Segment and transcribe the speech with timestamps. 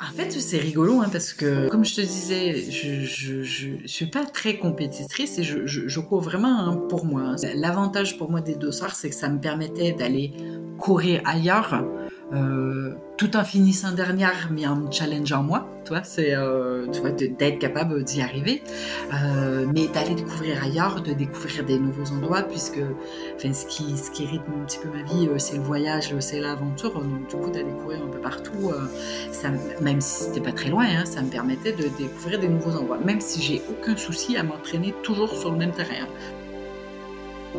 [0.00, 4.24] En fait, c'est rigolo hein, parce que, comme je te disais, je, je, suis pas
[4.24, 7.36] très compétitrice et je, je, cours vraiment hein, pour moi.
[7.54, 10.32] L'avantage pour moi des deux soirs, c'est que ça me permettait d'aller
[10.78, 11.84] courir ailleurs
[12.32, 18.02] euh, tout en finissant dernière, mais en me challengeant moi, toi, c'est euh, d'être capable
[18.04, 18.62] d'y arriver,
[19.12, 22.80] euh, mais d'aller découvrir ailleurs, de découvrir des nouveaux endroits, puisque
[23.36, 26.40] enfin, ce, qui, ce qui rythme un petit peu ma vie, c'est le voyage, c'est
[26.40, 28.72] l'aventure, donc du coup, d'aller courir un peu partout,
[29.30, 32.76] ça, même si c'était pas très loin, hein, ça me permettait de découvrir des nouveaux
[32.76, 36.06] endroits, même si j'ai aucun souci à m'entraîner toujours sur le même terrain.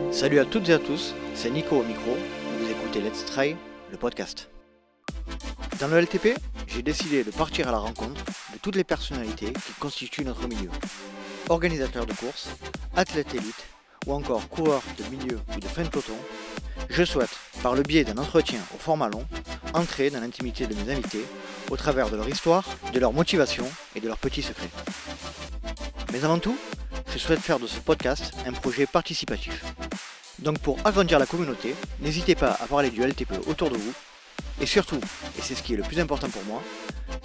[0.09, 2.17] Salut à toutes et à tous, c'est Nico au micro,
[2.59, 3.55] vous écoutez Let's Try,
[3.91, 4.52] le podcast.
[5.79, 9.73] Dans le LTP, j'ai décidé de partir à la rencontre de toutes les personnalités qui
[9.79, 10.69] constituent notre milieu.
[11.49, 12.47] Organisateurs de courses,
[12.95, 13.65] athlètes élites
[14.05, 16.15] ou encore coureurs de milieu ou de fin de peloton,
[16.89, 19.25] je souhaite, par le biais d'un entretien au format long,
[19.73, 21.25] entrer dans l'intimité de mes invités
[21.69, 22.63] au travers de leur histoire,
[22.93, 24.69] de leur motivation et de leurs petits secrets.
[26.13, 26.57] Mais avant tout,
[27.11, 29.65] je souhaite faire de ce podcast un projet participatif.
[30.39, 33.93] Donc pour agrandir la communauté, n'hésitez pas à parler du LTP autour de vous
[34.61, 34.99] et surtout,
[35.37, 36.61] et c'est ce qui est le plus important pour moi,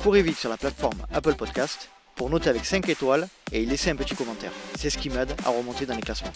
[0.03, 3.91] courez vite sur la plateforme Apple Podcast pour noter avec 5 étoiles et y laisser
[3.91, 4.51] un petit commentaire.
[4.77, 6.33] C'est ce qui m'aide à remonter dans les classements.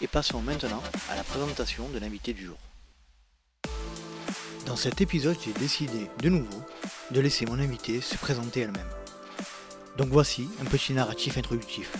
[0.00, 2.56] Et passons maintenant à la présentation de l'invité du jour.
[4.64, 6.62] Dans cet épisode, j'ai décidé de nouveau
[7.10, 8.88] de laisser mon invité se présenter elle-même.
[9.96, 11.90] Donc voici un petit narratif introductif.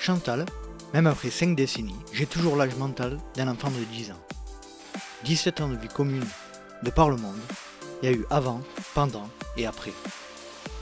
[0.00, 0.44] Chantal,
[0.92, 4.22] même après 5 décennies, j'ai toujours l'âge mental d'un enfant de 10 ans.
[5.24, 6.26] 17 ans de vie commune
[6.82, 7.40] de par le monde,
[8.02, 8.60] il y a eu avant,
[8.94, 9.92] pendant et après.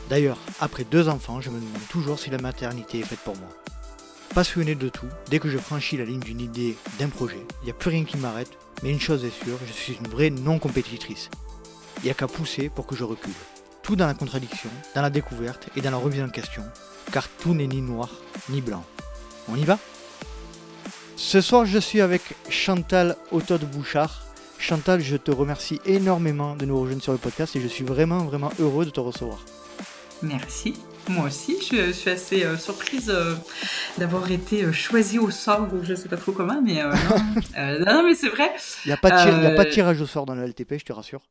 [0.09, 3.49] D'ailleurs, après deux enfants, je me demande toujours si la maternité est faite pour moi.
[4.35, 7.71] Passionné de tout, dès que je franchis la ligne d'une idée, d'un projet, il n'y
[7.71, 11.31] a plus rien qui m'arrête, mais une chose est sûre, je suis une vraie non-compétitrice.
[11.99, 13.33] Il n'y a qu'à pousser pour que je recule.
[13.83, 16.63] Tout dans la contradiction, dans la découverte et dans la remise en question,
[17.11, 18.11] car tout n'est ni noir
[18.49, 18.85] ni blanc.
[19.49, 19.79] On y va?
[21.17, 24.23] Ce soir, je suis avec Chantal Autot Bouchard,
[24.59, 28.19] Chantal, je te remercie énormément de nous rejoindre sur le podcast et je suis vraiment,
[28.25, 29.45] vraiment heureux de te recevoir.
[30.23, 30.75] Merci.
[31.09, 33.35] Moi aussi, je, suis assez euh, surprise euh,
[33.97, 36.83] d'avoir été euh, choisie au sort, ou je sais pas trop comment, mais
[37.87, 38.51] non, mais c'est vrai.
[38.85, 39.11] Il n'y a, pas
[39.65, 41.23] de tirage au sort dans le LTP, je te rassure.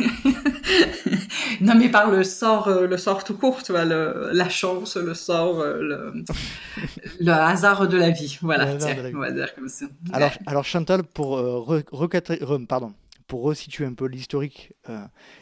[1.60, 5.14] non, mais par le sort, euh, le sort tout court, tu vois, la chance, le
[5.14, 6.12] sort, euh,
[7.20, 8.38] le, hasard de la vie.
[8.42, 8.74] Voilà,
[9.14, 9.86] on va dire comme ça.
[10.12, 11.82] Alors, alors Chantal, pour, euh,
[12.68, 12.92] pardon,
[13.26, 14.72] pour resituer un peu l'historique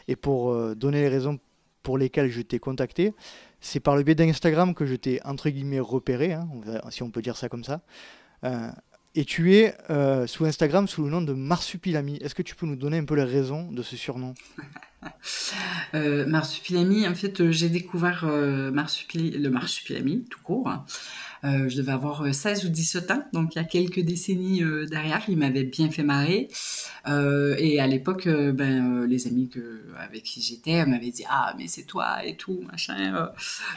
[0.07, 1.39] et pour donner les raisons
[1.83, 3.13] pour lesquelles je t'ai contacté,
[3.59, 6.47] c'est par le biais d'Instagram que je t'ai entre guillemets repéré, hein,
[6.89, 7.81] si on peut dire ça comme ça.
[9.13, 12.17] Et tu es euh, sous Instagram sous le nom de Marsupilami.
[12.21, 14.33] Est-ce que tu peux nous donner un peu les raisons de ce surnom?
[15.93, 20.71] Euh, Marsupilami, en fait, euh, j'ai découvert euh, le Marsupilami tout court.
[21.43, 25.21] je devais avoir 16 ou 17 ans, donc il y a quelques décennies derrière.
[25.27, 26.47] Il m'avait bien fait marrer.
[27.07, 29.49] et à l'époque, ben, les amis
[29.97, 33.31] avec qui j'étais m'avaient dit Ah, mais c'est toi et tout, machin.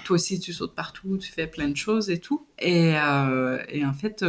[0.05, 2.47] toi aussi, tu sautes partout, tu fais plein de choses et tout.
[2.59, 4.25] Et en fait,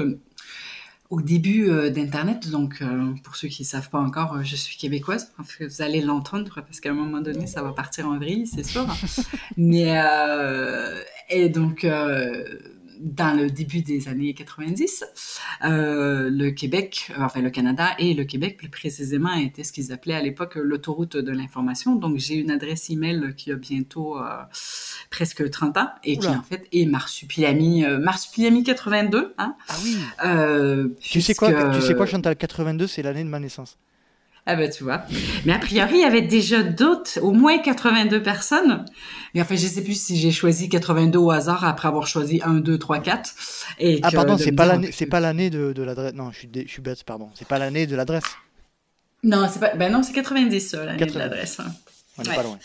[1.09, 2.49] au début euh, d'Internet.
[2.49, 5.31] Donc, euh, pour ceux qui ne savent pas encore, euh, je suis québécoise.
[5.59, 8.85] vous allez l'entendre parce qu'à un moment donné, ça va partir en vrille, c'est sûr.
[9.57, 10.01] Mais,
[11.29, 11.85] et donc,
[12.99, 15.05] dans le début des années 90,
[15.63, 19.91] euh, le Québec, euh, enfin le Canada et le Québec plus précisément étaient ce qu'ils
[19.91, 21.95] appelaient à l'époque l'autoroute de l'information.
[21.95, 24.23] Donc j'ai une adresse email qui a bientôt euh,
[25.09, 29.33] presque 30 ans et qui en fait est Marsupilami, Marsupilami 82.
[29.37, 29.55] Hein?
[29.67, 29.97] Ah oui.
[31.01, 32.35] tu sais quoi, tu sais quoi Chantal?
[32.35, 33.77] 82, c'est l'année de ma naissance.
[34.47, 35.03] Ah ben tu vois.
[35.45, 38.85] Mais a priori, il y avait déjà d'autres, au moins 82 personnes.
[39.33, 42.55] Mais enfin, je sais plus si j'ai choisi 82 au hasard après avoir choisi 1,
[42.55, 43.31] 2, 3, 4.
[43.79, 46.13] Et ah pardon, c'est pas l'année, c'est pas l'année de, de l'adresse.
[46.13, 47.29] Non, je suis, je suis bête, pardon.
[47.33, 48.37] C'est pas l'année de l'adresse.
[49.23, 49.75] Non, c'est pas.
[49.75, 51.59] Ben non, c'est 90 l'année de l'adresse.
[52.17, 52.59] On n'est pas loin.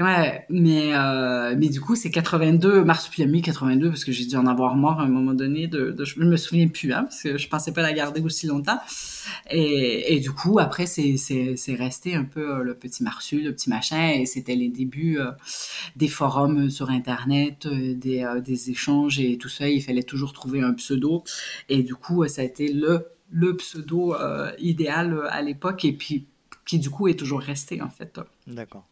[0.00, 4.46] Ouais, mais, euh, mais du coup, c'est 82, Marsupilami 82, parce que j'ai dû en
[4.46, 5.66] avoir mort à un moment donné.
[5.66, 8.46] De, de, je me souviens plus, hein, parce que je pensais pas la garder aussi
[8.46, 8.78] longtemps.
[9.50, 13.68] Et, et du coup, après, c'est resté un peu euh, le petit Marsu, le petit
[13.68, 15.32] machin, et c'était les débuts euh,
[15.96, 19.68] des forums sur Internet, des, des échanges et tout ça.
[19.68, 21.24] Il fallait toujours trouver un pseudo.
[21.68, 24.14] Et du coup, ça a été le, le pseudo
[24.58, 26.24] idéal à l'époque, et puis
[26.64, 28.18] qui du coup est toujours resté, en fait.
[28.46, 28.86] D'accord.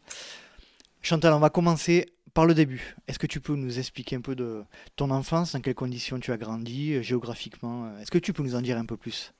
[1.03, 2.97] Chantal, on va commencer par le début.
[3.09, 4.63] Est-ce que tu peux nous expliquer un peu de
[4.97, 8.43] ton enfance, dans quelles conditions tu as grandi, euh, géographiquement euh, Est-ce que tu peux
[8.43, 9.33] nous en dire un peu plus?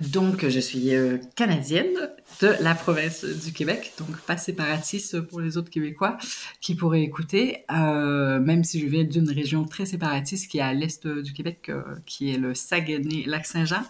[0.00, 0.90] Donc, je suis
[1.34, 2.10] canadienne
[2.42, 6.18] de la province du Québec, donc pas séparatiste pour les autres Québécois
[6.60, 11.06] qui pourraient écouter, même si je viens d'une région très séparatiste qui est à l'est
[11.06, 11.72] du Québec,
[12.04, 13.82] qui est le Saguenay-Lac-Saint-Jean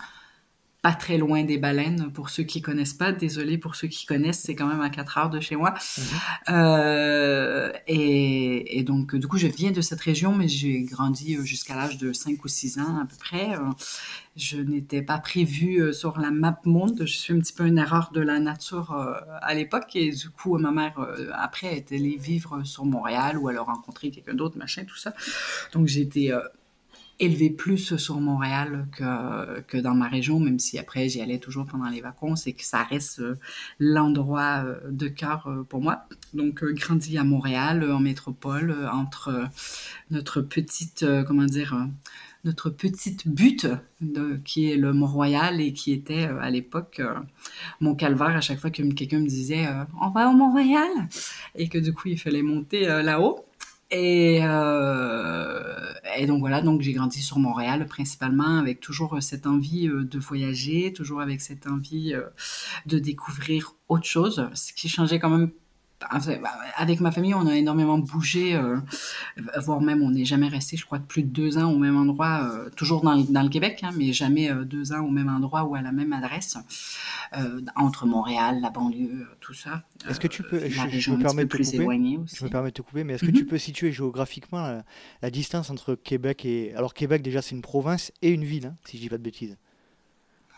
[0.87, 3.11] pas très loin des baleines, pour ceux qui connaissent pas.
[3.11, 5.75] Désolé pour ceux qui connaissent, c'est quand même à 4 heures de chez moi.
[5.99, 6.05] Mhm.
[6.51, 11.75] Euh, et, donc, du coup, je viens de cette région, mais j'ai grandi euh, jusqu'à
[11.75, 13.55] l'âge de 5 ou 6 ans à peu près.
[13.55, 13.73] Euh,
[14.37, 17.03] je n'étais pas prévue sur la map monde.
[17.05, 18.95] Je suis un petit peu une erreur de la nature
[19.43, 19.97] à l'époque.
[19.97, 20.95] Et du coup, ma mère,
[21.33, 25.15] après, est allée vivre sur Montréal ou elle a rencontré quelqu'un d'autre, machin, tout ça.
[25.73, 26.33] Donc, été
[27.19, 31.67] élevé plus sur Montréal que, que dans ma région, même si après j'y allais toujours
[31.67, 33.39] pendant les vacances et que ça reste euh,
[33.79, 36.07] l'endroit euh, de cœur euh, pour moi.
[36.35, 39.49] Donc, grandi à Montréal, en métropole, entre
[40.11, 41.89] notre petite, comment dire,
[42.45, 43.67] notre petite butte
[44.01, 47.01] de, qui est le Mont-Royal et qui était à l'époque
[47.81, 49.67] mon calvaire à chaque fois que quelqu'un me disait
[50.01, 50.91] on va au Mont-Royal
[51.55, 53.46] et que du coup il fallait monter là-haut.
[53.91, 59.89] Et, euh, et, donc voilà, donc j'ai grandi sur Montréal principalement avec toujours cette envie
[59.89, 62.25] euh, de voyager, toujours avec cette envie euh,
[62.87, 65.53] de découvrir autre chose, ce qui changeait quand même
[66.77, 68.79] avec ma famille, on a énormément bougé, euh,
[69.59, 72.43] voire même on n'est jamais resté, je crois, plus de deux ans au même endroit,
[72.45, 75.65] euh, toujours dans, dans, le Québec, hein, mais jamais euh, deux ans au même endroit
[75.65, 76.59] ou à la même adresse,
[77.77, 79.83] entre Montréal, la banlieue, tout ça.
[80.09, 82.83] Est-ce que tu peux, je, me permets de te couper, je me permets de te
[82.83, 83.49] couper, mais est-ce que tu mhm.
[83.49, 84.83] peux situer géographiquement
[85.23, 88.77] la, distance entre Québec et, alors Québec déjà c'est une province et une ville, hein,
[88.85, 89.57] si je dis pas de bêtises.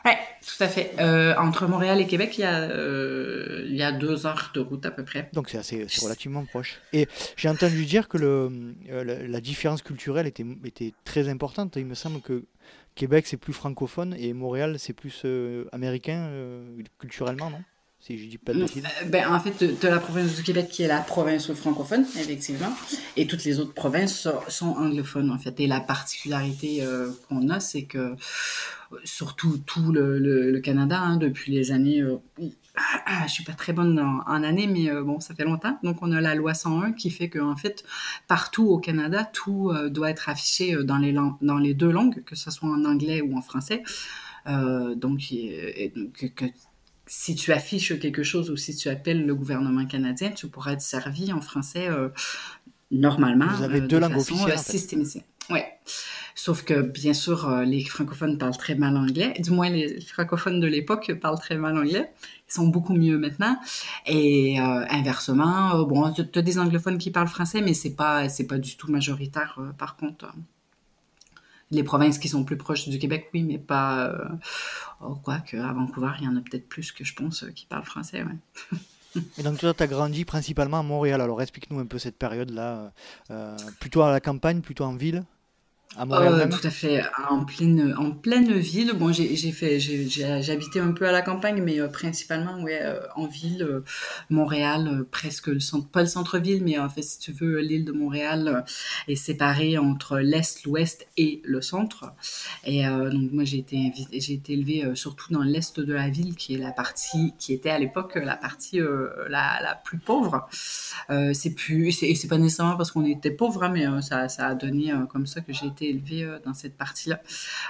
[0.04, 0.92] Oui, tout à fait.
[0.98, 4.60] Euh, entre Montréal et Québec, il y, a, euh, il y a deux heures de
[4.60, 5.28] route à peu près.
[5.32, 6.80] Donc c'est assez, relativement proche.
[6.92, 8.50] Et j'ai entendu dire que le,
[8.90, 11.76] euh, la, différence culturelle était, était très importante.
[11.76, 12.44] Il me semble que
[12.94, 15.24] Québec c'est plus francophone et Montréal c'est plus
[15.72, 16.30] américain
[16.98, 17.62] culturellement, non?
[18.00, 18.64] Si je dis pas de
[19.06, 22.72] ben, En fait, de, la province du Québec qui est la province francophone, effectivement,
[23.16, 25.60] et toutes les autres provinces sont anglophones, en fait.
[25.60, 26.82] Et la particularité
[27.28, 28.14] qu'on a, c'est que
[29.04, 32.00] surtout tout le, Canada, hein, depuis les années...
[32.00, 32.18] Euh,
[33.06, 35.78] ah, je suis pas très bonne en, année, mais euh, bon, ça fait longtemps.
[35.82, 37.84] Donc, on a la loi 101 qui fait qu'en fait,
[38.28, 42.36] partout au Canada, tout euh, doit être affiché dans les, dans les deux langues, que
[42.36, 43.82] ce soit en anglais ou en français.
[44.46, 45.18] donc,
[46.14, 46.44] que,
[47.08, 50.82] si tu affiches quelque chose ou si tu appelles le gouvernement canadien, tu pourras être
[50.82, 51.88] servi en français
[52.90, 53.48] normalement.
[53.56, 54.54] Vous avez deux langues officielles.
[54.54, 54.62] En
[55.50, 55.66] Ouais.
[56.34, 59.34] Sauf que, bien sûr, euh, les francophones parlent très mal anglais.
[59.40, 62.12] Du moins, les francophones de l'époque parlent très mal anglais.
[62.48, 63.58] Ils sont beaucoup mieux maintenant.
[64.06, 68.28] Et euh, inversement, euh, bon, tu as des anglophones qui parlent français, mais c'est pas,
[68.28, 70.32] c'est pas du tout majoritaire, par contre.
[71.70, 74.12] Les provinces qui sont plus proches du Québec, oui, mais pas.
[75.00, 77.84] Oh, quoi qu'à Vancouver, il y en a peut-être plus que je pense qui parlent
[77.84, 78.24] français.
[79.38, 81.20] Et donc toi, tu as grandi principalement à Montréal.
[81.20, 82.92] Alors explique-nous un peu cette période-là.
[83.80, 85.24] plutôt à la campagne, plutôt en ville
[85.96, 88.92] euh, tout à fait, en pleine, en pleine ville.
[88.92, 89.78] Bon, j'ai fait,
[90.50, 93.82] habité un peu à la campagne, mais euh, principalement, ouais, euh, en ville,
[94.28, 97.92] Montréal, presque le centre, pas le centre-ville, mais en fait, si tu veux, l'île de
[97.92, 98.64] Montréal
[99.08, 102.12] est séparée entre l'est, l'ouest et le centre.
[102.64, 106.54] Et donc moi, j'ai été, j'ai été élevée surtout dans l'est de la ville, qui
[106.54, 110.48] est la partie, qui était à l'époque la partie la, la, plus pauvre.
[111.32, 114.92] c'est plus, c'est pas nécessairement parce qu'on était pauvre, hein, mais ça, ça a donné
[115.10, 117.22] comme ça que j'ai été élevée euh, dans cette partie-là.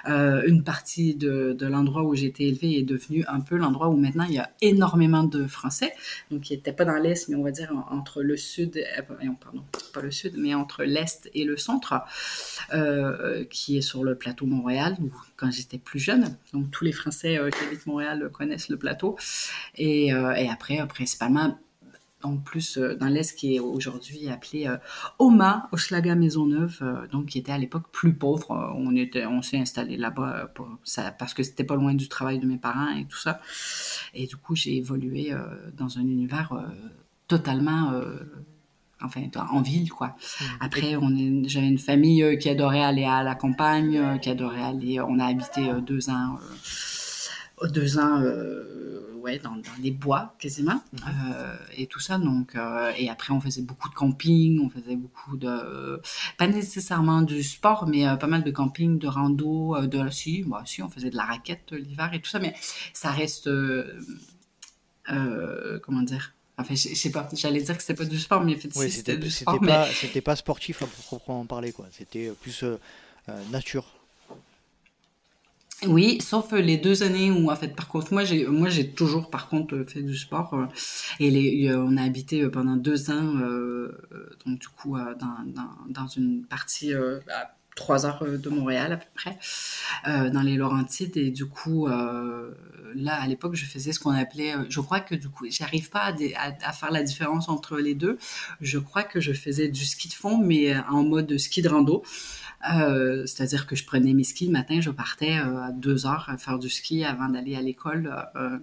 [0.08, 3.96] Euh, une partie de, l'endroit où j'ai été élevée est devenue un peu l'endroit où
[3.96, 5.92] maintenant il y a énormément de Français,
[6.30, 9.02] donc il n'était pas dans l'Est, mais on va dire entre le Sud, euh,
[9.40, 9.62] pardon,
[9.92, 12.02] pas le Sud, mais entre l'Est et le Centre,
[13.50, 16.36] qui est sur le plateau Montréal, où quand j'étais plus jeune.
[16.52, 19.16] Donc tous les Français qui habitent Montréal connaissent le plateau.
[19.76, 21.58] Et après, principalement,
[22.22, 24.76] en plus euh, dans l'Est qui est aujourd'hui appelé euh,
[25.18, 28.50] Oma, Hochelaga Maisonneuve, euh, donc qui était à l'époque plus pauvre.
[28.76, 30.52] On était, on s'est installé là-bas
[31.18, 33.40] parce que c'était pas loin du travail de mes parents et tout ça.
[34.14, 35.34] Et du coup, j'ai évolué
[35.76, 36.52] dans un univers
[37.26, 37.92] totalement
[39.02, 40.08] enfin en ville quoi.
[40.08, 40.44] Mmh.
[40.60, 45.18] Après on j'avais une famille qui adorait aller à la campagne, qui adorait aller on
[45.18, 46.38] a habité deux ans
[47.66, 51.00] deux ans euh, ouais, dans, dans, les bois quasiment mhm.
[51.08, 54.96] euh, et tout ça donc euh, et après on faisait beaucoup de camping on faisait
[54.96, 56.00] beaucoup de
[56.36, 60.82] pas nécessairement du sport mais pas mal de camping de rando de si moi si
[60.82, 62.54] on faisait de la raquette l'hiver et tout ça mais
[62.92, 63.50] ça reste
[65.82, 66.34] comment dire?
[66.60, 69.16] Enfin, je, sais pas, j'allais dire que c'était pas du sport, mais en fait, c'était
[69.16, 69.60] du sport.
[69.60, 71.86] Pas, C'était pas sportif à proprement parler, quoi.
[71.92, 72.64] C'était plus
[73.50, 73.97] nature.
[75.86, 79.30] Oui, sauf les deux années où en fait par contre moi j'ai moi j'ai toujours
[79.30, 80.66] par contre fait du sport euh,
[81.20, 83.96] et les, on a habité euh, pendant deux ans euh,
[84.44, 86.92] donc du coup dans, dans, dans une partie
[87.78, 89.38] trois heures de Montréal à peu près
[90.30, 91.16] dans les Laurentides.
[91.16, 95.28] Et du coup là à l'époque je faisais ce qu'on appelait je crois que du
[95.28, 98.18] coup j'arrive pas à, faire la différence entre les deux.
[98.60, 102.02] Je crois que je faisais du ski de fond mais en mode ski de rando.
[102.72, 106.28] Euh, c'est-à-dire que je prenais mes skis le matin, je partais euh, à deux heures
[106.38, 108.58] faire du ski avant d'aller à l'école euh,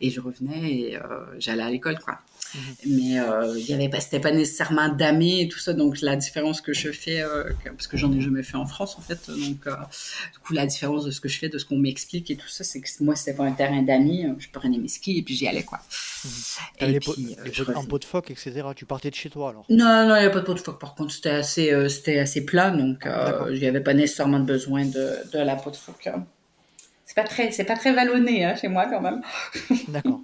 [0.00, 0.98] et je revenais et
[1.38, 2.20] j'allais à l'école, quoi.
[2.54, 2.60] Mhm.
[2.86, 5.72] Mais euh, il y avait pas, c'était pas nécessairement damé et tout ça.
[5.72, 7.22] Donc la différence que je fais,
[7.64, 9.28] parce que j'en ai jamais fait en France en fait.
[9.28, 12.36] Donc du coup la différence de ce que je fais, de ce qu'on m'explique et
[12.36, 14.26] tout ça, c'est que moi c'était pas un terrain d'amis.
[14.38, 15.80] Je prenais mes skis et puis j'y allais quoi.
[16.24, 16.94] Mhm.
[16.94, 17.36] Et puis,
[17.74, 18.62] en pot de phoque, etc.
[18.74, 20.60] Tu partais de chez toi alors Non, non, il n'y a pas de pot de
[20.60, 20.80] phoque.
[20.80, 23.06] Par contre, c'était assez, c'était assez plat, donc
[23.50, 26.08] il n'y avait pas nécessairement besoin de, de la peau de phoque.
[27.06, 29.22] C'est pas très, c'est pas très vallonné hein, chez moi quand même.
[29.88, 30.22] D'accord.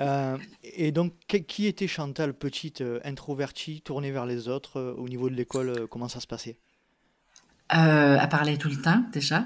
[0.00, 1.12] Euh, et donc,
[1.46, 5.86] qui était Chantal, petite euh, introvertie, tournée vers les autres euh, au niveau de l'école
[5.88, 6.58] Comment ça se passait?
[7.70, 9.44] Elle parlait tout le temps déjà.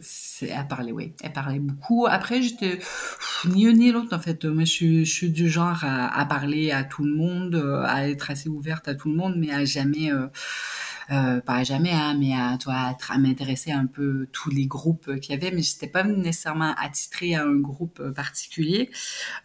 [0.00, 1.12] c'est, parlait, oui.
[1.22, 2.06] Elle parlait beaucoup.
[2.08, 2.78] Après, j'étais
[3.44, 4.44] ni un ni l'autre en fait.
[4.46, 8.30] Moi, je, je suis du genre à, à, parler à tout le monde, à être
[8.30, 10.28] assez ouverte à tout le monde, mais à jamais euh,
[11.08, 15.36] pas jamais, hein, mais à, toi, à, m'intéresser un peu tous les groupes qu'il y
[15.36, 18.90] avait, mais j'étais pas nécessairement attitrée à un groupe particulier.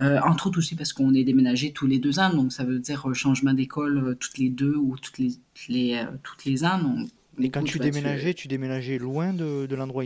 [0.02, 2.80] Euh, entre autres aussi parce qu'on est déménagé tous les deux ans, donc ça veut
[2.80, 6.64] dire changement d'école euh, toutes les deux ou toutes les, toutes les, euh, toutes les
[6.64, 6.80] ans.
[6.80, 10.04] Donc, et quand tu déménageais, tu déménageais loin de, de l'endroit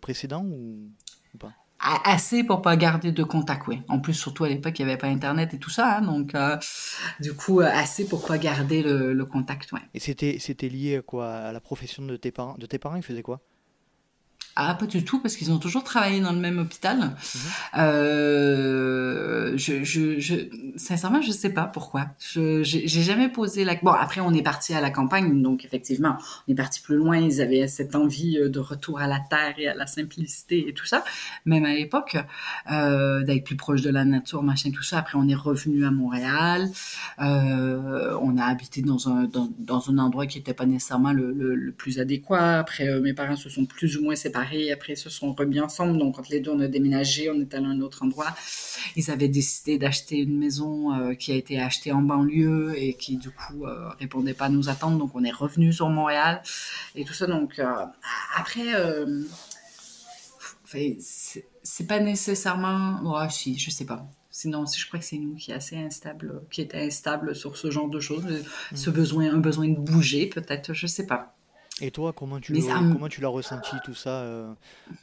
[0.00, 0.90] précédent ou,
[1.34, 1.52] ou pas?
[1.82, 3.80] Assez pour pas garder de contact, oui.
[3.88, 6.34] En plus, surtout à l'époque, il n'y avait pas Internet et tout ça, hein, donc
[6.34, 6.56] euh,
[7.20, 9.80] du coup, euh, assez pour pas garder le, le contact, ouais.
[9.94, 11.30] Et c'était c'était lié à quoi?
[11.32, 12.56] À la profession de tes parents?
[12.58, 13.40] De tes parents, ils faisaient quoi?
[14.62, 17.16] Ah, pas du tout, parce qu'ils ont toujours travaillé dans le même hôpital.
[17.78, 20.34] Euh, je, je, je,
[20.76, 22.08] sincèrement, je sais pas pourquoi.
[22.18, 23.76] Je, j'ai jamais posé la.
[23.76, 27.16] Bon, après, on est parti à la campagne, donc effectivement, on est parti plus loin.
[27.16, 30.74] Ils avaient cette envie euh, de retour à la terre et à la simplicité et
[30.74, 31.04] tout ça.
[31.46, 32.18] Même à l'époque,
[32.70, 34.98] euh, d'être plus proche de la nature, machin, tout ça.
[34.98, 36.68] Après, on est revenu à Montréal.
[37.20, 41.32] Euh, on a habité dans un dans, dans un endroit qui n'était pas nécessairement le,
[41.32, 42.58] le, le, plus adéquat.
[42.58, 45.98] Après, mes parents se sont plus ou moins séparés après, ils se sont remis ensemble.
[45.98, 48.34] Donc, quand les deux, on a déménagé, on est allé à un autre endroit.
[48.96, 53.16] Ils avaient décidé d'acheter une maison euh, qui a été achetée en banlieue et qui,
[53.16, 54.98] du coup, euh, répondait pas à nos attentes.
[54.98, 56.42] Donc, on est revenu sur Montréal
[56.94, 57.26] et tout ça.
[57.26, 57.86] Donc, euh,
[58.36, 59.22] après, euh,
[60.64, 63.00] c'est pas nécessairement.
[63.04, 64.06] Oh, si, je sais pas.
[64.30, 67.70] Sinon, je crois que c'est nous qui est assez instable, qui était instable sur ce
[67.70, 68.26] genre de choses.
[68.74, 68.92] Ce mm.
[68.92, 71.36] besoin, un besoin de bouger, peut-être, je sais pas.
[71.80, 74.54] Et toi, comment tu, comment tu l'as ressenti tout ça, euh,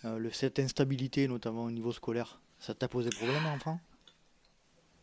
[0.06, 2.40] euh, le, cette instabilité, notamment au niveau scolaire?
[2.60, 3.82] Ça t'a posé problème, enfant?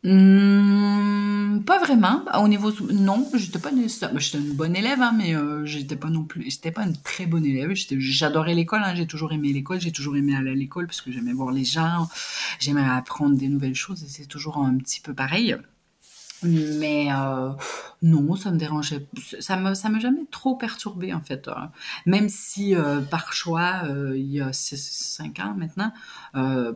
[0.02, 2.24] Mmh, Pas vraiment.
[2.34, 3.70] Au niveau non, j'étais pas
[4.18, 7.24] j'étais une bonne élève, hein, mais euh, j'étais pas non plus, j'étais pas une très
[7.26, 7.72] bonne élève.
[7.74, 11.10] J'adorais l'école, hein, j'ai toujours aimé l'école, j'ai toujours aimé aller à l'école parce que
[11.10, 12.08] j'aimais voir les gens,
[12.60, 15.56] j'aimais apprendre des nouvelles choses et c'est toujours un petit peu pareil.
[16.44, 17.50] Mais euh,
[18.02, 19.06] non, ça me dérangeait,
[19.40, 21.48] ça me ça m'a jamais trop perturbé en fait.
[21.48, 21.70] Hein.
[22.06, 25.92] Même si euh, par choix, euh, il y a 5 ans maintenant,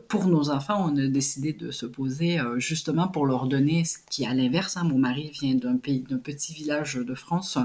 [0.08, 4.24] pour nos enfants, on a décidé de se poser justement pour leur donner ce qui
[4.24, 4.76] à l'inverse.
[4.76, 7.58] Hein, mon mari vient d'un pays, d'un petit village de France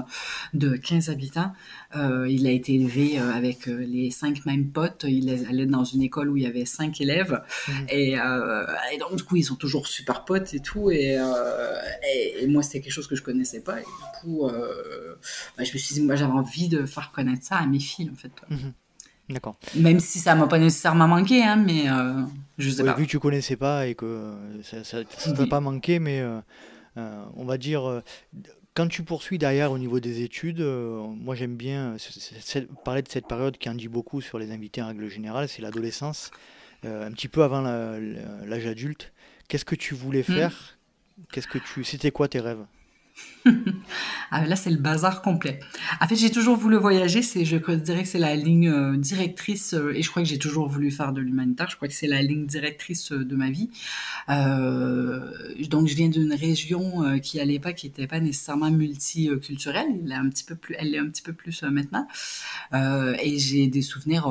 [0.52, 1.52] de 15 habitants.
[1.94, 5.04] il a été élevé avec les cinq mêmes potes.
[5.08, 7.72] Il allait dans une école où il y avait cinq élèves mmh.
[7.88, 11.16] et, et, donc du coup ils sont toujours super potes et tout et
[12.02, 13.80] et, moi, c'était quelque chose que je connaissais pas.
[13.80, 15.14] Et du coup, euh,
[15.56, 18.10] bah, je me suis dit, moi, j'avais envie de faire connaître ça à mes filles,
[18.12, 18.32] en fait.
[18.50, 18.72] Mhm.
[19.30, 19.56] D'accord.
[19.74, 22.22] Même si ça m'a pas nécessairement manqué, hein, mais euh,
[22.58, 22.92] je sais pas.
[22.94, 26.40] Vu que tu connaissais pas et que ça ne t'a pas manqué, mais euh,
[27.34, 28.02] on va dire
[28.74, 31.96] quand tu poursuis derrière au niveau des études, moi j'aime bien
[32.84, 35.62] parler de cette période qui en dit beaucoup sur les invités en règle générale, c'est
[35.62, 36.30] l'adolescence,
[36.82, 39.14] un petit peu avant l'âge adulte.
[39.48, 40.34] Qu'est-ce que tu voulais hmm.
[40.34, 40.78] faire
[41.32, 41.84] Qu'est-ce que tu.
[41.84, 42.64] C'était quoi tes rêves?
[44.30, 45.60] ah, là, c'est le bazar complet.
[46.00, 47.22] En fait, j'ai toujours voulu voyager.
[47.22, 50.38] C'est, je dirais que c'est la ligne euh, directrice, euh, et je crois que j'ai
[50.38, 51.68] toujours voulu faire de l'humanitaire.
[51.70, 53.70] Je crois que c'est la ligne directrice euh, de ma vie.
[55.68, 59.86] donc, je viens d'une région qui, à l'époque, n'était pas nécessairement multiculturelle.
[60.04, 62.06] Elle est un petit peu plus, elle est un petit peu plus maintenant.
[62.72, 64.28] et j'ai des souvenirs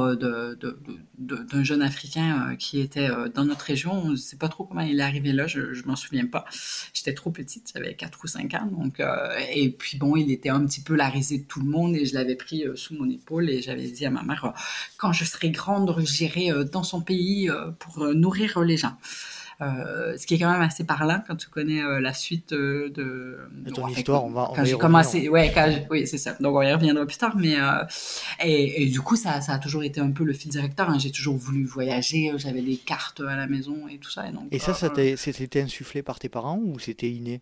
[1.18, 3.94] d'un jeune Africain qui était dans notre région.
[3.94, 5.48] On ne sait pas trop comment il est arrivé là.
[5.48, 6.46] Je, je m'en souviens pas.
[6.94, 7.72] J'étais trop petite.
[7.74, 8.73] J'avais 4 ou 5 ans.
[8.74, 11.70] Donc, euh, et puis bon, il était un petit peu la risée de tout le
[11.70, 14.53] monde et je l'avais pris sous mon épaule et j'avais dit à ma mère,
[14.98, 17.50] quand je serai grande, j'irai dans son pays
[17.80, 18.98] pour nourrir les gens.
[19.62, 22.89] Euh, ce qui est quand même assez parlant quand tu connais euh, la suite euh,
[22.89, 24.25] de, de ton histoire.
[24.25, 25.53] On va, quand j'ai commencé, ouais,
[25.89, 26.36] oui, c'est ça.
[26.39, 27.56] Donc on y reviendra plus tard, mais
[28.44, 30.89] et, du coup ça, ça a toujours été un peu le fil directeur.
[30.89, 30.98] Hein.
[31.00, 32.32] J'ai toujours voulu voyager.
[32.38, 34.27] J'avais des cartes à la maison et tout ça.
[34.27, 37.42] Et, donc, et ça, ça c'était insufflé par tes parents ou c'était inné?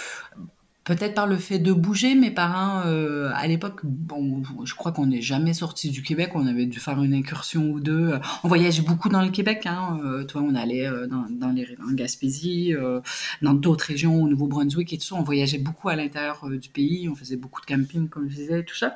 [0.91, 5.05] Peut-être par le fait de bouger, mes parents, euh, à l'époque, bon, je crois qu'on
[5.05, 6.31] n'est jamais sorti du Québec.
[6.35, 8.19] On avait dû faire une incursion ou deux.
[8.43, 9.65] On voyageait beaucoup dans le Québec.
[9.67, 10.01] Hein.
[10.03, 12.73] Euh, toi, on allait euh, dans, dans, les, en Gaspésie,
[13.41, 15.15] dans d'autres régions, au Nouveau-Brunswick et tout ça.
[15.15, 17.07] On voyageait beaucoup à l'intérieur du pays.
[17.07, 18.93] On faisait beaucoup de camping, comme je disais, tout ça.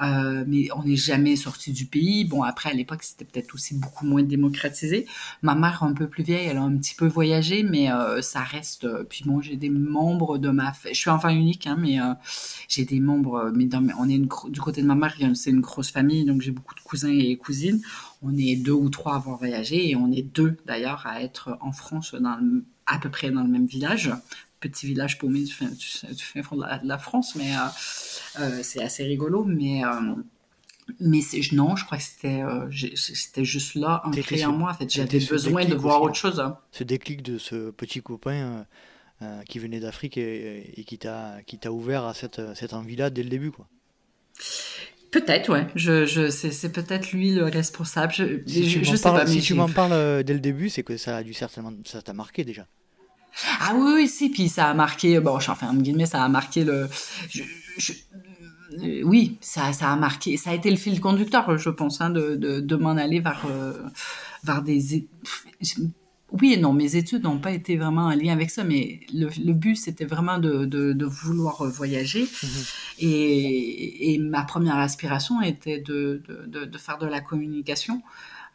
[0.00, 2.24] mais on n'est jamais sorti du pays.
[2.24, 5.06] Bon, après, à l'époque, c'était peut-être aussi beaucoup moins démocratisé.
[5.42, 7.90] Ma mère, un peu plus vieille, elle a un petit peu voyagé, mais
[8.22, 8.88] ça reste.
[9.10, 10.72] puis bon, j'ai des membres de ma...
[10.86, 12.14] Je suis en unique, hein, mais euh,
[12.68, 13.36] j'ai des membres.
[13.36, 16.50] Euh, mais on est du côté de ma mère, c'est une grosse famille, donc j'ai
[16.50, 17.80] beaucoup de cousins et cousines.
[18.22, 21.56] On est deux ou trois à avoir voyagé et on est deux d'ailleurs à être
[21.60, 22.38] en France, dans
[22.86, 24.12] à peu près dans le même village.
[24.60, 27.52] Petit village paumé du fin, du, fond de la, France, mais
[28.40, 29.44] euh, c'est assez rigolo.
[29.44, 29.82] Mais
[31.00, 31.20] mais
[31.52, 32.42] non, je crois que c'était
[32.96, 34.70] c'était juste là, ancré en moi.
[34.70, 36.40] En fait, j'avais besoin de voir autre chose.
[36.40, 36.58] Hein.
[36.72, 38.64] Ce déclic de ce petit copain
[39.48, 43.30] qui venait d'Afrique et, qui t'a qui t'a ouvert à cette, cette envie-là dès le
[43.30, 43.66] début, quoi.
[45.14, 45.68] Peut-être, ouais.
[45.76, 48.12] Je, je, c'est, peut-être lui le responsable.
[48.12, 50.96] Je, si je, sais pas, si tu m'en parles euh, dès le début, c'est que
[50.96, 52.66] ça a dû certainement, ça t'a marqué déjà.
[53.60, 54.28] Ah oui, oui, si.
[54.30, 55.20] Puis ça a marqué.
[55.20, 56.88] Bon, enfin, en guillemets, ça a marqué le.
[58.72, 60.36] Euh, oui, ça, ça a marqué.
[60.36, 63.46] Ça a été le fil conducteur, je pense, hein, de, de, de m'en aller vers,
[64.42, 65.06] vers des
[66.32, 69.52] oui et non, mes études n'ont pas été vraiment en lien avec ça, mais le,
[69.52, 72.22] but, c'était vraiment de, de, vouloir voyager.
[72.22, 72.48] Mhm.
[73.00, 78.02] Et, et, ma première aspiration était de, de faire de la communication,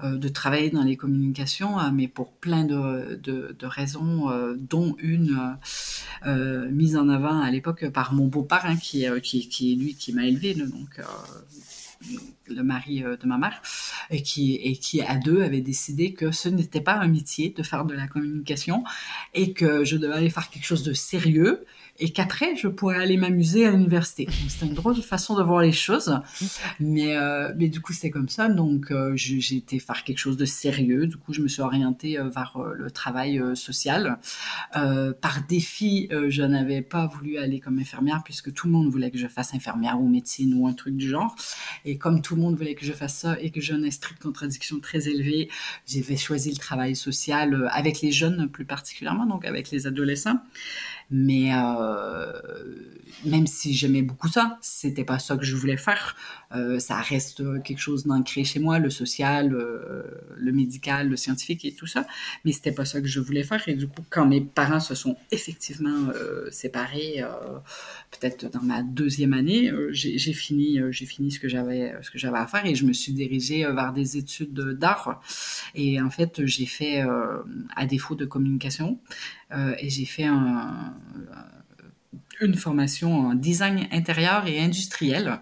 [0.01, 5.57] euh, de travailler dans les communications, euh, mais pour plein de, raisons, euh, dont une
[6.71, 10.25] mise en avant à l'époque par mon beau-père, qui, qui, qui, est lui qui m'a
[10.25, 10.53] élevé.
[10.53, 11.01] Donc,
[12.47, 13.61] le mari euh, de ma mère,
[14.09, 17.63] et qui, et qui à deux avait décidé que ce n'était pas un métier de
[17.63, 18.83] faire de la communication
[19.33, 21.65] et que je devais aller faire quelque chose de sérieux
[21.99, 24.27] et qu'après je pourrais aller m'amuser à l'université.
[24.47, 26.17] C'était une drôle de façon de voir les choses,
[26.79, 28.47] mais euh, mais du coup c'était comme ça.
[28.47, 31.07] Donc euh, j'ai été faire quelque chose de sérieux.
[31.07, 34.17] Du coup je me suis orientée euh, vers le travail social.
[34.73, 39.17] par défi, je n'avais pas voulu aller comme infirmière puisque tout le monde voulait que
[39.17, 41.35] je fasse infirmière ou médecine ou un truc du genre.
[41.85, 44.15] Et comme tout le monde voulait que je fasse ça et que j'ai un esprit
[44.15, 45.49] de contradiction très élevé,
[45.85, 50.39] j'ai choisi le travail social avec les jeunes plus particulièrement, donc avec les adolescents.
[51.11, 52.31] Mais euh,
[53.25, 56.15] même si j'aimais beaucoup ça, c'était pas ça que je voulais faire.
[56.55, 60.03] Euh, ça reste quelque chose d'ancré chez moi, le social, euh,
[60.37, 62.05] le médical, le scientifique et tout ça.
[62.45, 63.67] Mais c'était pas ça que je voulais faire.
[63.67, 66.09] Et du coup, quand mes parents se sont effectivement
[66.51, 67.23] séparés,
[68.11, 72.37] peut-être dans ma deuxième année, j'ai fini, j'ai fini ce que j'avais, ce que j'avais
[72.37, 75.21] à faire et je me suis dirigée vers des études d'art.
[75.75, 77.03] Et en fait, j'ai fait,
[77.75, 80.93] à défaut de communication, euh, et j'ai fait un,
[82.41, 85.39] une formation en design intérieur et industriel.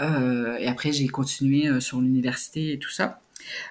[0.00, 3.20] Euh, et après, j'ai continué euh, sur l'université et tout ça.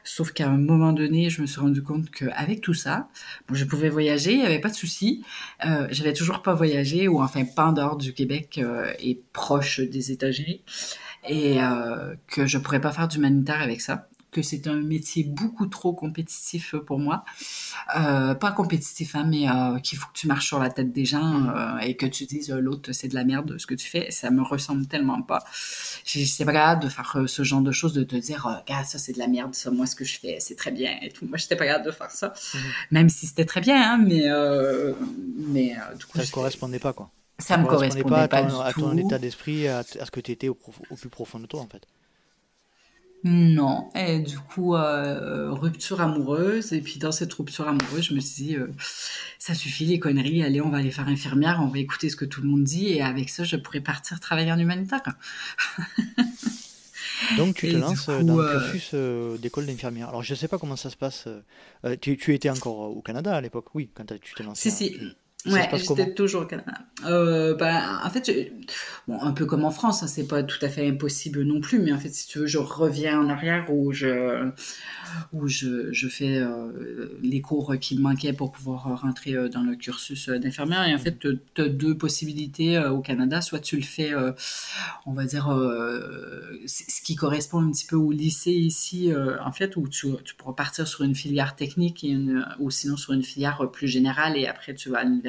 [0.03, 3.08] Sauf qu'à un moment donné, je me suis rendu compte qu'avec tout ça,
[3.47, 5.23] bon, je pouvais voyager, il n'y avait pas de souci.
[5.65, 8.60] Euh, j'avais toujours pas voyagé, ou enfin pas en dehors du Québec
[8.99, 10.63] et proche des États-Unis,
[11.27, 15.67] et euh, que je pourrais pas faire d'humanitaire avec ça que c'est un métier beaucoup
[15.67, 17.23] trop compétitif pour moi.
[17.95, 21.05] Euh, pas compétitif, hein, mais euh, qu'il faut que tu marches sur la tête des
[21.05, 21.53] gens mm.
[21.55, 24.11] euh, et que tu dises l'autre c'est de la merde ce que tu fais.
[24.11, 25.43] Ça me ressemble tellement pas.
[26.05, 29.13] C'est pas grave de faire ce genre de choses, de te dire regarde ça c'est
[29.13, 31.25] de la merde, ça moi ce que je fais c'est très bien et tout.
[31.25, 32.57] Moi j'étais pas grave de faire ça, mm.
[32.91, 34.25] même si c'était très bien, hein, mais
[35.37, 37.11] mais du coup ça ne correspondait pas quoi.
[37.39, 40.95] Ça, me correspondait, pas, à ton, état d'esprit, à, ce que tu étais au, au
[40.97, 41.87] plus profond de toi en fait.
[43.23, 46.71] Non, et du coup, euh, rupture amoureuse.
[46.71, 48.67] Et puis dans cette rupture amoureuse, je me suis dit, euh,
[49.38, 52.25] ça suffit les conneries, allez, on va aller faire infirmière, on va écouter ce que
[52.25, 55.01] tout le monde dit, et avec ça, je pourrais partir travailler en humanitaire.
[57.38, 60.08] Donc tu te lances dans le euh, cursus d'école d'infirmière.
[60.10, 61.27] Alors je ne sais pas comment ça se passe.
[61.99, 64.69] Tu, tu, étais encore au Canada à l'époque, oui, quand tu t'es lancé.
[64.69, 64.97] Si, si.
[65.45, 66.73] Ouais, j'étais toujours au Canada.
[67.06, 68.30] Euh, bah, en fait,
[69.08, 71.80] bon, un peu comme en France, hein, c'est pas tout à fait impossible non plus,
[71.80, 74.49] mais en fait, si tu veux, je reviens en arrière où je,
[75.32, 79.63] où je, je fais euh, les cours qui me manquaient pour pouvoir rentrer euh, dans
[79.63, 80.86] le cursus d'infirmière.
[80.89, 83.39] Et en fait, tu as deux possibilités au Canada.
[83.39, 84.12] Soit tu le fais,
[85.06, 85.47] on va dire,
[86.65, 89.10] ce qui correspond un petit peu au lycée ici,
[89.41, 92.17] en fait, où tu, tu pourras partir sur une filière technique et
[92.60, 95.28] ou sinon sur une filière plus générale et après tu vas à l'université.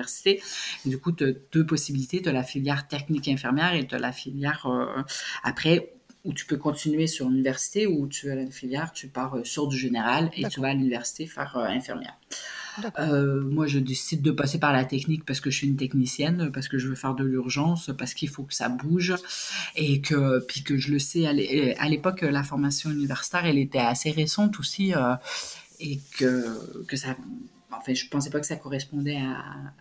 [0.84, 2.22] Du coup, tu as deux possibilités.
[2.22, 4.66] Tu as la filière technique infirmière et tu as la filière
[5.42, 5.92] après
[6.24, 9.68] où tu peux continuer sur l'université ou tu as la filière, tu pars euh, sur
[9.68, 12.16] du général et tu vas à l'université faire euh, infirmière.
[12.98, 16.50] Euh, moi, je décide de passer par la technique parce que je suis une technicienne,
[16.52, 19.14] parce que je veux faire de l'urgence, parce qu'il faut que ça bouge
[19.76, 24.10] et que puis que je le sais à l'époque la formation universitaire elle était assez
[24.10, 24.92] récente aussi
[25.80, 27.16] et que que ça
[27.72, 29.20] en fait je pensais pas que ça correspondait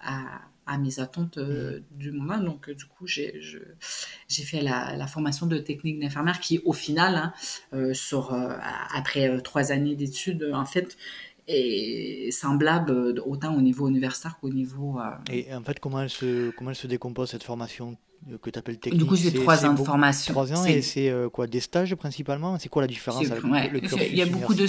[0.03, 1.97] à à mes attentes euh, mmh.
[1.97, 2.37] du moment.
[2.37, 3.33] Donc, euh, du coup, j'ai
[4.29, 7.33] fait la, formation de technique d'infirmière qui, au final, hein,
[7.73, 8.33] euh, sur,
[8.93, 10.97] après trois années d'études, en fait,
[11.47, 14.99] est semblable autant au niveau universitaire qu'au niveau...
[15.31, 17.97] Et en fait, comment elle se, comment elle se décompose cette formation
[18.41, 20.33] que tu appelles technique Du coup, c'est trois ans de formation.
[20.33, 22.59] Trois ans et c'est quoi Des stages principalement?
[22.59, 24.67] C'est quoi la différence avec le cursus Il y a beaucoup de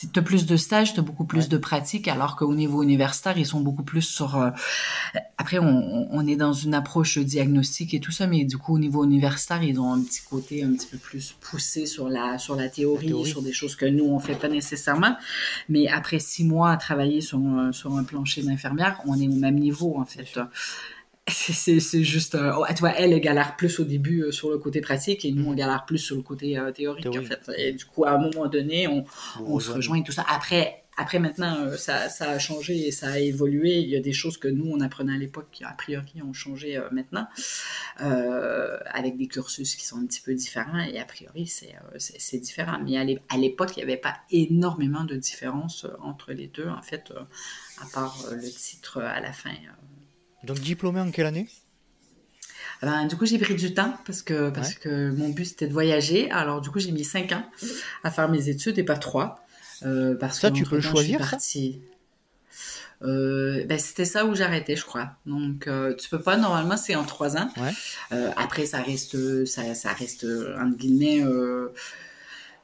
[0.00, 3.38] tu as plus de stages, tu as beaucoup plus de pratiques, alors qu'au niveau universitaire,
[3.38, 4.36] ils sont beaucoup plus sur...
[4.36, 4.50] Euh,
[5.38, 8.78] après, on, on, est dans une approche diagnostique et tout ça, mais du coup, au
[8.78, 12.56] niveau universitaire, ils ont un petit côté un petit peu plus poussé sur la, sur
[12.56, 15.16] la théorie, sur des choses que nous, on fait pas nécessairement.
[15.68, 17.40] Mais après six mois à travailler sur,
[17.72, 20.38] sur un plancher d'infirmière, on est au même niveau, en fait
[21.28, 24.80] c'est juste euh, tu vois elle, elle galère plus au début euh, sur le côté
[24.80, 27.50] pratique et nous on galère plus sur le côté euh, théorique en fait.
[27.58, 29.04] Et du coup à un moment donné on,
[29.44, 30.24] on se rejoint et tout ça.
[30.28, 33.80] Après après maintenant ça, ça, a changé et ça a évolué.
[33.80, 36.32] Il y a des choses que nous on apprenait à l'époque qui a priori ont
[36.32, 37.26] changé maintenant
[37.98, 42.78] avec des cursus qui sont un petit peu différents et a priori c'est c'est différent.
[42.82, 42.96] Mais
[43.28, 47.12] à l'époque il n'y avait pas énormément de différence entre les deux en fait
[47.82, 49.50] à part le titre à la fin
[50.44, 51.48] donc diplômé en quelle année?
[52.82, 55.72] Ben, du coup, j'ai pris du temps parce que, parce que mon but c'était de
[55.72, 56.30] voyager.
[56.30, 57.44] Alors, du coup, j'ai mis 5 ans
[58.04, 59.46] à faire mes études et pas 3.
[59.82, 61.38] Euh, parce ça, tu peux choisir ça?
[63.02, 65.12] euh, ben, c'était ça où j'arrêtais, je crois.
[65.26, 66.36] Donc, euh, tu peux pas.
[66.36, 67.50] Normalement, c'est en 3 ans.
[68.12, 70.26] Euh, après, ça reste, ça, ça reste
[70.58, 71.22] entre guillemets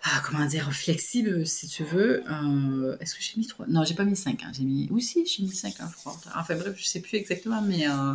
[0.04, 2.24] ah, comment dire, flexible, si tu veux.
[2.28, 4.50] Euh, est-ce que j'ai mis 3 Non, j'ai pas mis 5 ans.
[4.52, 4.88] J'ai mis.
[4.90, 6.18] Oui, si, j'ai mis 5 ans, je crois.
[6.34, 7.88] Enfin, bref, je sais plus exactement, mais.
[7.88, 8.14] Euh,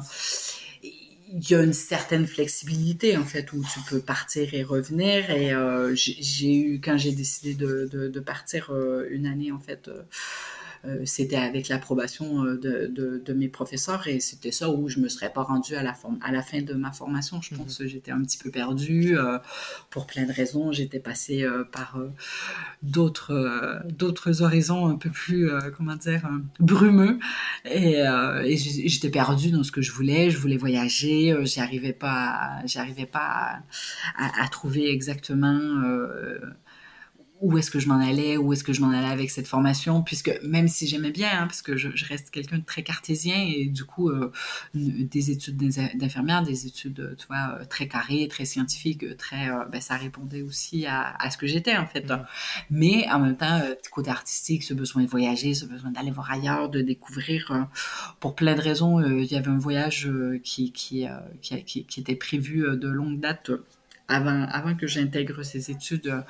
[1.30, 5.52] il y a une certaine flexibilité en fait où tu peux partir et revenir et
[5.52, 8.74] euh, j'ai eu quand j'ai décidé de, partir
[9.10, 9.90] une année en fait
[11.06, 15.32] c'était avec l'approbation euh, de, de, mes professeurs et c'était ça où je me serais
[15.32, 17.42] pas rendue à la, à la fin de ma formation.
[17.42, 17.86] Je pense mhm.
[17.86, 19.38] que j'étais un petit peu perdue euh,
[19.90, 20.72] pour plein de raisons.
[20.72, 22.00] J'étais passée par
[22.82, 26.28] d'autres d'autres horizons un peu plus, comment dire,
[26.60, 27.20] brumeux
[27.66, 30.30] et, et j'étais perdue dans ce que je voulais.
[30.30, 31.36] Je voulais voyager.
[31.44, 33.60] j'y arrivais pas, j'arrivais pas
[34.18, 35.82] à, à, trouver exactement
[37.42, 40.02] où est-ce que je m'en allais, où est-ce que je m'en allais avec cette formation,
[40.02, 43.66] puisque même si j'aimais bien, hein, parce que je, reste quelqu'un de très cartésien et
[43.66, 44.32] du coup euh,
[44.74, 49.82] des études d'infirmière, des études, tu vois, euh, très carrées, très scientifiques, très, euh, ben,
[49.82, 52.10] ça répondait aussi à, à ce que j'étais en fait.
[52.10, 52.26] Mmh.
[52.72, 56.70] Mais en même temps, côté artistique, ce besoin de voyager, ce besoin d'aller voir ailleurs,
[56.70, 57.68] de découvrir,
[58.20, 60.10] pour plein de raisons, il y avait un voyage
[60.44, 61.06] qui qui,
[61.42, 63.52] qui, qui, qui, était prévu de longue date
[64.08, 66.22] avant, avant que j'intègre ces études euh,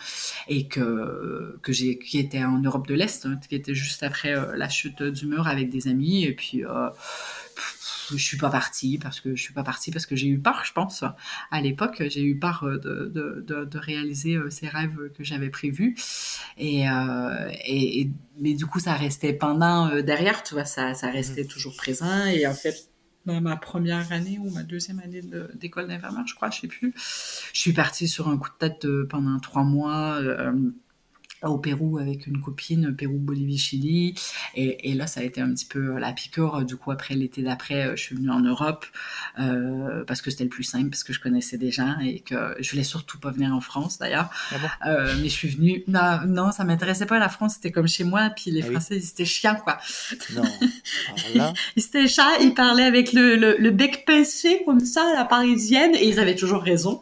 [0.47, 4.35] et que, que j'ai, qui était en Europe de l'Est, hein, qui était juste après
[4.35, 6.23] euh, la chute du mur avec des amis.
[6.23, 6.89] Et puis, euh,
[8.11, 10.63] je suis pas partie parce que je suis pas partie parce que j'ai eu peur,
[10.65, 11.03] je pense.
[11.51, 15.95] À l'époque, j'ai eu peur de, de, de, de réaliser ces rêves que j'avais prévus.
[16.57, 16.85] Et,
[17.67, 18.09] et,
[18.39, 21.47] mais du coup, ça restait pendant derrière, tu vois, ça, ça restait mmh.
[21.47, 22.25] toujours présent.
[22.27, 22.89] Et en fait,
[23.27, 25.21] ma première année ou ma deuxième année
[25.53, 26.93] d'école d'infirmière, je crois, je sais plus.
[27.53, 30.15] Je suis partie sur un coup de tête pendant trois mois.
[30.21, 30.53] Euh,
[31.43, 34.15] au Pérou avec une copine, Pérou, Bolivie, Chili.
[34.55, 36.63] Et, et, là, ça a été un petit peu la piqûre.
[36.65, 38.85] Du coup, après l'été d'après, je suis venue en Europe
[39.39, 42.55] euh, parce que c'était le plus simple, parce que je connaissais des gens et que
[42.59, 44.29] je voulais surtout pas venir en France d'ailleurs.
[44.51, 44.55] Ah
[44.87, 45.83] euh, mais je suis venue.
[45.87, 47.19] Non, non ça m'intéressait pas.
[47.19, 48.31] La France, c'était comme chez moi.
[48.35, 49.77] Puis les ah Français, ils étaient chiants, quoi.
[50.33, 50.43] Non.
[51.75, 52.23] Ils étaient chiants.
[52.41, 56.63] Ils parlaient avec le, le, bec pincé comme ça, la parisienne, et ils avaient toujours
[56.63, 57.01] raison.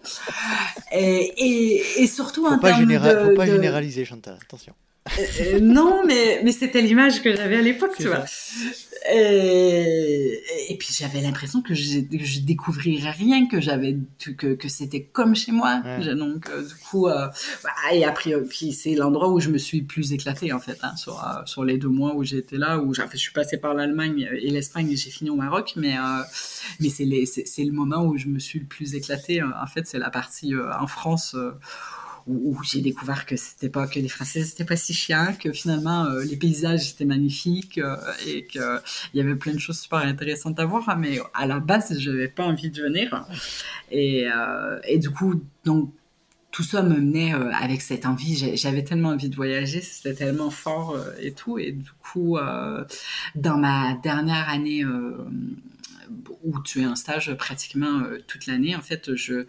[0.91, 4.73] Et, et, et surtout faut en pas termes de, faut pas généraliser, Chantal attention.
[5.19, 8.25] Euh, non, mais, mais c'était l'image que j'avais à l'époque, tu vois.
[9.13, 13.97] Et, et, puis j'avais l'impression que je, je découvrirais rien, que j'avais
[14.35, 15.83] que, que c'était comme chez moi.
[16.15, 17.27] Donc euh, du coup, euh,
[17.63, 20.95] bah, et après, puis c'est l'endroit où je me suis plus éclatée en fait, hein,
[20.95, 24.49] sur, sur les deux mois où j'étais là, où je suis passée par l'Allemagne et
[24.49, 25.93] l'Espagne et j'ai fini au Maroc, mais
[26.79, 27.05] mais c'est
[27.45, 29.43] c'est le moment où je me suis le plus éclatée.
[29.43, 31.35] En fait, c'est la partie en France
[32.27, 36.05] où, j'ai découvert que c'était pas que les Français c'était pas si chiant, que finalement
[36.05, 38.61] euh, les paysages étaient magnifiques euh, et qu'il
[39.13, 40.97] y avait plein de choses super intéressantes à voir.
[40.97, 43.25] Mais à la base, je n'avais pas envie de venir.
[43.91, 45.91] Et, euh, et du coup, donc
[46.51, 48.55] tout ça me menait avec cette envie.
[48.55, 51.59] J'avais tellement envie de voyager, c'était tellement fort et tout.
[51.59, 52.37] Et du coup,
[53.35, 54.85] dans ma dernière année
[56.43, 58.75] où tu es un stage pratiquement euh, toute l'année.
[58.75, 59.45] En fait, je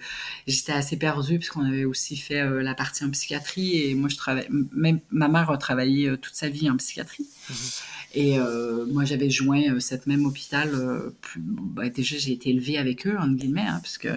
[0.47, 4.17] j'étais assez perdue puisqu'on avait aussi fait euh, la partie en psychiatrie et moi je
[4.17, 4.49] travaille.
[4.73, 7.27] Même ma mère a travaillé euh, toute sa vie en psychiatrie.
[7.51, 7.57] Mhm.
[8.15, 8.39] Et
[8.91, 10.73] moi, j'avais joint cette même hôpital.
[11.37, 14.09] Bah, déjà, j'ai été élevée avec eux, en guillemets, hein, puisque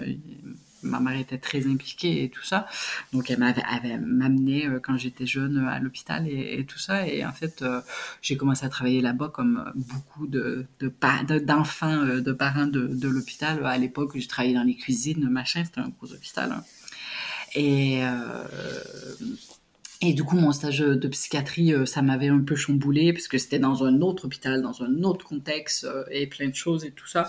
[0.82, 2.66] ma mère était très impliquée et tout ça.
[3.12, 3.62] Donc, elle m'avait
[3.98, 7.06] m'amené euh, quand j'étais jeune à l'hôpital et, tout ça.
[7.06, 7.80] Et en fait, euh,
[8.22, 13.64] j'ai commencé à travailler là-bas comme beaucoup de, d'enfants, de, de, parents de, l'hôpital.
[13.64, 16.52] À l'époque, j'ai travaillé dans les cuisines, machin, c'était un gros hôpital.
[16.52, 16.64] Hein.
[17.54, 18.44] Et, euh,
[20.02, 23.36] et du coup, mon stage de psychiatrie, euh, ça m'avait un peu chamboulé parce que
[23.36, 26.90] c'était dans un autre hôpital, dans un autre contexte euh, et plein de choses et
[26.90, 27.28] tout ça.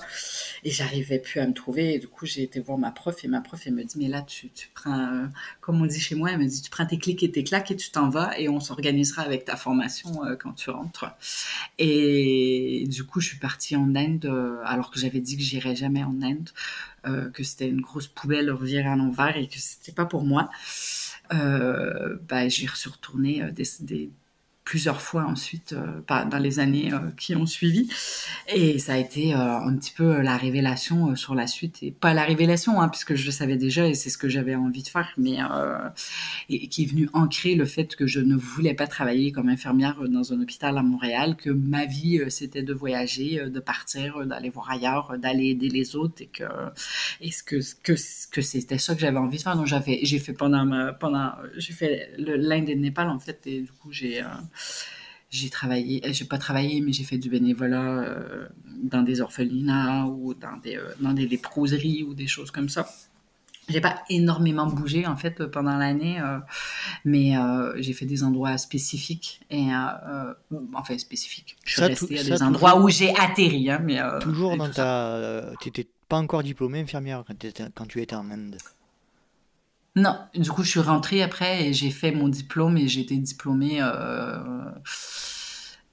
[0.64, 1.96] Et j'arrivais plus à me trouver.
[1.96, 4.08] Et du coup, j'ai été voir ma prof et ma prof, elle me dit, mais
[4.08, 5.26] là, tu, tu prends, euh,
[5.60, 7.72] comme on dit chez moi, elle me dit, tu prends tes clics et tes claques
[7.72, 11.14] et tu t'en vas et on s'organisera avec ta formation quand tu rentres.
[11.78, 14.32] Et du coup, je suis partie en Inde
[14.64, 16.50] alors que j'avais dit que j'irais jamais en Inde,
[17.34, 20.50] que c'était une grosse poubelle revirer à l'envers et que c'était pas pour moi
[21.34, 24.12] bah, j'y suis retournée euh, des, des,
[24.64, 27.90] plusieurs fois ensuite euh, dans les années euh, qui ont suivi.
[28.48, 31.80] Et ça a été euh, un petit peu la révélation sur la suite.
[31.82, 34.56] Et pas la révélation, hein, puisque je le savais déjà et c'est ce que j'avais
[34.56, 35.38] envie de faire, mais
[36.48, 40.34] qui est venu ancrer le fait que je ne voulais pas travailler comme infirmière dans
[40.34, 45.18] un hôpital à Montréal, que ma vie c'était de voyager, de partir, d'aller voir ailleurs,
[45.18, 47.62] d'aller aider les autres et que,
[48.42, 49.56] c'était ça que j'avais envie de faire.
[49.56, 53.72] Donc j'ai fait pendant pendant, j'ai fait l'Inde et le Népal en fait et du
[53.72, 54.24] coup j'ai
[55.32, 58.48] j'ai travaillé, euh, j'ai pas travaillé, mais j'ai fait du bénévolat euh,
[58.84, 62.88] dans des orphelinats ou dans des, euh, dans des léproseries ou des choses comme ça.
[63.70, 66.20] J'ai pas énormément bougé en fait pendant l'année,
[67.06, 67.36] mais
[67.78, 69.68] j'ai fait des endroits spécifiques et
[70.74, 71.56] enfin spécifiques.
[71.64, 75.88] Je suis restée à des endroits où j'ai atterri, hein, mais toujours dans ta, t'étais
[76.10, 77.24] pas encore diplômée infirmière
[77.76, 78.58] quand tu étais en Inde?
[79.96, 83.18] Non, du coup, je suis rentrée après et j'ai fait mon diplôme et j'ai été
[83.18, 83.82] diplômée.
[83.82, 84.72] Euh,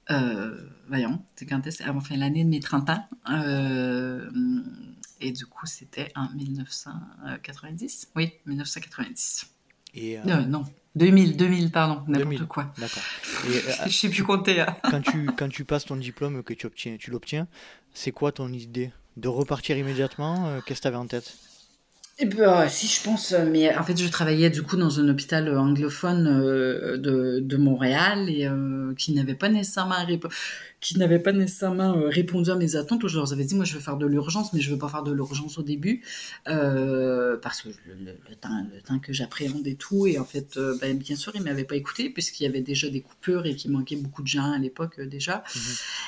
[0.09, 0.57] euh,
[0.87, 1.83] voyons, c'est quand est-ce?
[1.89, 3.05] Enfin, l'année de mes 30 ans.
[3.29, 4.29] Euh,
[5.19, 8.11] et du coup, c'était en 1990.
[8.15, 9.47] Oui, 1990.
[9.95, 12.73] Et non, 2000, 2000, pardon, n'importe quoi.
[12.77, 13.03] D'accord.
[13.85, 14.61] je sais plus compter.
[14.61, 14.77] Hein.
[14.89, 17.47] quand, tu, quand tu passes ton diplôme, que tu obtiens, tu l'obtiens,
[17.93, 18.91] c'est quoi ton idée?
[19.17, 21.35] De repartir immédiatement Qu'est-ce que tu avais en tête?
[22.21, 25.07] Eh ben, si, je pense, euh, mais en fait, je travaillais du coup dans un
[25.07, 28.45] hôpital euh, anglophone euh, de, de Montréal et
[28.97, 29.95] qui n'avait pas nécessairement
[30.81, 33.05] qui n'avaient pas nécessairement euh, répondu à mes attentes.
[33.07, 35.03] Je leur avais dit, moi, je veux faire de l'urgence, mais je veux pas faire
[35.03, 36.03] de l'urgence au début,
[36.47, 40.77] euh, parce que le, temps, le temps que j'appréhende et tout, et en fait, euh,
[40.79, 43.71] ben, bien sûr, ils m'avaient pas écouté, puisqu'il y avait déjà des coupures et qu'il
[43.71, 45.43] manquait beaucoup de gens à l'époque déjà.
[45.53, 45.61] Mhm.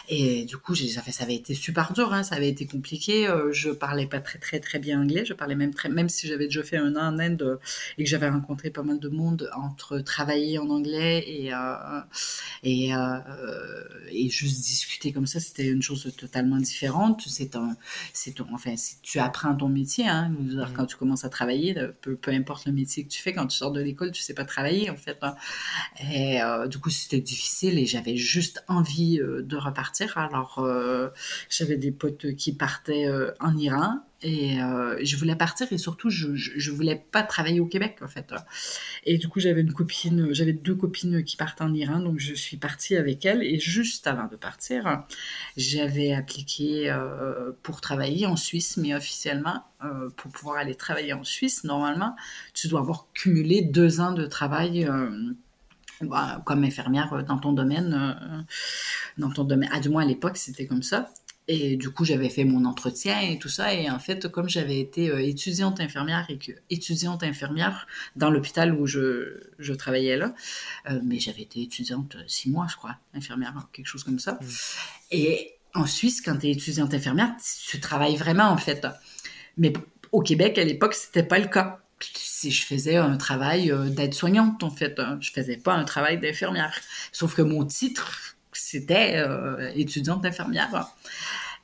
[0.10, 3.28] Et du coup, ça, fait, ça avait été super dur, hein, ça avait été compliqué.
[3.52, 5.26] je parlais pas très, très, très bien anglais.
[5.26, 7.60] Je parlais même très, même si j'avais déjà fait un an en Inde
[7.98, 11.52] et que j'avais rencontré pas mal de monde entre travailler en anglais et,
[12.64, 12.92] et,
[14.12, 17.24] et juste discuter comme ça, c'était une chose totalement différente.
[17.28, 17.76] C'est un,
[18.14, 20.68] c'est enfin, tu apprends ton métier, hein, mm.
[20.76, 23.58] quand tu commences à travailler, peu, peu, importe le métier que tu fais, quand tu
[23.58, 25.18] sors de l'école, tu sais pas travailler, en fait.
[25.22, 25.36] Hein.
[26.12, 30.18] Et euh, du coup, c'était difficile et j'avais juste envie euh, de repartir.
[30.18, 31.10] Alors, euh,
[31.50, 33.08] j'avais des potes qui partaient
[33.40, 37.66] en Iran et euh, je voulais partir et surtout, je, je, voulais pas travailler au
[37.66, 38.32] Québec, en fait.
[39.06, 42.36] Et du coup, j'avais une copine, j'avais deux copines qui partent en Iran, donc je
[42.36, 43.42] suis partie avec elles.
[43.42, 45.04] Et juste avant de partir,
[45.58, 51.24] j'avais appliqué euh, pour travailler en Suisse, mais officiellement, euh, pour pouvoir aller travailler en
[51.24, 52.16] Suisse, normalement,
[52.54, 54.88] tu dois avoir cumulé deux ans de travail.
[56.02, 58.44] Bah, comme infirmière dans ton domaine,
[59.20, 61.12] dans ton domaine, ah, du moins à l'époque c'était comme ça.
[61.48, 63.74] Et du coup, j'avais fait mon entretien et tout ça.
[63.74, 68.74] Et en fait, comme j'avais été euh, étudiante infirmière et que étudiante infirmière dans l'hôpital
[68.74, 70.34] où je, je, travaillais là,
[70.90, 74.34] euh, mais j'avais été étudiante six mois, je crois, infirmière, quelque chose comme ça.
[74.34, 74.46] Mmh.
[75.12, 77.36] Et en Suisse, quand tu es étudiante infirmière,
[77.68, 78.86] tu travailles vraiment, en fait.
[79.58, 79.74] Mais
[80.12, 81.80] au Québec, à l'époque, c'était pas le cas.
[82.00, 85.18] Si je faisais un travail euh, d'aide-soignante, en fait, hein.
[85.22, 86.74] je faisais pas un travail d'infirmière.
[87.12, 88.31] Sauf que mon titre,
[88.72, 89.24] c'était
[89.76, 90.94] étudiante infirmière.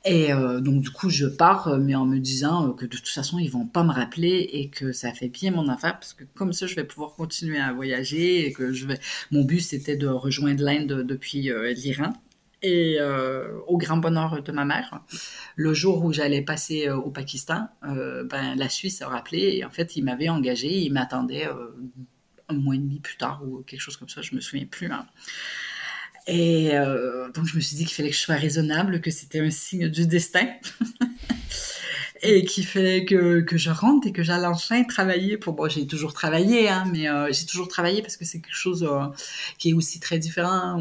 [0.04, 2.96] Et euh, donc, du coup, je pars, euh, mais en me disant euh, que de
[2.96, 6.14] toute façon, ils vont pas me rappeler et que ça fait bien mon affaire parce
[6.14, 8.98] que comme ça, je vais pouvoir continuer à voyager et que je vais.
[9.32, 12.12] Mon but, c'était de rejoindre l'Inde depuis l'Iran.
[12.60, 12.98] Et
[13.68, 15.00] au grand bonheur de ma mère,
[15.54, 19.94] le jour où j'allais passer au Pakistan, ben, la Suisse a rappelé et en fait,
[19.94, 21.46] il m'avait engagé, il m'attendait
[22.48, 24.90] un mois et demi plus tard ou quelque chose comme ça, je me souviens plus.
[24.90, 25.06] Hein.
[26.28, 29.40] Et euh, donc, je me suis dit qu'il fallait que je sois raisonnable, que c'était
[29.40, 30.46] un signe du destin.
[32.22, 35.54] et qu'il fallait que, que je rentre et que j'allais enfin travailler pour...
[35.54, 38.82] Bon, j'ai toujours travaillé, hein, mais euh, j'ai toujours travaillé parce que c'est quelque chose
[38.82, 39.06] euh,
[39.56, 40.78] qui est aussi très différent.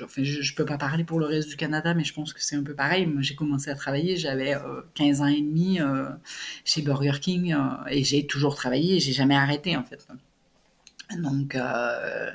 [0.00, 2.40] enfin, je, ne peux pas parler pour le reste du Canada, mais je pense que
[2.40, 3.06] c'est un peu pareil.
[3.06, 4.54] Moi, j'ai commencé à travailler, j'avais
[4.94, 5.80] 15 ans et demi
[6.64, 7.56] chez Burger King
[7.90, 10.06] et j'ai toujours travaillé, j'ai jamais arrêté en fait.
[11.16, 12.30] Donc, euh,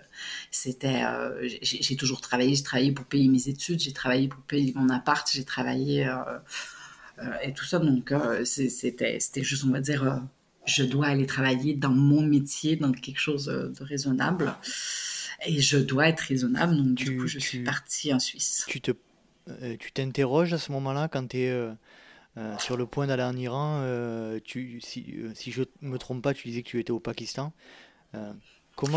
[0.49, 4.73] c'était, euh, j'ai toujours travaillé, j'ai travaillé pour payer mes études, j'ai travaillé pour payer
[4.75, 7.79] mon appart, j'ai travaillé euh, et tout ça.
[7.79, 8.13] Donc,
[8.45, 10.21] c'était, c'était juste, on va dire,
[10.65, 14.55] je dois aller travailler dans mon métier, dans quelque chose de raisonnable.
[15.45, 18.65] Et je dois être raisonnable, donc du coup, je suis partie en Suisse.
[18.67, 18.91] Tu te,
[19.77, 21.67] tu t'interroges à ce moment-là quand tu es
[22.57, 23.85] sur le point d'aller en Iran.
[24.43, 27.53] tu, si, si je me trompe pas, tu disais que tu étais au Pakistan.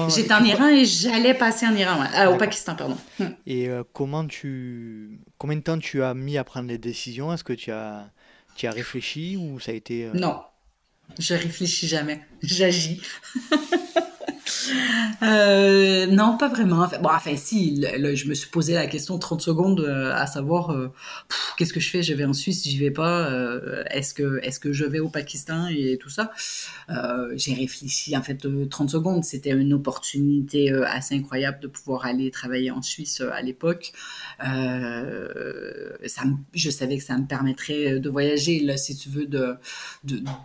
[0.09, 2.97] J'étais en Iran et j'allais passer en Iran, ah, au Pakistan, pardon.
[3.19, 3.27] Hmm.
[3.47, 7.33] Et euh, comment tu, combien de temps tu as mis à prendre les décisions?
[7.33, 8.11] Est-ce que tu as,
[8.57, 10.41] tu as réfléchi ou ça a été euh, Non,
[11.19, 13.01] je réfléchis jamais, j'agis.
[15.23, 16.83] Euh, non, pas vraiment.
[16.83, 20.71] Enfin, bon, enfin, si, je me suis posé la question 30 secondes euh, à savoir
[20.71, 20.93] euh,
[21.57, 22.03] qu'est-ce que je fais?
[22.03, 23.31] Je vais en Suisse, j'y vais pas.
[23.91, 26.31] est-ce que, est-ce que je vais au Pakistan et tout ça?
[27.35, 29.25] J'ai réfléchi en fait 30 secondes.
[29.25, 33.93] C'était une opportunité assez incroyable de pouvoir aller travailler en Suisse à l'époque.
[36.55, 38.61] je savais que ça me permettrait de voyager.
[38.61, 39.57] Là, si tu veux, de,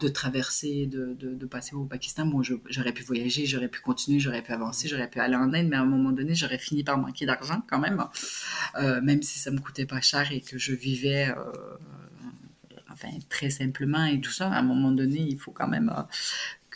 [0.10, 4.42] traverser, de, de, de, passer au Pakistan, bon, j'aurais pu voyager, j'aurais pu continuer j'aurais
[4.42, 6.98] pu avancer, j'aurais pu aller en Inde, mais à un moment donné, j'aurais fini par
[6.98, 8.04] manquer d'argent quand même,
[8.76, 11.78] euh, même si ça me coûtait pas cher et que je vivais, euh,
[12.92, 14.50] enfin, très simplement et tout ça.
[14.50, 16.04] À un moment donné, il faut quand même euh,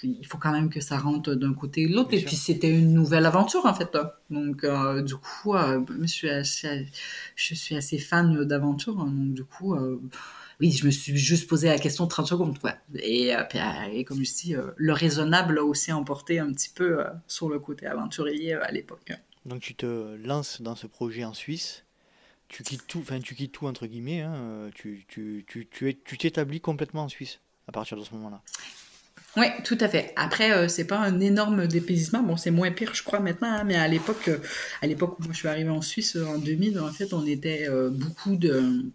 [0.04, 2.14] il faut quand même que ça rentre d'un côté ou de l'autre.
[2.14, 3.98] Et puis c'était une nouvelle aventure en fait.
[4.30, 4.66] Donc
[5.04, 6.88] du coup, je, suis assez,
[7.36, 9.00] je suis assez fan d'aventure.
[9.00, 9.08] Hein.
[9.08, 9.76] donc du coup,
[10.62, 12.76] oui, je me suis juste posé la question 30 secondes, quoi.
[12.96, 16.70] Et, euh, euh, et comme je dis, euh, le raisonnable a aussi emporté un petit
[16.70, 19.12] peu sur le côté aventurier à l'époque.
[19.46, 21.84] Donc tu te lances dans ce projet en Suisse,
[22.48, 26.62] tu quittes tout, enfin tu quittes tout entre guillemets, hein, tu, tu, tu, tu t'établis
[26.62, 28.42] complètement en Suisse à partir de ce moment-là.
[29.38, 30.14] Oui, tout à fait.
[30.16, 32.24] Après, c'est pas un énorme dépaysement.
[32.24, 33.50] Bon, c'est moins pire, je crois, maintenant.
[33.50, 34.32] Hein, mais à l'époque,
[34.82, 37.68] à l'époque où moi je suis arrivée en Suisse en 2000, en fait, on était
[37.92, 38.86] beaucoup de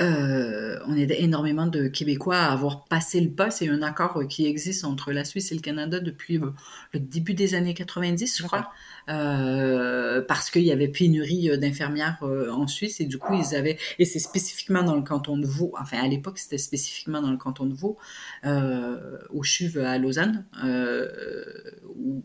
[0.00, 3.50] euh, on est énormément de Québécois à avoir passé le pas.
[3.50, 6.50] C'est un accord qui existe entre la Suisse et le Canada depuis euh,
[6.92, 8.70] le début des années 90, je crois.
[9.08, 14.06] Euh, parce qu'il y avait pénurie d'infirmières en Suisse et du coup ils avaient et
[14.06, 17.66] c'est spécifiquement dans le canton de Vaud enfin à l'époque c'était spécifiquement dans le canton
[17.66, 17.98] de Vaud
[18.44, 20.46] au CHUV à Lausanne
[21.94, 22.22] où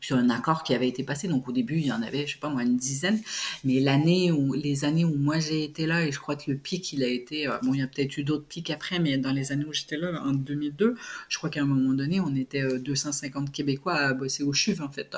[0.00, 1.28] c'est un accord qui avait été passé.
[1.28, 3.20] Donc au début il y en avait je sais pas moi une dizaine.
[3.64, 6.56] Mais l'année où les années où moi j'ai été là et je crois que le
[6.56, 9.32] pic il a été bon il y a peut-être eu d'autres pics après mais dans
[9.32, 10.96] les années où j'étais là en 2002
[11.28, 14.90] je crois qu'à un moment donné on était 250 Québécois à bosser au CHUV en
[14.90, 15.14] fait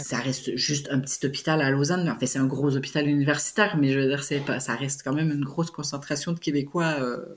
[0.00, 2.08] ça reste juste un petit hôpital à Lausanne.
[2.08, 5.02] En fait, c'est un gros hôpital universitaire, mais je veux dire, c'est pas, ça reste
[5.02, 6.96] quand même une grosse concentration de Québécois.
[7.00, 7.36] Euh,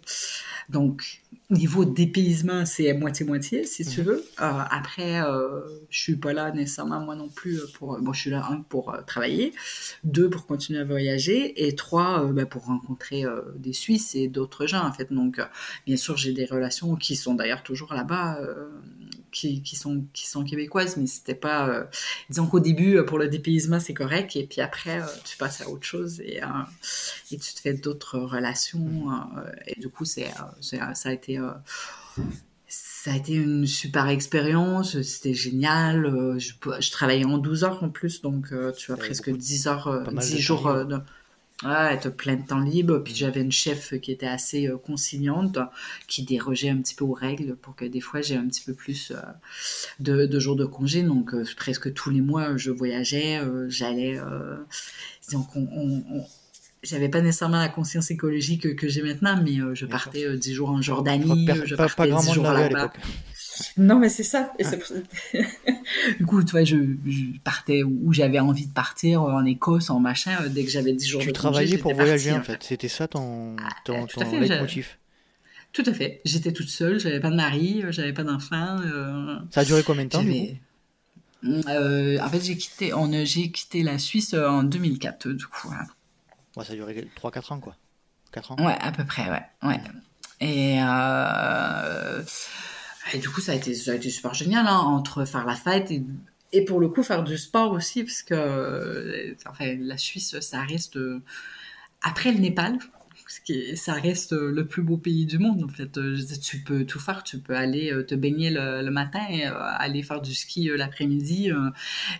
[0.69, 4.07] donc, niveau dépaysement, c'est moitié-moitié, si tu mhm.
[4.07, 4.25] veux.
[4.41, 7.99] Euh, après, euh, je suis pas là nécessairement, moi non plus, pour...
[7.99, 9.53] Bon, je suis là, un, pour euh, travailler,
[10.03, 13.23] deux, pour continuer à voyager, et trois, ben, pour rencontrer
[13.57, 15.11] des Suisses et d'autres gens, en fait.
[15.13, 15.39] Donc,
[15.85, 18.39] bien sûr, j'ai des relations qui sont d'ailleurs toujours là-bas,
[19.35, 21.87] qui, qui, sont, qui sont québécoises, mais c'était pas...
[22.29, 25.85] disons qu'au début, pour le dépaysement, c'est correct, et puis après, tu passes à autre
[25.85, 26.41] chose, et,
[27.31, 29.09] et tu te fais d'autres relations,
[29.67, 31.51] et du coup, c'est ça a été euh,
[32.67, 36.05] ça a été une super expérience, c'était génial.
[36.05, 39.67] Euh, je, je, travaillais en 12 heures en plus, donc euh, tu as presque 10
[39.67, 40.97] heures, 10 jours de...
[41.65, 42.99] Être plein de temps libre.
[42.99, 45.57] Puis j'avais une chef qui était assez euh, conciliante,
[46.07, 48.73] qui dérogeait un petit peu aux règles pour que des fois j'ai un petit peu
[48.73, 49.21] plus euh,
[49.99, 51.03] de, de, jours de congé.
[51.03, 54.19] Donc euh, presque tous les mois, je voyageais, j'allais.
[55.31, 56.25] donc on, on,
[56.83, 60.81] j'avais pas nécessairement la conscience écologique que j'ai maintenant, mais je partais dix jours en
[60.81, 62.93] Jordanie, je partais dix jours là-bas.
[63.77, 64.51] Non, mais c'est ça.
[66.19, 66.77] du coup, tu vois, je,
[67.43, 71.07] partais où j'avais envie de partir, en Écosse, en machin, euh, dès que j'avais 10
[71.07, 72.63] jours tu de Tu travaillais pour voyager, en fait.
[72.63, 74.47] C'était ça ton, ah, ton, tout, à fait,
[75.73, 76.21] tout à fait.
[76.25, 78.79] J'étais toute seule, j'avais pas de mari, euh, j'avais pas d'enfant.
[78.79, 80.23] Euh, ça a duré combien de temps, En
[82.29, 82.91] fait, j'ai quitté,
[83.25, 85.69] j'ai quitté la Suisse en 2004, du coup.
[86.55, 87.75] Ouais, ça a duré 3-4 ans, quoi.
[88.31, 89.43] 4 ans Ouais, à peu près, ouais.
[89.63, 89.79] ouais.
[90.41, 90.79] Et...
[90.81, 92.23] Euh
[93.13, 95.55] et du coup, ça a été, ça a été super génial, hein, entre faire la
[95.55, 96.03] fête et,
[96.51, 100.97] et, pour le coup faire du sport aussi, parce que enfin, la Suisse, ça reste
[102.01, 102.79] après le Népal,
[103.75, 105.97] ça reste euh, le plus beau pays du monde en fait.
[105.97, 109.25] Euh, tu peux tout faire, tu peux aller euh, te baigner le, matin,
[109.79, 111.51] aller faire du ski l'après-midi.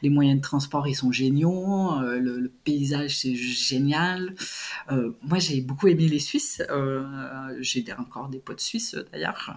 [0.01, 4.33] Les moyens de transport ils sont géniaux, le, paysage c'est génial.
[4.89, 6.61] moi j'ai beaucoup aimé les Suisses.
[7.59, 9.55] j'ai encore des potes suisses d'ailleurs.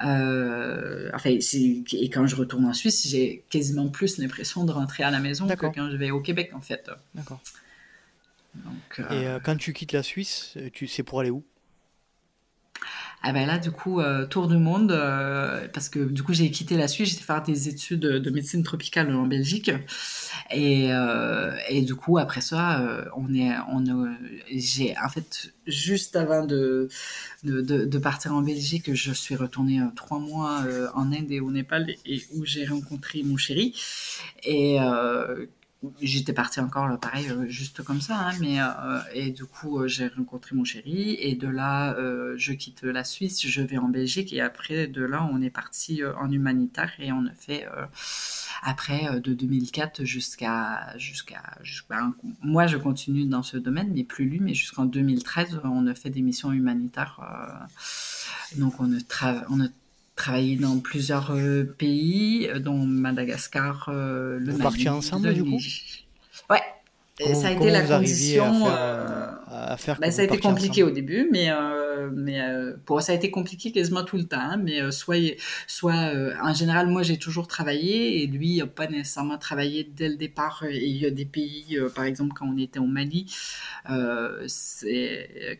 [0.00, 1.10] Mhm.
[1.14, 5.18] enfin et quand je retourne en Suisse, j'ai quasiment plus l'impression de rentrer à la
[5.18, 6.90] maison que quand je vais au Québec en fait.
[7.14, 7.40] D'accord.
[8.98, 11.44] Et euh, quand tu quittes la Suisse, tu sais pour aller où?
[13.22, 16.50] Ah ben là, du coup, euh, tour du monde, euh, parce que du coup, j'ai
[16.50, 19.72] quitté la Suisse, j'étais faire des études de médecine tropicale en Belgique.
[20.52, 20.90] Et,
[21.68, 23.84] et du coup, après ça, on est, on
[24.52, 26.88] j'ai, en fait, juste avant de,
[27.42, 30.62] de, de, partir en Belgique, je suis retournée trois mois
[30.94, 33.74] en Inde et au Népal, et, où j'ai rencontré mon chéri.
[34.44, 34.78] Et
[36.00, 39.80] j'étais partie encore là, pareil euh, juste comme ça hein, mais euh, et du coup
[39.80, 41.96] euh, j'ai rencontré mon chéri et de là
[42.36, 46.02] je quitte la Suisse je vais en Belgique et après de là on est parti
[46.04, 47.66] en humanitaire et on a fait
[48.62, 51.42] après de 2004 jusqu'à jusqu'à
[52.42, 56.10] moi je continue dans ce domaine mais plus lui mais jusqu'en 2013 on a fait
[56.10, 57.20] des missions humanitaires
[58.56, 59.68] donc on a on a
[60.16, 64.88] travaillé dans plusieurs euh, pays, euh, dont Madagascar, euh, le Vous Mali.
[64.88, 65.60] ensemble, du coup?
[66.50, 66.62] Ouais,
[67.18, 68.66] ça a été la condition.
[69.48, 71.48] À faire, bah, ça a été compliqué au début, mais
[72.12, 72.40] mais
[72.84, 74.38] pour ça a été compliqué quasiment tout le temps.
[74.38, 75.16] Hein, mais soit
[75.66, 76.12] soit
[76.42, 80.64] en général, moi j'ai toujours travaillé et lui n'a pas nécessairement travaillé dès le départ.
[80.68, 83.32] Et il y a des pays, par exemple quand on était au Mali,
[83.86, 84.44] quand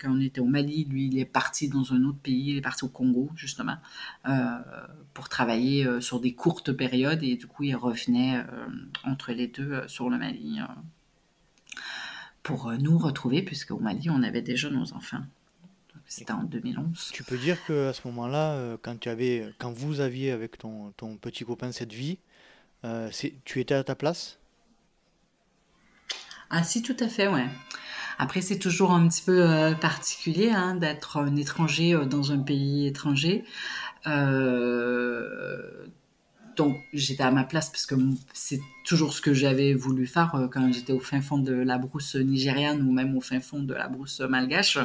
[0.04, 2.84] on était au Mali, lui il est parti dans un autre pays, il est parti
[2.84, 3.76] au Congo justement
[5.14, 8.44] pour travailler sur des courtes périodes et du coup il revenait
[9.04, 10.58] entre les deux sur le Mali
[12.46, 15.22] pour euh, nous retrouver, puisque au Mali, on avait déjà nos enfants.
[16.06, 17.10] C'était en 2011.
[17.12, 20.56] Tu peux dire que à ce moment-là, euh, quand tu avais, quand vous aviez avec
[20.56, 22.18] ton, ton petit copain cette vie,
[22.84, 23.10] euh,
[23.44, 24.38] tu étais à ta place?
[26.48, 27.48] Ah si, tout à fait, ouais.
[28.18, 32.86] Après, c'est toujours un petit peu euh, particulier hein, d'être un étranger dans un pays
[32.86, 33.44] étranger.
[36.56, 37.94] Donc, j'étais à ma place parce que
[38.32, 41.76] c'est toujours ce que j'avais voulu faire euh, quand j'étais au fin fond de la
[41.76, 44.78] brousse nigériane ou même au fin fond de la brousse malgache.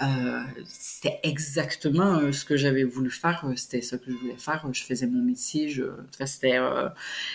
[0.00, 3.44] Euh, c'était exactement euh, ce que j'avais voulu faire.
[3.56, 4.66] C'était ce que je voulais faire.
[4.72, 5.68] Je faisais mon métier.
[5.68, 5.84] Je,
[6.24, 6.58] c'était,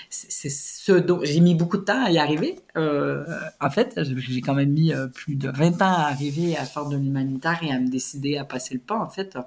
[0.10, 2.56] c'est ce dont j'ai mis beaucoup de temps à y arriver.
[2.76, 6.96] en fait, j'ai quand même mis plus de 20 ans à arriver à faire de
[6.96, 9.38] l'humanitaire et à me décider à passer le pas, en fait.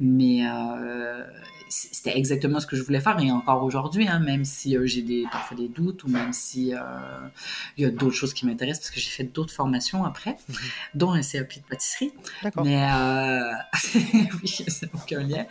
[0.00, 0.42] Mais
[1.68, 5.24] c'était exactement ce que je voulais faire et encore aujourd'hui, hein, même si j'ai des,
[5.30, 6.78] parfois des ou même si euh,
[7.76, 10.56] il y a d'autres choses qui m'intéressent parce que j'ai fait d'autres formations après, mhm.
[10.94, 12.12] dont un CAP de pâtisserie.
[12.62, 13.52] Mais euh,
[14.42, 15.46] oui, c'est aucun lien.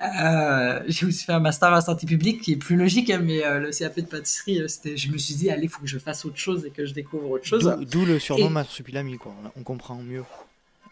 [0.00, 3.40] Euh, j'ai aussi fait un master en santé publique qui est plus logique, hein, mais
[3.58, 6.24] le CAP de pâtisserie, c'était, je me suis dit, allez, il faut que je fasse
[6.24, 7.64] autre chose et que je découvre autre chose.
[7.90, 8.50] D'où le surnom et...
[8.50, 9.34] Marsupilami, quoi.
[9.56, 10.24] On comprend mieux.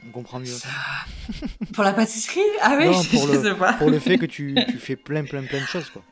[0.06, 0.56] On comprend mieux.
[1.72, 2.40] pour la pâtisserie?
[2.62, 3.72] Ah oui, je, pour, le, sais pas.
[3.74, 6.02] pour le fait que tu, tu fais plein, plein, plein de choses, quoi.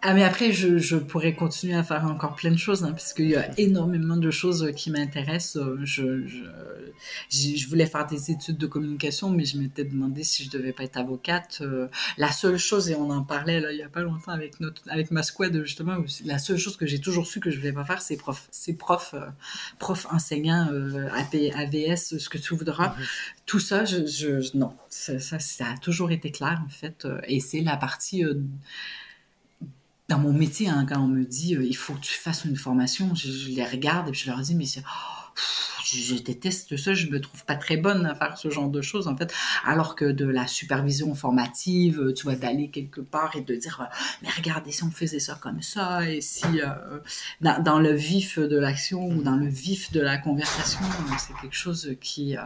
[0.00, 3.12] Ah mais après, je, je, pourrais continuer à faire encore plein de choses, hein, parce
[3.12, 5.60] qu'il y a énormément de choses qui m'intéressent.
[5.82, 6.44] Je, je,
[7.28, 10.84] je, voulais faire des études de communication, mais je m'étais demandé si je devais pas
[10.84, 11.58] être avocate.
[11.62, 14.60] Euh, la seule chose, et on en parlait là, il y a pas longtemps avec,
[14.60, 17.72] notre, avec ma squad justement, la seule chose que j'ai toujours su que je voulais
[17.72, 19.26] pas faire, c'est prof, c'est prof, euh,
[19.80, 22.90] prof enseignant, euh, AVS, ce que tu voudras.
[22.90, 23.04] Mhm.
[23.46, 27.20] Tout ça, je, je non, ça, ça, ça, a toujours été clair en fait, euh,
[27.26, 28.22] et c'est la partie
[30.08, 32.56] dans mon métier, hein, quand on me dit euh, il faut que tu fasses une
[32.56, 35.17] formation, je, les regarde et je leur dis mais c'est, oh,
[35.84, 39.08] je, déteste ça, je me trouve pas très bonne à faire ce genre de choses
[39.08, 39.32] en fait.
[39.64, 43.88] Alors que de la supervision formative, tu vois, d'aller quelque part et de dire,
[44.22, 46.46] mais regardez si on faisait ça comme ça et si
[47.40, 50.80] dans, dans, le vif de l'action ou dans le vif de la conversation,
[51.18, 52.36] c'est quelque chose qui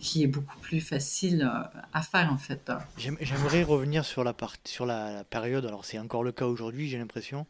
[0.00, 1.50] qui est beaucoup plus facile
[1.92, 2.70] à faire en fait.
[2.96, 4.34] J'aimerais revenir sur la
[4.64, 5.64] sur la période.
[5.66, 7.46] Alors c'est encore le cas aujourd'hui, j'ai l'impression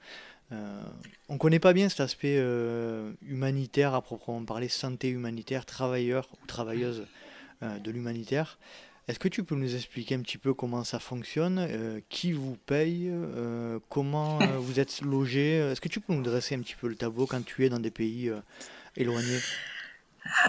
[0.54, 0.82] euh,
[1.28, 6.28] on ne connaît pas bien cet aspect euh, humanitaire à proprement parler, santé humanitaire, travailleur
[6.32, 7.06] ou travailleuse
[7.62, 8.58] euh, de l'humanitaire.
[9.08, 11.68] Est-ce que tu peux nous expliquer un petit peu comment ça fonctionne,
[12.08, 13.12] qui vous paye,
[13.90, 15.56] comment vous êtes logé?
[15.56, 17.80] Est-ce que tu peux nous dresser un petit peu le tableau quand tu es dans
[17.80, 18.32] des pays
[18.96, 19.40] éloignés?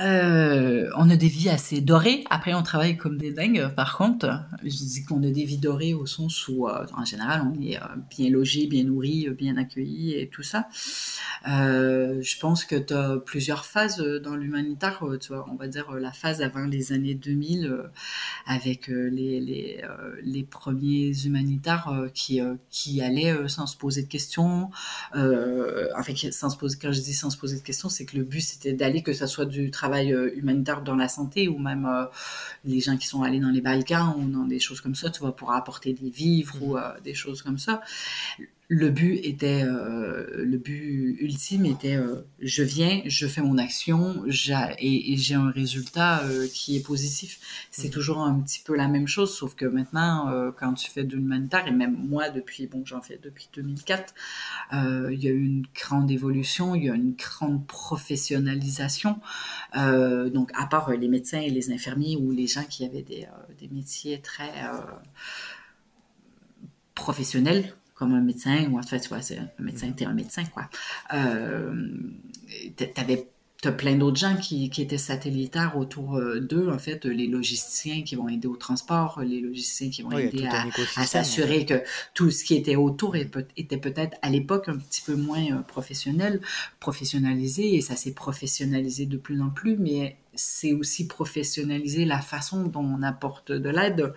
[0.01, 2.23] Euh, on a des vies assez dorées.
[2.29, 3.69] Après, on travaille comme des dingues.
[3.75, 7.43] Par contre, je dis qu'on a des vies dorées au sens où, euh, en général,
[7.45, 10.67] on est euh, bien logé, bien nourri, bien accueilli et tout ça.
[11.45, 15.03] je pense que tu as plusieurs phases dans l'humanitaire.
[15.19, 17.83] Tu vois, on va dire la phase avant les années 2000
[18.45, 24.69] avec les, premiers humanitaires qui, qui allaient sans se poser de questions.
[25.13, 28.23] enfin, sans se poser, quand je dis sans se poser de questions, c'est que le
[28.23, 31.85] but c'était d'aller que ça soit du travail euh, humanitaire dans la santé ou même
[31.85, 32.05] euh,
[32.63, 35.19] les gens qui sont allés dans les Balkans ou dans des choses comme ça, tu
[35.19, 36.83] vois, pour apporter des vivres ou mhm.
[36.83, 37.81] euh, des choses comme ça
[38.67, 44.23] le but était, euh, le but ultime était, euh, je viens, je fais mon action,
[44.79, 47.39] et, j'ai un résultat euh, qui est positif.
[47.69, 47.93] C'est mhm.
[47.93, 51.67] toujours un petit peu la même chose, sauf que maintenant, quand tu fais de l'humanitaire,
[51.67, 54.13] et même moi depuis, bon, j'en fais depuis 2004,
[54.73, 59.19] il y a eu une grande évolution, il y a une grande professionnalisation.
[59.75, 63.27] donc, à part les médecins et les infirmiers ou les gens qui avaient des,
[63.59, 64.51] des métiers très
[66.95, 70.69] professionnels, comme un médecin, ou en fait, c'est un médecin, t'es un médecin, quoi.
[71.13, 71.87] Euh,
[72.93, 73.29] t'avais
[73.65, 78.03] T'as plein d'autres gens qui, qui, étaient satellitaires autour euh, d'eux, en fait, les logisticiens
[78.03, 81.81] qui vont aider au transport, les logisticiens qui vont aider à, s'assurer que
[82.13, 86.41] tout ce qui était autour était peut-être à l'époque un petit peu moins euh, professionnel,
[86.79, 92.63] professionnalisé, et ça s'est professionnalisé de plus en plus, mais c'est aussi professionnaliser la façon
[92.65, 94.13] dont on apporte de l'aide,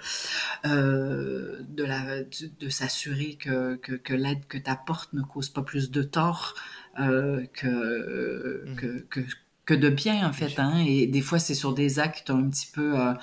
[0.67, 5.91] euh, de, la, de, s'assurer que, que, l'aide que tu apportes ne cause pas plus
[5.91, 6.55] de tort
[7.01, 8.77] euh, que, mmh.
[8.77, 9.21] que, que,
[9.65, 10.59] que, de bien, en fait.
[10.59, 10.85] Hein?
[10.87, 13.15] Et des fois, c'est sur des actes un petit peu, euh,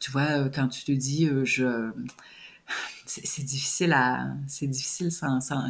[0.00, 1.90] tu vois, quand tu te dis, je
[3.06, 5.10] c'est difficile à c'est difficile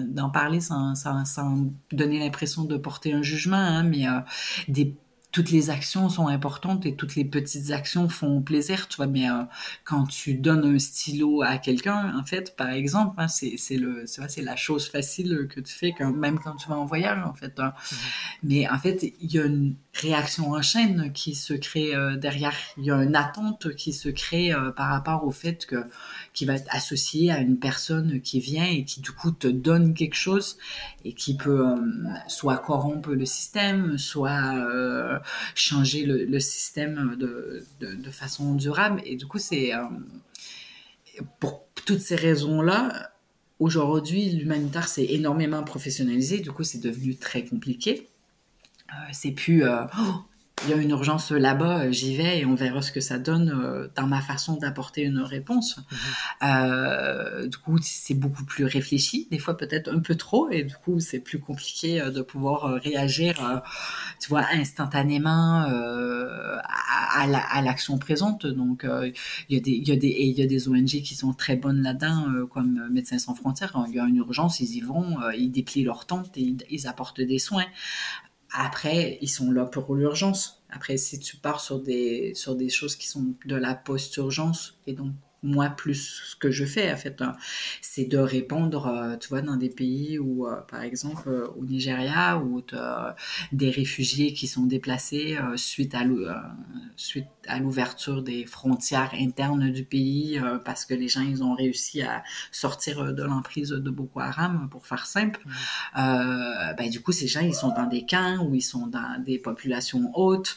[0.09, 4.21] d'en parler sans, sans, sans, donner l'impression de porter un jugement hein, mais euh,
[4.69, 4.95] des
[5.37, 9.07] toutes les actions sont importantes et toutes les petites actions font plaisir, tu vois.
[9.07, 9.43] Mais euh,
[9.85, 14.41] quand tu donnes un stylo à quelqu'un, en fait, par exemple, hein, c'est le, c'est
[14.41, 17.53] la chose facile que tu fais quand, même quand tu vas en voyage, en fait.
[17.61, 17.75] Hein.
[17.77, 17.97] Mm-hmm.
[18.45, 22.55] Mais en fait, il y a une réaction en chaîne qui se crée euh, derrière.
[22.79, 25.77] Il y a une attente qui se crée euh, par rapport au fait que
[26.33, 29.95] qui va être associé à une personne qui vient et qui du coup te donne
[29.95, 30.59] quelque chose
[31.05, 31.77] et qui peut euh,
[32.29, 34.55] soit corrompre le système, soit
[35.55, 39.01] changer le, système de, de, façon durable.
[39.05, 39.73] Et du coup, c'est
[41.41, 43.13] pour toutes ces raisons-là,
[43.59, 46.41] aujourd'hui, l'humanitaire s'est énormément professionnalisé.
[46.41, 48.09] Du coup, c'est devenu très compliqué.
[49.13, 50.25] C'est plus oh,
[50.65, 53.19] il y a une urgence là-bas, euh, j'y vais et on verra ce que ça
[53.19, 55.77] donne euh, dans ma façon d'apporter une réponse.
[55.77, 55.97] Mhm.
[56.45, 60.75] Euh, du coup, c'est beaucoup plus réfléchi, des fois peut-être un peu trop, et du
[60.75, 63.63] coup, c'est plus compliqué de pouvoir réagir,
[64.19, 68.47] tu vois, instantanément à, l'action présente.
[68.47, 68.87] Donc,
[69.49, 71.33] il y a des, il y a des, il y a des ONG qui sont
[71.33, 73.73] très bonnes là-dedans, comme Médecins sans frontières.
[73.89, 77.21] Il y a une urgence, ils y vont, ils déplient leur tente et ils apportent
[77.21, 77.67] des soins.
[78.53, 80.63] Après, ils sont là pour l'urgence.
[80.71, 84.93] Après, si tu pars sur des, sur des choses qui sont de la post-urgence, et
[84.93, 87.37] donc moi plus ce que je fais en fait hein,
[87.81, 91.65] c'est de répondre euh, tu vois dans des pays où euh, par exemple euh, au
[91.65, 93.15] Nigeria où tu as
[93.53, 96.03] des réfugiés qui sont déplacés suite à
[96.97, 102.03] suite à l'ouverture des frontières internes du pays parce que les gens ils ont réussi
[102.03, 105.41] à sortir de l'emprise de Boko Haram pour faire simple.
[105.95, 109.39] Ben, du coup ces gens ils sont dans des camps où ils sont dans des
[109.39, 110.57] populations hautes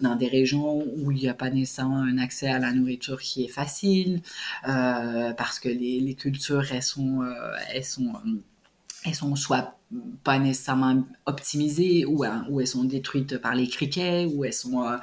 [0.00, 3.44] dans des régions où il n'y a pas nécessairement un accès à la nourriture qui
[3.44, 4.22] est facile
[4.68, 8.12] euh, parce que les, cultures, elles sont, euh, elles sont,
[9.04, 9.76] elles sont soit
[10.22, 14.84] pas nécessairement optimisées ou, hein, ou elles sont détruites par les criquets ou elles sont
[14.84, 14.96] euh,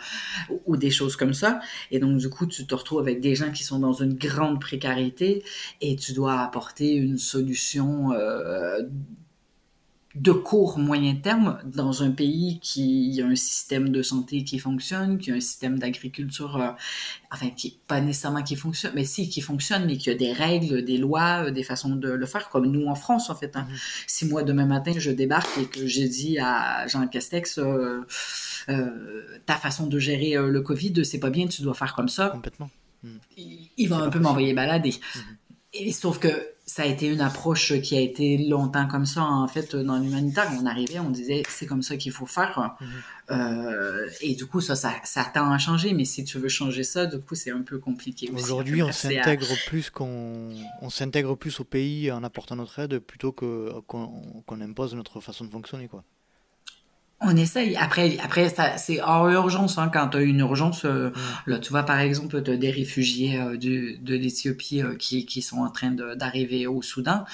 [0.65, 1.59] ou des choses comme ça.
[1.91, 4.61] Et donc du coup tu te retrouves avec des gens qui sont dans une grande
[4.61, 5.43] précarité
[5.81, 8.13] et tu dois apporter une solution
[10.21, 15.19] de court moyen terme dans un pays qui a un système de santé qui fonctionne,
[15.19, 16.71] qui a un système d'agriculture, euh,
[17.31, 20.83] enfin qui pas nécessairement qui fonctionne, mais si qui fonctionne, mais qui a des règles,
[20.83, 23.55] des lois, euh, des façons de le faire, comme nous en France en fait.
[23.55, 23.67] Hein.
[23.69, 24.03] Mm-hmm.
[24.07, 28.03] Si moi demain matin je débarque et que j'ai dit à Jean Castex euh,
[29.45, 32.29] ta façon de gérer le Covid, c'est pas bien, tu dois faire comme ça.
[32.29, 32.69] Complètement.
[33.03, 33.09] Mm.
[33.77, 34.89] Il, va un peu m'envoyer balader.
[34.89, 35.21] Mm-hmm.
[35.73, 39.47] Et sauf que ça a été une approche qui a été longtemps comme ça, en
[39.47, 40.51] fait, dans l'humanitaire.
[40.61, 42.75] On arrivait, on disait, c'est comme ça qu'il faut faire.
[42.81, 42.87] Mhm.
[43.31, 45.93] Euh, et du coup, ça, ça, ça, tend à changer.
[45.93, 48.29] Mais si tu veux changer ça, du coup, c'est un peu compliqué.
[48.33, 50.49] Aujourd'hui, on s'intègre plus qu'on
[50.81, 55.45] on s'intègre plus au pays en apportant notre aide plutôt que qu'on impose notre façon
[55.45, 56.03] de fonctionner, quoi.
[57.19, 57.75] On essaye.
[57.77, 59.79] Après, après c'est hors urgence.
[59.79, 61.13] Hein, quand tu as une urgence, euh, mm.
[61.47, 65.41] là, tu vois, par exemple, tu des réfugiés euh, du, de l'Éthiopie euh, qui, qui
[65.41, 67.25] sont en train d'arriver au Soudan.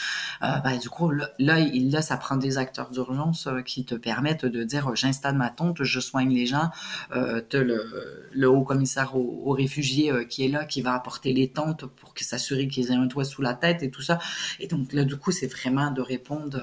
[0.42, 4.96] Ben, du coup, là, là, ça prend des acteurs d'urgence qui te permettent de dire
[4.96, 6.70] j'installe ma tente, je soigne les gens.
[7.12, 12.14] le, le haut commissaire aux, réfugiés qui est là, qui va apporter les tentes pour
[12.14, 14.20] que s'assurer qu'ils aient un toit sous la tête et tout ça.
[14.60, 16.62] Et donc, là, du coup, c'est vraiment de répondre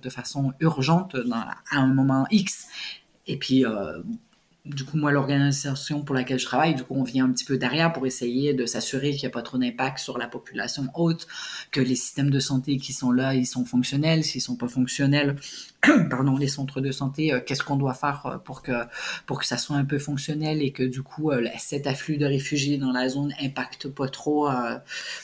[0.00, 2.61] de façon urgente dans, à un moment X
[3.26, 4.02] et puis, euh,
[4.64, 7.58] du coup, moi, l'organisation pour laquelle je travaille, du coup, on vient un petit peu
[7.58, 11.26] derrière pour essayer de s'assurer qu'il n'y a pas trop d'impact sur la population haute,
[11.72, 14.22] que les systèmes de santé qui sont là, ils sont fonctionnels.
[14.22, 15.34] S'ils sont pas fonctionnels,
[16.10, 18.72] pardon, les centres de santé, euh, qu'est-ce qu'on doit faire euh, pour que,
[19.26, 22.78] pour que ça soit un peu fonctionnel et que du coup, cet afflux de réfugiés
[22.78, 24.48] dans la zone impacte pas trop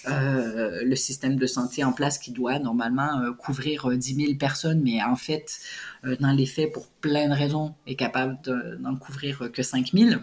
[0.04, 5.16] le système de santé en place qui doit normalement couvrir 10 000 personnes, mais en
[5.16, 5.60] fait,
[6.20, 8.38] dans les faits, pour plein de raisons, est capable
[8.80, 10.20] d'en couvrir que 5 000.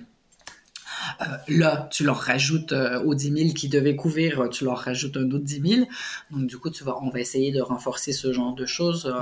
[1.48, 5.44] là, tu leur rajoutes aux 10 000 qui devaient couvrir, tu leur rajoutes un autre
[5.44, 5.88] 10 000.
[6.32, 9.14] Donc, du coup, tu vas, on va essayer de renforcer ce genre de choses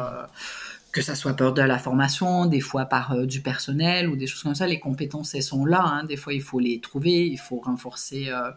[0.93, 4.27] que ça soit peur de la formation, des fois par euh, du personnel ou des
[4.27, 4.67] choses comme ça.
[4.67, 5.81] Les compétences, elles sont là.
[5.83, 6.03] Hein.
[6.05, 8.29] Des fois, il faut les trouver, il faut renforcer.
[8.29, 8.51] Euh,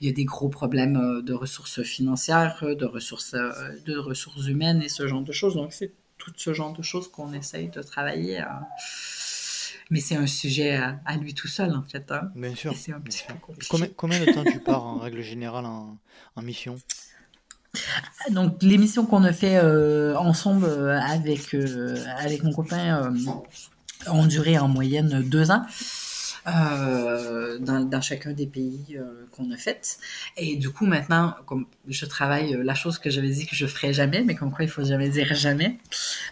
[0.00, 4.82] il y a des gros problèmes euh, de ressources financières, de ressources, de ressources humaines
[4.82, 5.56] et ce genre de choses.
[5.56, 8.42] Donc, c'est tout ce genre de choses qu'on essaye de travailler.
[9.90, 12.10] Mais c'est un sujet à, lui tout seul, en fait.
[12.10, 12.30] Hein.
[12.34, 12.74] Bien sûr.
[12.76, 13.92] c'est un petit peu compliqué.
[13.96, 15.98] Combien, de temps tu pars en règle générale en,
[16.36, 16.76] en mission?
[18.30, 23.12] Donc l'émission qu'on a fait euh, ensemble euh, avec euh, avec mon copain
[24.06, 25.64] ont duré en moyenne deux ans.
[26.46, 29.98] Euh, dans, chacun des pays euh, qu'on a fait.
[30.36, 33.66] Et du coup, maintenant, comme je travaille, euh, la chose que j'avais dit que je
[33.66, 35.78] ferais jamais, mais comme quoi il faut jamais dire jamais,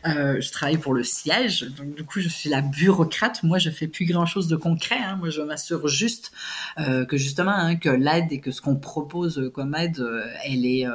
[0.05, 1.63] je travaille pour le siège.
[1.63, 3.43] Donc, du coup, je suis la bureaucrate.
[3.43, 4.99] Moi, je fais plus grand chose de concret.
[4.99, 5.17] Hein.
[5.17, 6.33] Moi, je m'assure juste
[6.77, 10.05] que justement, hein, que l'aide et que ce qu'on propose comme aide,
[10.45, 10.87] elle est,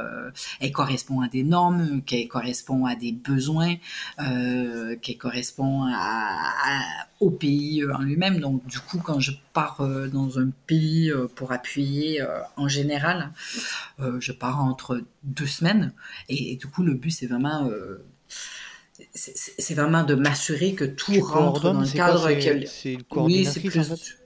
[0.59, 3.75] elle correspond à des normes, qu'elle correspond à des besoins,
[4.17, 6.81] qu'elle correspond à, à,
[7.19, 8.39] au pays en lui-même.
[8.39, 12.67] Donc, du coup, quand je pars euh, dans un pays euh, pour appuyer, euh, en
[12.67, 13.31] général,
[14.19, 15.93] je pars entre deux semaines.
[16.29, 17.69] Et, du coup, le but, c'est vraiment
[19.13, 22.29] c'est vraiment de m'assurer que tout rentre dans le cadre.
[22.65, 24.17] C'est oui, c'est plus.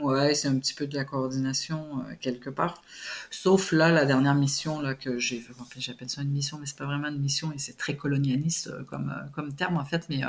[0.00, 2.82] Ouais, c'est un petit peu de la coordination euh, quelque part.
[3.30, 6.78] Sauf là, la dernière mission là que j'ai, fait, j'appelle ça une mission, mais c'est
[6.78, 10.06] pas vraiment une mission et c'est très colonialiste euh, comme euh, comme terme en fait.
[10.08, 10.20] Mais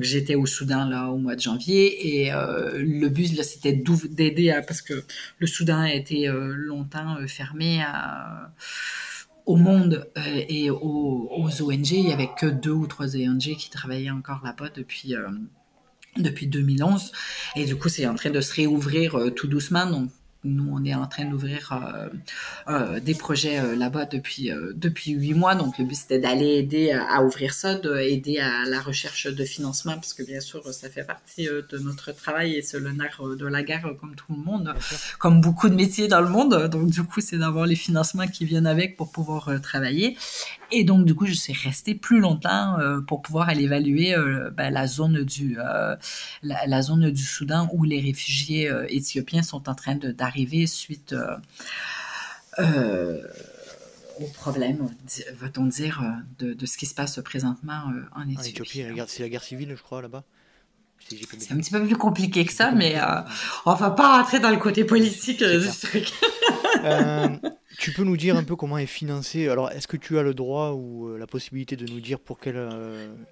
[0.00, 4.82] j'étais au Soudan là au mois de janvier et le but là c'était d'aider parce
[4.82, 5.04] que
[5.38, 8.52] le Soudan a été longtemps fermé à
[9.46, 10.08] au monde
[10.48, 11.90] et aux, aux, ONG.
[11.90, 15.14] Il y avait que deux ou trois ONG qui travaillaient encore là-bas depuis
[16.16, 17.12] depuis 2011.
[17.56, 19.86] Et du coup, c'est en train de se réouvrir euh, tout doucement.
[19.86, 20.10] Donc,
[20.44, 22.08] nous, on est en train d'ouvrir euh,
[22.66, 25.54] euh, des projets là-bas depuis depuis huit mois.
[25.54, 29.94] Donc, le but c'était d'aller aider à, ouvrir ça, d'aider à la recherche de financement,
[29.94, 33.46] parce que bien sûr, ça fait partie de notre travail et c'est le nerf de
[33.46, 34.74] la guerre, comme tout le monde,
[35.20, 36.66] comme beaucoup de métiers dans le monde.
[36.66, 40.16] Donc, du coup, c'est d'avoir les financements qui viennent avec pour pouvoir travailler.
[40.72, 44.14] Et donc, du coup, je suis restée plus longtemps pour pouvoir aller évaluer
[44.56, 45.98] ben, la zone du la,
[46.66, 51.36] la, zone du Soudan où les réfugiés éthiopiens sont en train de arrivé suite euh,
[52.58, 53.26] euh,
[54.20, 54.88] au problème,
[55.34, 56.02] va-t-on dire,
[56.38, 58.84] de, de, ce qui se passe présentement euh, en Éthiopie.
[59.08, 60.24] c'est la guerre civile, je crois, là-bas.
[61.38, 62.96] C'est un petit peu plus compliqué que ça, mais
[63.66, 66.12] on va pas rentrer dans le côté politique du truc.
[67.78, 70.34] tu peux nous dire un peu comment est financé Alors, est-ce que tu as le
[70.34, 72.58] droit ou la possibilité de nous dire pour quelle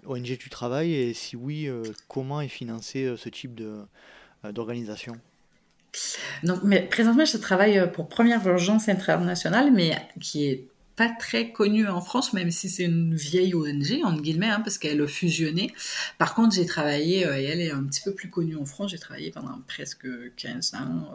[0.06, 1.68] ONG tu travailles Et si oui,
[2.08, 3.60] comment est financé ce type
[4.44, 5.16] d'organisation?
[6.42, 10.68] Donc, mais présentement, je travaille euh, pour Première Urgence Internationale, mais qui est
[11.08, 15.00] très connue en France, même si c'est une vieille ONG, entre guillemets, hein, parce qu'elle
[15.00, 15.72] a fusionné.
[16.18, 18.98] Par contre, j'ai travaillé, et elle est un petit peu plus connue en France, j'ai
[18.98, 21.14] travaillé pendant presque 15 ans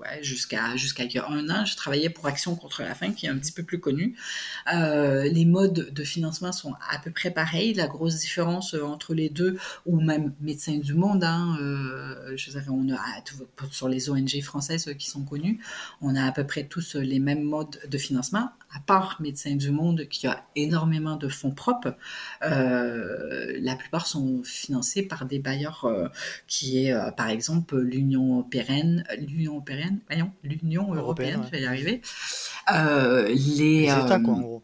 [0.00, 3.38] ouais, jusqu'à jusqu'à un an, je travaillais pour Action contre la faim, qui est un
[3.38, 4.16] petit peu plus connu.
[4.72, 7.74] Euh, les modes de financement sont à peu près pareils.
[7.74, 12.50] La grosse différence euh, entre les deux, ou même Médecins du Monde, hein, euh, je
[12.50, 12.98] dirais, on a
[13.70, 15.60] sur les ONG françaises qui sont connues,
[16.00, 19.70] on a à peu près tous les mêmes modes de financement à part Médecins du
[19.70, 21.96] Monde, qui a énormément de fonds propres,
[22.44, 26.08] euh, la plupart sont financés par des bailleurs euh,
[26.46, 31.66] qui est, euh, par exemple, l'Union pérenne, l'Union pérenne, voyons, l'Union européenne, je vais y
[31.66, 32.00] arriver.
[32.70, 34.62] les, les États, quoi, en gros.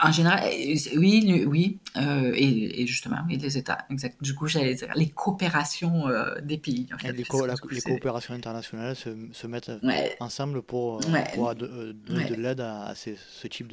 [0.00, 4.20] En général, euh, oui, oui, euh, et, justement, et des États, exact.
[4.20, 6.88] Du coup, j'allais dire les coopérations euh, des pays.
[6.92, 9.70] En fait, les, coopérations internationales se, se mettent
[10.18, 11.00] ensemble pour,
[11.34, 13.72] pour donner de l'aide à, ce type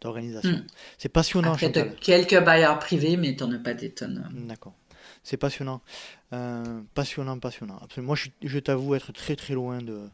[0.00, 0.50] d'organisation.
[0.50, 0.66] Mm.
[0.98, 1.52] C'est passionnant.
[1.52, 4.28] Après, quelques bailleurs privés, mais tu n'en as pas des tonnes.
[4.48, 4.74] D'accord.
[5.22, 5.82] C'est passionnant.
[6.94, 7.80] passionnant, passionnant.
[7.98, 10.08] Moi, je, je t'avoue être très très loin de,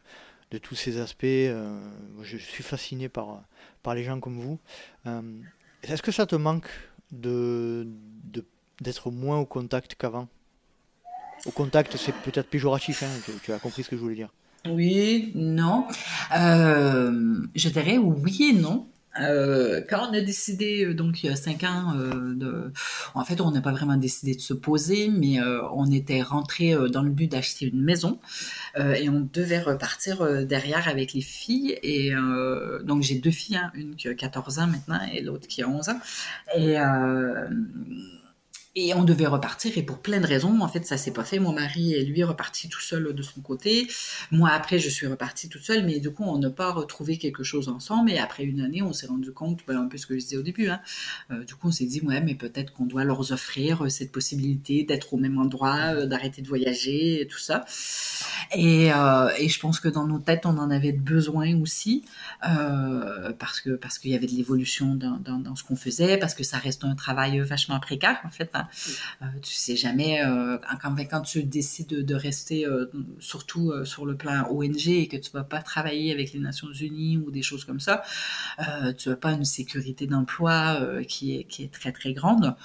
[0.51, 1.25] de tous ces aspects.
[1.25, 4.59] je suis fasciné par les gens comme vous.
[5.07, 5.21] Euh,
[5.83, 6.69] est-ce que ça te manque
[7.11, 10.27] d'être moins au contact qu'avant?
[11.45, 14.29] Au contact, c'est peut-être péjoratif, hein, tu, as compris ce que je voulais dire.
[14.69, 15.87] Oui, non.
[16.37, 18.87] Euh, je dirais oui et non.
[19.19, 22.71] Euh, quand on a décidé, euh, donc il y a cinq ans, euh, de,
[23.13, 25.39] en fait, on n'a pas vraiment décidé de se poser, mais
[25.73, 28.19] on était rentré dans le but d'acheter une maison
[28.77, 31.77] et on devait repartir derrière avec les filles.
[31.83, 32.11] Et
[32.83, 35.67] donc j'ai deux filles, hein, une qui a 14 ans maintenant et l'autre qui a
[35.67, 35.99] 11 ans.
[36.55, 36.77] Et
[38.73, 41.39] et on devait repartir, et pour plein de raisons, en fait, ça s'est pas fait.
[41.39, 43.87] Mon mari est lui reparti tout seul de son côté.
[44.31, 47.43] Moi, après, je suis repartie toute seule, mais du coup, on n'a pas retrouvé quelque
[47.43, 48.11] chose ensemble.
[48.11, 50.37] Et après une année, on s'est rendu compte, ben, un peu ce que je disais
[50.37, 50.79] au début, hein.
[51.31, 54.13] euh, du coup, on s'est dit, ouais, mais peut-être qu'on doit leur offrir euh, cette
[54.13, 57.65] possibilité d'être au même endroit, euh, d'arrêter de voyager, et tout ça.
[58.55, 62.05] Et, et, je pense que dans nos têtes, on en avait besoin aussi,
[62.41, 66.57] parce que parce qu'il y avait de l'évolution dans, ce qu'on faisait, parce que ça
[66.57, 68.51] reste un travail vachement précaire, en fait.
[69.21, 70.57] Euh, tu sais jamais, euh,
[71.09, 75.43] quand, tu décides de, rester, euh, surtout sur le plan ONG, et que tu vas
[75.43, 78.03] pas travailler avec les Nations Unies ou des choses comme ça,
[78.97, 82.55] tu n'as pas une sécurité d'emploi qui, est, qui est très très grande,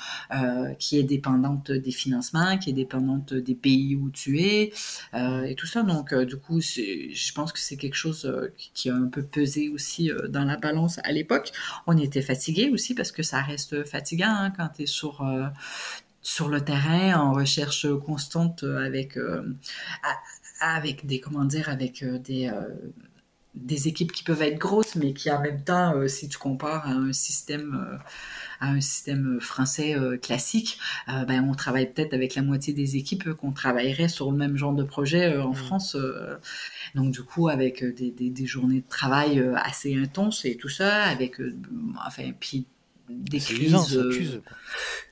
[0.79, 4.73] qui est dépendante des financements, qui est dépendante des pays où tu es,
[5.15, 5.83] et tout ça.
[5.83, 8.31] Donc, du coup, je pense que c'est quelque chose
[8.75, 11.53] qui a un peu pesé aussi dans la balance à l'époque.
[11.87, 15.25] On était fatigué aussi parce que ça reste fatigant hein, quand tu es sur
[16.27, 19.45] sur le terrain en recherche constante avec euh,
[20.61, 22.63] avec des comment dire avec euh, des euh,
[23.55, 26.91] des équipes qui peuvent être grosses mais qui en même temps si tu compares à
[26.91, 28.01] un système
[28.61, 33.53] à un système français classique ben on travaille peut-être avec la moitié des équipes qu'on
[33.53, 35.55] travaillerait sur le même genre de projet en mmh.
[35.55, 35.97] France
[36.95, 41.05] donc du coup avec des, des, des, journées de travail assez intenses et tout ça
[41.05, 41.41] avec
[42.07, 42.67] enfin puis
[43.09, 43.97] des crises.
[43.97, 44.43] Euh,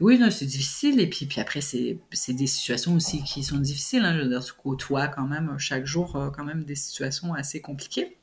[0.00, 1.00] oui, non, c'est difficile.
[1.00, 4.04] Et puis, puis après, c'est des situations aussi qui sont difficiles.
[4.04, 4.16] Hein.
[4.16, 7.60] Je veux dire, tu côtoies quand même chaque jour euh, quand même des situations assez
[7.60, 8.16] compliquées.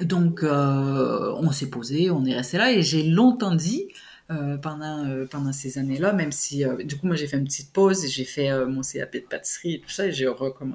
[0.00, 3.88] Donc, euh, on s'est posé, on est resté là, et j'ai longtemps dit,
[4.30, 7.44] euh, pendant, euh, pendant ces années-là, même si, euh, du coup, moi, j'ai fait une
[7.44, 10.26] petite pause, j'ai fait mon CAP de pâtisserie et tout ça, et j'ai,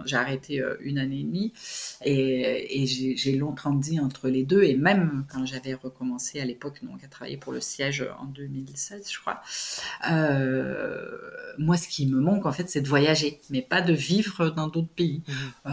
[0.05, 1.51] j'ai arrêté une année et demie,
[2.05, 6.79] et, et j'ai, longtemps dit entre les deux, et même quand j'avais recommencé à l'époque,
[6.83, 9.41] donc, à travailler pour le siège en 2016, je crois,
[11.57, 14.67] moi, ce qui me manque, en fait, c'est de voyager, mais pas de vivre dans
[14.67, 15.23] d'autres pays.
[15.65, 15.71] Mmh.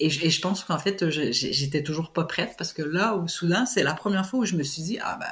[0.00, 3.66] Et, et, je pense qu'en fait, j'étais toujours pas prête, parce que là, au Soudan,
[3.66, 5.26] c'est la première fois où je me suis dit, ah ben,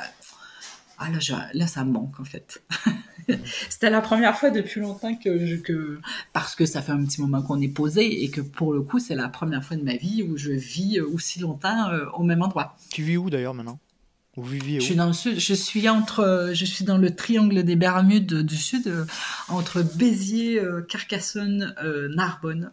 [0.98, 2.62] ah là, là, ça me manque en fait.
[3.68, 6.00] C'était la première fois depuis longtemps que, que,
[6.32, 8.98] parce que ça fait un petit moment qu'on est posé et que pour le coup,
[8.98, 12.42] c'est la première fois de ma vie où je vis aussi longtemps euh, au même
[12.42, 12.76] endroit.
[12.90, 13.78] Tu vis où d'ailleurs maintenant?
[14.38, 15.38] Viviez où Je suis dans le sud.
[15.38, 19.06] Je suis entre, je suis dans le triangle des Bermudes du sud, euh,
[19.48, 21.74] entre Béziers, euh, Carcassonne,
[22.14, 22.70] Narbonne.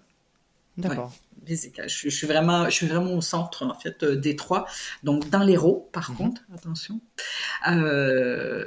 [0.77, 1.13] D'accord.
[1.45, 4.65] Je, suis vraiment, je suis vraiment au centre en fait euh, des trois.
[5.03, 6.17] Donc dans l'Hérault, par mhm.
[6.17, 7.01] contre, attention,
[7.67, 8.65] euh,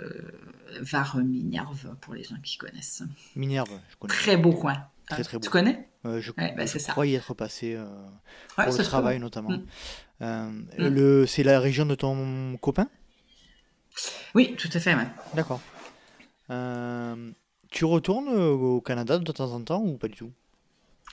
[0.81, 3.03] vers Minerve pour les gens qui connaissent.
[3.35, 4.14] Minerve, je connais.
[4.14, 4.89] Très beau coin.
[5.09, 5.43] Très, très beau.
[5.43, 5.89] Tu connais?
[6.05, 7.87] Euh, Je, ouais, bah, crois y être passé euh,
[8.55, 9.51] pour le travail notamment.
[9.51, 9.66] Mm.
[10.22, 10.66] Euh, mm.
[10.79, 12.89] le, c'est la région de ton copain?
[14.35, 14.95] Oui, tout à fait.
[14.95, 15.07] Ouais.
[15.35, 15.61] D'accord.
[17.70, 20.33] tu retournes au Canada de temps en temps ou pas du tout?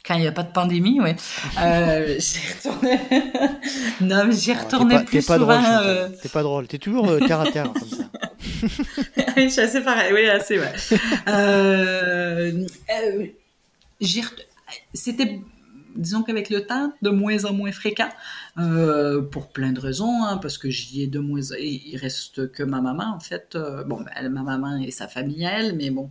[0.06, 1.12] Quand il n'y a pas de pandémie, oui.
[1.62, 3.00] Euh, j'y retournais.
[4.02, 5.62] non, mais j'y retournais plus pas souvent.
[5.62, 6.10] Drôle, euh...
[6.22, 6.68] T'es pas drôle.
[6.68, 8.04] T'es toujours euh, terre à terre comme ça.
[9.38, 10.12] je suis assez pareil.
[10.14, 10.74] Oui, assez, ouais.
[11.28, 13.28] euh, euh,
[14.94, 15.40] C'était
[15.96, 18.10] disons qu'avec le temps, de moins en moins fréquent,
[18.58, 22.64] euh, pour plein de raisons, hein, parce que j'y ai de moins, il reste que
[22.64, 26.10] ma maman en fait, euh, bon, ben, ma maman et sa famille elle, mais bon,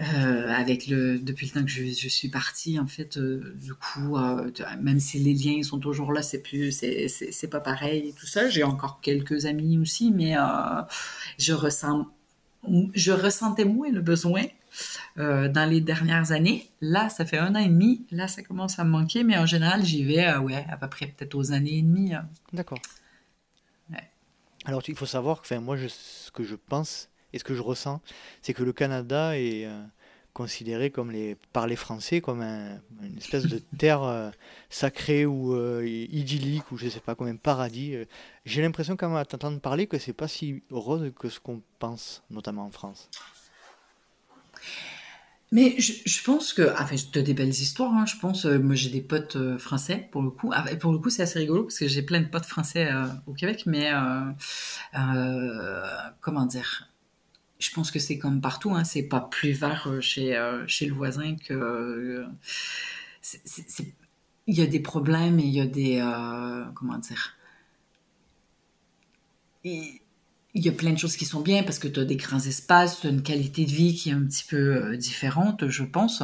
[0.00, 3.74] euh, avec le, depuis le temps que je, je suis partie, en fait, euh, du
[3.74, 8.12] coup, euh, même si les liens sont toujours là, c'est plus, c'est, pas pareil et
[8.12, 8.48] tout ça.
[8.48, 10.34] J'ai encore quelques amis aussi, mais
[11.38, 12.06] je ressens,
[12.94, 14.44] je ressentais moins le besoin
[15.16, 16.70] dans les dernières années.
[16.80, 18.06] Là, ça fait un an et demi.
[18.10, 21.08] Là, ça commence à me manquer, mais en général, j'y vais, ouais, à peu près
[21.08, 22.12] peut-être aux années et demie.
[22.52, 22.78] D'accord.
[24.66, 27.62] Alors, il faut savoir que, moi, je, ce que je pense et ce que je
[27.62, 28.00] ressens,
[28.42, 29.82] c'est que le Canada est euh,
[30.32, 34.30] considéré comme les, par les Français comme une espèce de terre euh,
[34.68, 37.94] sacrée ou euh, idyllique ou je sais pas, comme un paradis.
[38.44, 41.62] J'ai l'impression quand même à t'entendre parler que c'est pas si rose que ce qu'on
[41.78, 43.08] pense, notamment en France.
[45.52, 48.44] Mais je, pense que, enfin, tu as des belles histoires, hein, je pense.
[48.44, 50.52] moi, j'ai des potes français, pour le coup.
[50.54, 52.88] Ah, pour le coup, c'est assez rigolo, parce que j'ai plein de potes français
[53.26, 53.90] au Québec, mais
[56.20, 56.89] comment dire
[57.60, 60.86] je pense que c'est comme partout, hein, c'est pas plus vert euh, chez, euh, chez
[60.86, 61.54] le voisin que.
[61.54, 62.26] Euh,
[64.46, 66.00] il y a des problèmes et il y a des.
[66.74, 67.36] comment dire?
[69.62, 70.00] Il
[70.54, 73.00] y a plein de choses qui sont bien parce que tu as des grands espaces,
[73.00, 76.22] tu as une qualité de vie qui est un petit peu différente, je pense.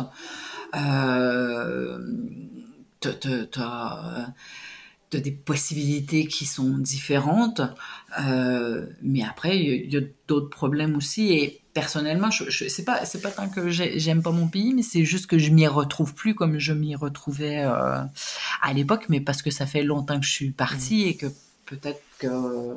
[5.12, 7.60] De des possibilités qui sont différentes,
[8.20, 11.32] euh, mais après il y a, d'autres problèmes aussi.
[11.32, 14.82] Et personnellement, je, je c'est pas c'est pas tant que j'aime pas mon pays, mais
[14.82, 18.02] c'est juste que je m'y retrouve plus comme je m'y retrouvais euh,
[18.62, 21.08] à l'époque, mais parce que ça fait longtemps que je suis partie mmh.
[21.08, 21.26] et que
[21.66, 22.74] peut-être que,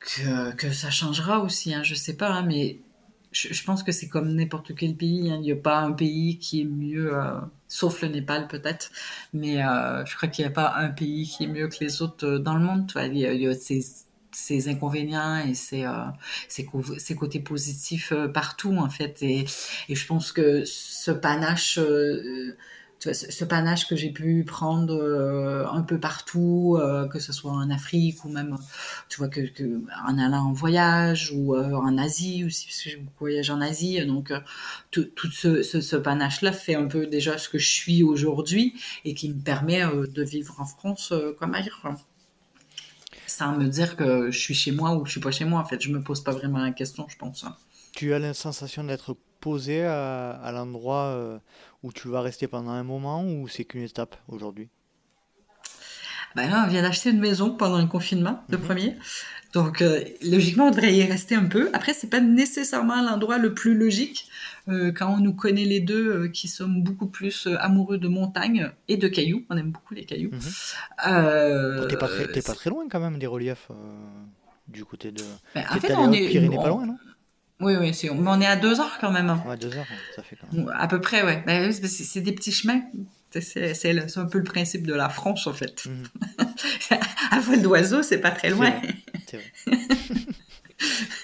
[0.00, 1.74] que, que ça changera aussi.
[1.74, 2.78] Hein, je sais pas, hein, mais
[3.32, 5.30] je, pense que c'est comme n'importe quel pays.
[5.30, 5.36] Hein.
[5.36, 8.90] Il n'y a pas un pays qui est mieux, euh, sauf le Népal peut-être,
[9.32, 12.02] mais euh, je crois qu'il n'y a pas un pays qui est mieux que les
[12.02, 12.90] autres euh, dans le monde.
[12.96, 15.86] Il y a, a ses, inconvénients et ses,
[17.16, 19.22] côtés positifs partout en fait.
[19.22, 19.46] Et,
[19.88, 21.78] je pense que ce panache
[23.10, 27.68] ce panache que j'ai pu prendre euh, un peu partout, euh, que ce soit en
[27.70, 28.56] Afrique ou même,
[29.08, 29.40] tu vois, que,
[30.06, 33.60] en allant en voyage ou euh, en Asie aussi, parce que j'ai beaucoup voyagé en
[33.60, 34.04] Asie.
[34.06, 34.32] Donc,
[34.90, 38.74] tout, ce, ce, panache-là fait un peu déjà ce que je suis aujourd'hui
[39.04, 41.82] et qui me permet de vivre en France comme ailleurs.
[43.26, 45.60] Sans me dire que je suis chez moi ou je suis pas chez moi.
[45.60, 47.44] En fait, je me pose pas vraiment la question, je pense.
[47.96, 51.40] Tu as la sensation d'être posé à l'endroit
[51.82, 54.68] où tu vas rester pendant un moment ou c'est qu'une étape aujourd'hui?
[56.34, 58.64] Ben là, on vient d'acheter une maison pendant le confinement, le mhm.
[58.64, 58.96] premier.
[59.52, 61.68] Donc, euh, logiquement, on devrait y rester un peu.
[61.74, 64.28] Après, c'est pas nécessairement l'endroit le plus logique
[64.68, 68.70] euh, quand on nous connaît les deux, euh, qui sommes beaucoup plus amoureux de montagnes
[68.88, 69.44] et de cailloux.
[69.50, 70.30] On aime beaucoup les cailloux.
[70.30, 71.88] Mhm.
[71.88, 73.68] T'es pas, pas, très loin quand même des reliefs
[74.68, 75.22] du côté de.
[75.54, 76.96] Ben, en fait, on est Pyrénées pas loin, non?
[77.60, 78.10] Oui, oui, c'est...
[78.10, 79.30] mais on est à deux heures quand même.
[79.30, 79.42] Hein.
[79.46, 79.86] Ouais, deux heures,
[80.16, 80.72] ça fait quand même.
[80.74, 81.42] À peu près, ouais.
[81.46, 82.82] Ben, c'est, des petits chemins.
[83.30, 85.86] C'est, c'est, un peu le principe de la France, en fait.
[85.86, 86.48] Mhm.
[87.30, 88.72] à vol d'oiseau, c'est pas très loin.
[89.26, 89.78] C'est vrai.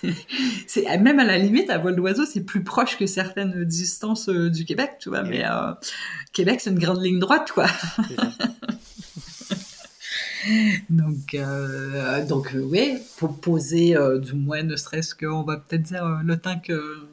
[0.67, 4.51] C'est même à la limite, à vol d'oiseau, c'est plus proche que certaines distances euh,
[4.51, 5.23] du Québec, tu vois.
[5.23, 5.73] Mais euh,
[6.33, 7.67] Québec, c'est une grande ligne droite, quoi.
[10.91, 15.83] donc, euh, donc euh, oui, pour poser euh, du moins, ne serait-ce qu'on va peut-être
[15.83, 17.09] dire le temps que,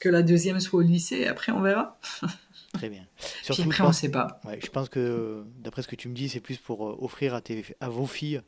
[0.00, 1.98] que la deuxième soit au lycée, après on verra.
[2.74, 3.06] Très bien.
[3.42, 4.40] Surtout, après, on ne sait pas.
[4.44, 7.40] Ouais, je pense que, d'après ce que tu me dis, c'est plus pour offrir à,
[7.40, 8.42] tes, à vos filles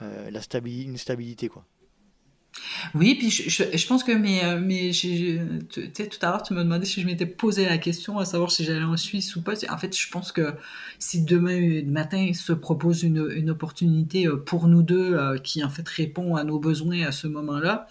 [0.00, 1.64] la stabilité, une stabilité, quoi.
[2.94, 5.38] Oui, puis je, je, pense que mais, euh, mais tu
[5.70, 8.50] sais, tout à l'heure, tu me demandais si je m'étais posé la question à savoir
[8.50, 9.54] si j'allais en Suisse ou pas.
[9.70, 10.54] En fait, je pense que
[10.98, 15.70] si demain matin se propose une, une opportunité euh, pour nous deux euh, qui en
[15.70, 17.86] fait répond à nos besoins à ce moment-là,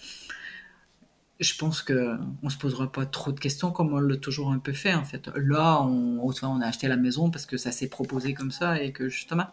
[1.40, 4.60] je pense que on se posera pas trop de questions comme on l'a toujours un
[4.60, 5.30] peu fait en fait.
[5.36, 8.92] Là, on, on a acheté la maison parce que ça s'est proposé comme ça et
[8.92, 9.48] que justement,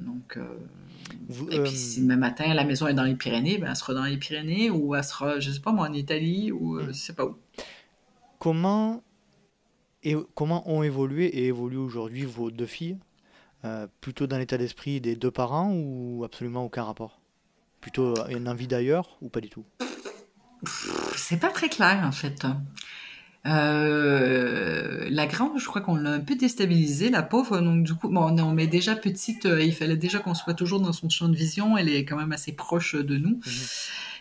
[0.00, 0.58] donc, euh,
[1.50, 4.04] et puis si demain matin la maison est dans les Pyrénées, ben, elle sera dans
[4.04, 6.86] les Pyrénées ou elle sera, je sais pas moi, en Italie ou euh, hmm.
[6.88, 7.36] je sais pas où.
[8.38, 9.02] Comment,
[10.04, 12.98] et, comment ont évolué et évoluent aujourd'hui vos deux filles?
[13.64, 17.20] Euh, Plutôt dans l'état d'esprit des deux parents ou absolument aucun rapport?
[17.80, 19.64] Plutôt une envie d'ailleurs ou pas du tout?
[21.16, 22.44] C'est pas très clair en fait.
[23.48, 27.60] Euh, la grande, je crois qu'on l'a un peu déstabilisée, la pauvre.
[27.60, 30.80] Donc du coup, bon, non, mais déjà petite, euh, il fallait déjà qu'on soit toujours
[30.80, 31.76] dans son champ de vision.
[31.76, 33.42] Elle est quand même assez proche de nous mhm.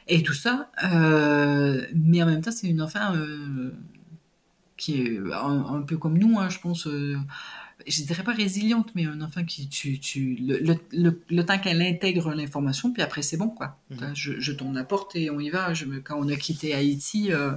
[0.08, 0.70] et tout ça.
[0.84, 3.14] Euh, mais en même temps, c'est une enfant
[4.78, 6.88] qui est un, peu comme nous, hein, je pense
[7.86, 11.82] je dirais pas résiliente, mais un enfant qui, tu, tu, le, le, le temps qu'elle
[11.82, 13.78] intègre l'information, puis après c'est bon, quoi.
[13.92, 14.16] Mhm.
[14.16, 15.74] Je, je, tourne la porte et on y va.
[15.74, 17.52] Je, quand on a quitté Haïti, euh,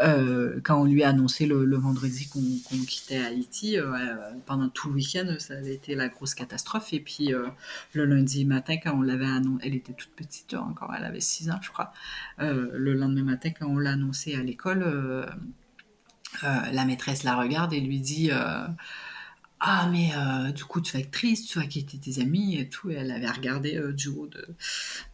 [0.00, 4.16] euh, quand on lui a annoncé le, vendredi qu'on quittait Haïti, euh,
[4.46, 6.92] pendant tout le week-end, ça avait été la grosse catastrophe.
[6.92, 7.32] Et puis
[7.92, 11.50] le lundi matin, quand on l'avait annoncé, elle était toute petite encore, elle avait 6
[11.50, 11.92] ans, je crois.
[12.38, 15.26] Le lendemain matin, quand on l'a annoncé à l'école,
[16.42, 18.30] la maîtresse la regarde et lui dit
[19.60, 22.68] ah, mais euh, du coup, tu vas être triste, tu vas quitter tes amis et
[22.68, 22.90] tout.
[22.90, 24.46] Et elle avait regardé euh, du haut de,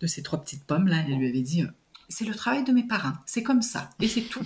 [0.00, 0.98] de ces trois petites pommes là.
[0.98, 1.68] Et elle lui avait dit euh,
[2.08, 4.44] C'est le travail de mes parents, c'est comme ça, et c'est tout.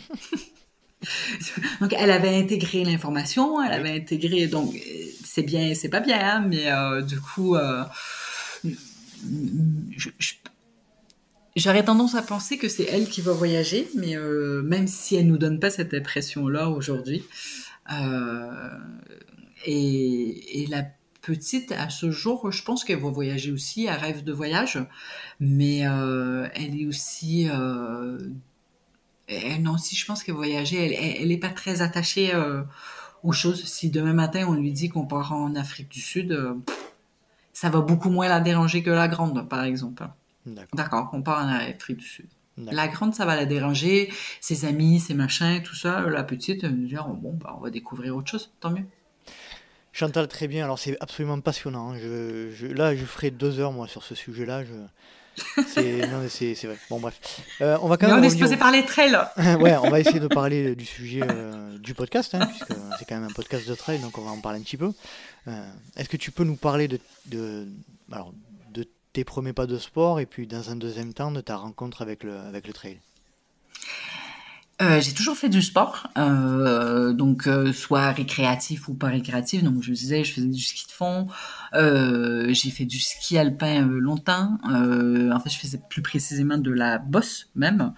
[1.80, 4.46] donc, elle avait intégré l'information, elle avait intégré.
[4.48, 4.78] Donc,
[5.24, 6.70] c'est bien, c'est pas bien, hein, mais
[7.02, 7.56] du coup,
[11.54, 14.14] J'aurais tendance à penser que c'est elle qui va voyager, mais
[14.62, 17.24] même si elle nous donne pas cette impression-là aujourd'hui,
[19.66, 20.84] et, la
[21.22, 24.78] petite, à ce jour, je pense qu'elle va voyager aussi, elle rêve de voyage,
[25.40, 27.48] mais euh, elle est aussi...
[27.50, 28.18] Euh,
[29.28, 32.62] elle, non, si je pense qu'elle va voyager, elle n'est pas très attachée euh,
[33.24, 33.64] aux choses.
[33.64, 36.38] Si demain matin, on lui dit qu'on part en Afrique du Sud,
[37.52, 40.08] ça va beaucoup moins la déranger que la grande, par exemple.
[40.74, 42.26] D'accord, on part en Afrique du Sud.
[42.58, 44.10] La grande, ça va la déranger,
[44.40, 46.02] ses amis, ses machins, tout ça.
[46.02, 48.86] La petite, elle va dire, bon, bah, on va découvrir autre chose, tant mieux.
[49.96, 50.62] Chantal, très bien.
[50.64, 51.92] Alors, c'est absolument passionnant.
[51.92, 51.98] Hein.
[51.98, 54.62] Je, là, je ferai deux heures, moi, sur ce sujet-là.
[55.68, 56.02] C'est,
[56.64, 56.76] vrai.
[56.90, 57.18] Bon, bref.
[57.62, 58.18] Euh, on va quand même.
[58.18, 59.16] on est supposé parler trail.
[59.58, 63.14] ouais, on va essayer de parler du sujet euh, du podcast, hein, puisque c'est quand
[63.14, 64.92] même un podcast de trail, donc on va en parler un petit peu.
[65.48, 67.66] Euh, est-ce que tu peux nous parler de, de,
[68.12, 68.34] alors,
[68.74, 72.02] de tes premiers pas de sport et puis, dans un deuxième temps, de ta rencontre
[72.02, 73.00] avec le, avec le trail?
[74.82, 79.62] Euh, j'ai toujours fait du sport, euh, donc euh, soit récréatif ou pas récréatif.
[79.62, 81.28] Donc je disais, je faisais du ski de fond,
[81.74, 84.58] euh, j'ai fait du ski alpin euh, longtemps.
[84.70, 87.94] Euh, en fait, je faisais plus précisément de la bosse même.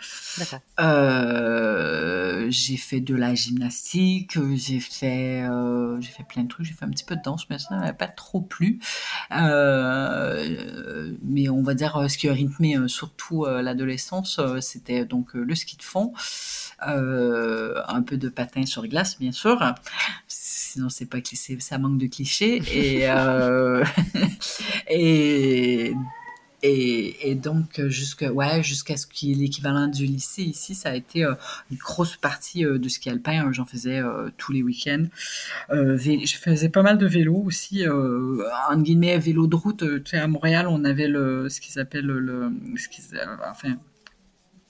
[2.50, 5.44] j'ai fait de la gymnastique, j'ai fait,
[6.00, 6.66] j'ai fait plein de trucs.
[6.66, 8.78] J'ai fait un petit peu de danse, mais ça n'avait pas trop plu.
[9.30, 9.38] mais
[11.48, 16.12] on va dire ce qui a rythmé surtout l'adolescence, c'était donc le ski de fond.
[16.80, 19.58] Un peu de patin sur glace, bien sûr.
[20.68, 21.18] Sinon c'est pas
[21.60, 22.62] ça manque de clichés.
[22.72, 23.82] Et euh,
[24.90, 25.94] et,
[26.62, 31.24] et, donc jusqu'à ouais jusqu'à ce qui est l'équivalent du lycée ici ça a été
[31.24, 31.34] euh,
[31.70, 33.50] une grosse partie euh, de ski alpin.
[33.52, 34.02] J'en faisais
[34.36, 35.06] tous les week-ends.
[35.70, 39.84] Je faisais pas mal de vélo aussi en guillemets vélo de route.
[40.04, 43.04] Tu sais à Montréal on avait le ce qu'ils appellent le ce qu'ils
[43.50, 43.74] enfin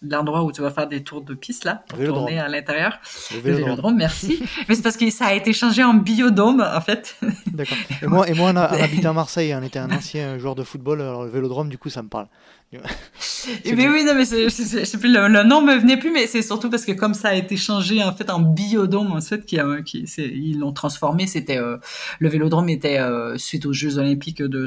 [0.02, 2.98] l'endroit où tu vas faire des tours de piste là pour tourner à l'intérieur.
[3.32, 4.42] Le vélodrome, merci.
[4.68, 7.16] Mais c'est parce que ça a été changé en biodôme en fait.
[7.52, 7.76] D'accord.
[8.02, 11.00] Et moi, et moi on, a, à Marseille, on était un ancien joueur de football,
[11.00, 12.26] alors le vélodrome du coup ça me parle.
[12.72, 16.84] mais oui, non, mais c'est, plus, le, nom me venait plus, mais c'est surtout parce
[16.84, 20.58] que comme ça a été changé en fait en biodôme, en fait, qui, qui ils
[20.58, 21.26] l'ont transformé.
[21.26, 21.78] C'était euh,
[22.18, 24.66] le Vélodrome était euh, suite aux Jeux Olympiques de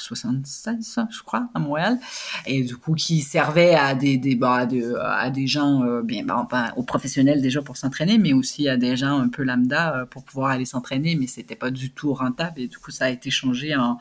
[0.00, 1.98] 76, je crois, à Montréal,
[2.46, 4.66] et du coup qui servait à des, des bah,
[5.00, 8.96] à, des gens, euh, bien, bah, aux professionnels déjà pour s'entraîner, mais aussi à des
[8.96, 12.60] gens un peu lambda euh, pour pouvoir aller s'entraîner, mais c'était pas du tout rentable,
[12.60, 13.98] et du coup ça a été changé en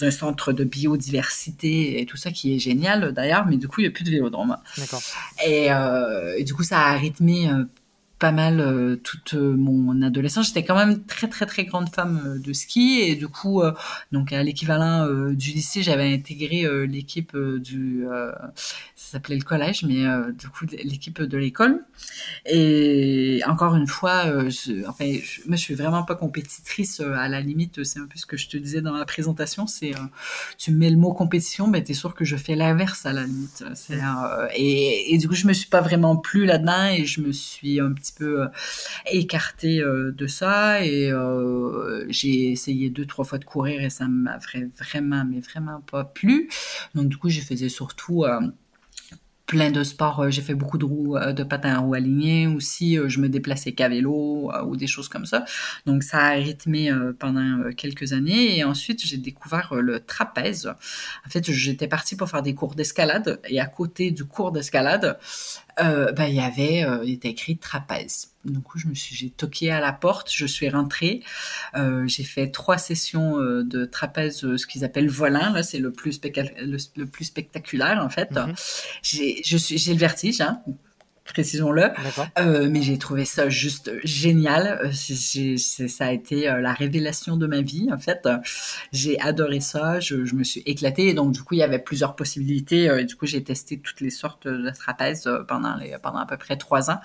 [0.00, 3.84] un centre de biodiversité et tout ça qui est génial d'ailleurs, mais du coup il
[3.84, 4.56] n'y a plus de vélodrome.
[4.78, 5.02] D'accord.
[5.46, 7.50] Et, euh, et, du coup ça a rythmé
[8.22, 10.46] pas mal euh, toute euh, mon adolescence.
[10.46, 13.60] J'étais quand même très très très grande femme euh, de ski et du coup,
[14.12, 18.04] donc à l'équivalent du lycée, j'avais intégré l'équipe du,
[18.94, 20.04] ça s'appelait le collège, mais
[20.38, 21.84] du coup l'équipe de l'école.
[22.46, 24.82] Et encore une fois, je,
[25.46, 27.00] moi je suis vraiment pas compétitrice.
[27.00, 29.92] à la limite, c'est un peu ce que je te disais dans la présentation, c'est
[30.58, 33.64] tu mets le mot compétition, mais t'es sûr que je fais l'inverse à la limite.
[34.54, 37.80] et, et du coup, je me suis pas vraiment plu là-dedans et je me suis
[37.80, 38.46] un petit peu euh,
[39.10, 44.08] écarté euh, de ça et euh, j'ai essayé deux trois fois de courir et ça
[44.08, 44.38] m'a
[44.78, 46.48] vraiment mais vraiment pas plu
[46.94, 48.24] donc du coup je faisais surtout
[49.46, 50.30] plein de sports.
[50.30, 52.96] J'ai fait beaucoup de roues, de patins à roues alignées aussi.
[53.06, 55.44] Je me déplaçais qu'à vélo ou des choses comme ça.
[55.84, 58.56] Donc ça a rythmé pendant quelques années.
[58.56, 60.68] Et ensuite, j'ai découvert le trapèze.
[60.68, 63.40] En fait, j'étais partie pour faire des cours d'escalade.
[63.46, 65.18] Et à côté du cours d'escalade,
[65.80, 68.32] euh, ben, il y avait, euh, il était écrit trapèze.
[68.44, 71.22] Du coup, je me suis, j'ai toqué à la porte, je suis rentrée,
[71.76, 76.20] euh, j'ai fait trois sessions de trapèze, ce qu'ils appellent volant, là, c'est le plus,
[76.24, 78.32] le, le, plus spectaculaire, en fait.
[78.32, 78.98] Mm -hmm.
[79.02, 80.60] J'ai, je suis, j'ai le vertige, hein,
[81.24, 81.90] précisons-le.
[82.38, 84.92] Euh, mais j'ai trouvé ça juste génial.
[84.94, 88.28] C ça a été euh, la révélation de ma vie, en fait.
[88.92, 90.00] J'ai adoré ça.
[90.00, 91.08] Je, je, me suis éclatée.
[91.08, 92.88] Et donc, du coup, il y avait plusieurs possibilités.
[92.88, 96.26] Euh, et du coup, j'ai testé toutes les sortes de trapèzes pendant, les, pendant à
[96.26, 97.00] peu près trois ans.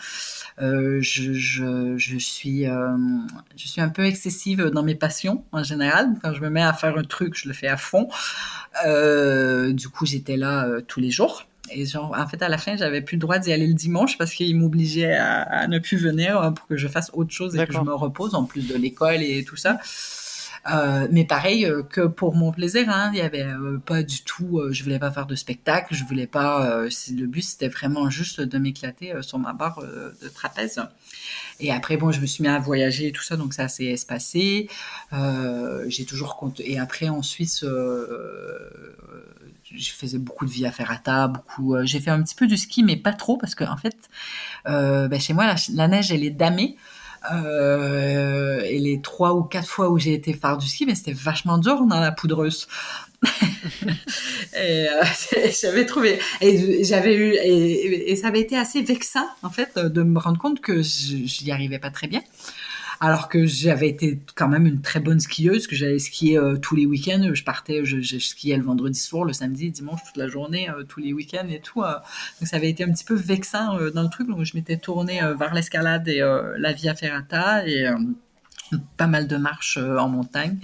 [0.61, 6.09] Euh, je, je, je, suis, je suis un peu excessive dans mes passions, en général.
[6.22, 8.09] Quand je me mets à faire un truc, je le fais à fond.
[8.84, 11.45] du coup, j'étais là tous les jours.
[11.72, 14.18] Et genre, en fait, à la fin, j'avais plus le droit d'y aller le dimanche
[14.18, 17.65] parce qu'il m'obligeait à, à, ne plus venir pour que je fasse autre chose et
[17.65, 19.80] que je me repose en plus de l'école et tout ça.
[20.70, 24.22] Euh, mais pareil euh, que pour mon plaisir, hein, il y avait euh, pas du
[24.24, 24.61] tout.
[24.72, 26.86] Je voulais pas faire de spectacle, je voulais pas.
[26.86, 30.82] Le but c'était vraiment juste de m'éclater sur ma barre de trapèze.
[31.59, 33.86] Et après bon, je me suis mis à voyager et tout ça, donc ça s'est
[33.86, 34.70] espacé.
[35.88, 36.72] J'ai toujours compté.
[36.72, 37.63] Et après en Suisse
[39.76, 41.76] je faisais beaucoup de vie à ferrata, beaucoup.
[41.76, 43.97] Euh, j'ai fait un petit peu du ski, mais pas trop parce que en fait,
[44.65, 46.78] ben chez moi la, la, neige elle est damée.
[47.32, 51.13] Euh, et les trois ou quatre fois où j'ai été faire du ski, mais c'était
[51.13, 52.68] vachement dur dans la poudreuse.
[54.53, 55.03] et euh,
[55.59, 60.03] j'avais trouvé et j'avais eu et, et, ça avait été assez vexant en fait de
[60.03, 62.22] me rendre compte que je n'y arrivais pas très bien
[63.00, 66.76] alors que j'avais été quand même une très bonne skieuse, que j'allais skier euh, tous
[66.76, 67.30] les week-ends.
[67.34, 70.84] Je partais, je, je, skiais le vendredi soir, le samedi, dimanche, toute la journée, euh,
[70.84, 71.84] tous les week-ends et tout.
[71.84, 71.93] Euh.
[72.39, 74.28] donc ça avait été un petit peu vexant dans le truc.
[74.28, 76.20] Donc je m'étais tournée vers l'escalade et
[76.58, 77.88] la via ferrata et
[78.98, 80.58] pas mal de marches en montagne.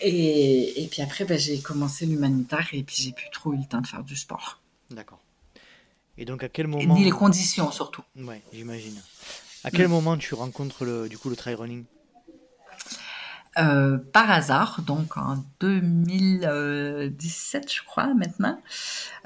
[0.00, 3.64] Et, et puis après, ben, j'ai commencé l'humanitaire et puis j'ai plus trop eu le
[3.64, 4.60] temps de faire du sport.
[4.90, 5.20] D'accord.
[6.18, 6.82] Et donc à quel moment...
[6.82, 8.02] Et ni les conditions surtout.
[8.16, 9.00] Ouais, j'imagine.
[9.64, 11.84] À quel moment tu rencontres le, du coup le trail running?
[13.56, 18.60] Euh, par hasard, donc en 2017, je crois, maintenant.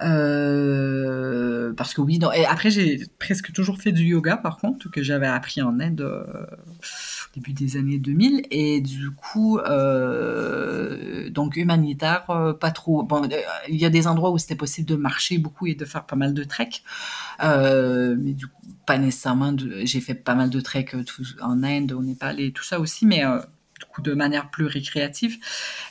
[0.03, 4.91] Euh, parce que oui, non, et après j'ai presque toujours fait du yoga, par contre,
[4.91, 8.43] que j'avais appris en Inde euh, au début des années 2000.
[8.51, 9.59] Et du coup,
[11.31, 13.05] donc humanitaire, pas trop.
[13.05, 13.27] Bon,
[13.69, 16.17] il y a des endroits où c'était possible de marcher beaucoup et de faire pas
[16.17, 16.83] mal de trek.
[17.41, 18.53] mais du coup,
[18.89, 19.55] pas nécessairement.
[19.85, 20.87] J'ai fait pas mal de trek
[21.43, 23.23] en Inde, au Népal et tout ça aussi, mais
[23.79, 25.37] du coup de manière plus récréative.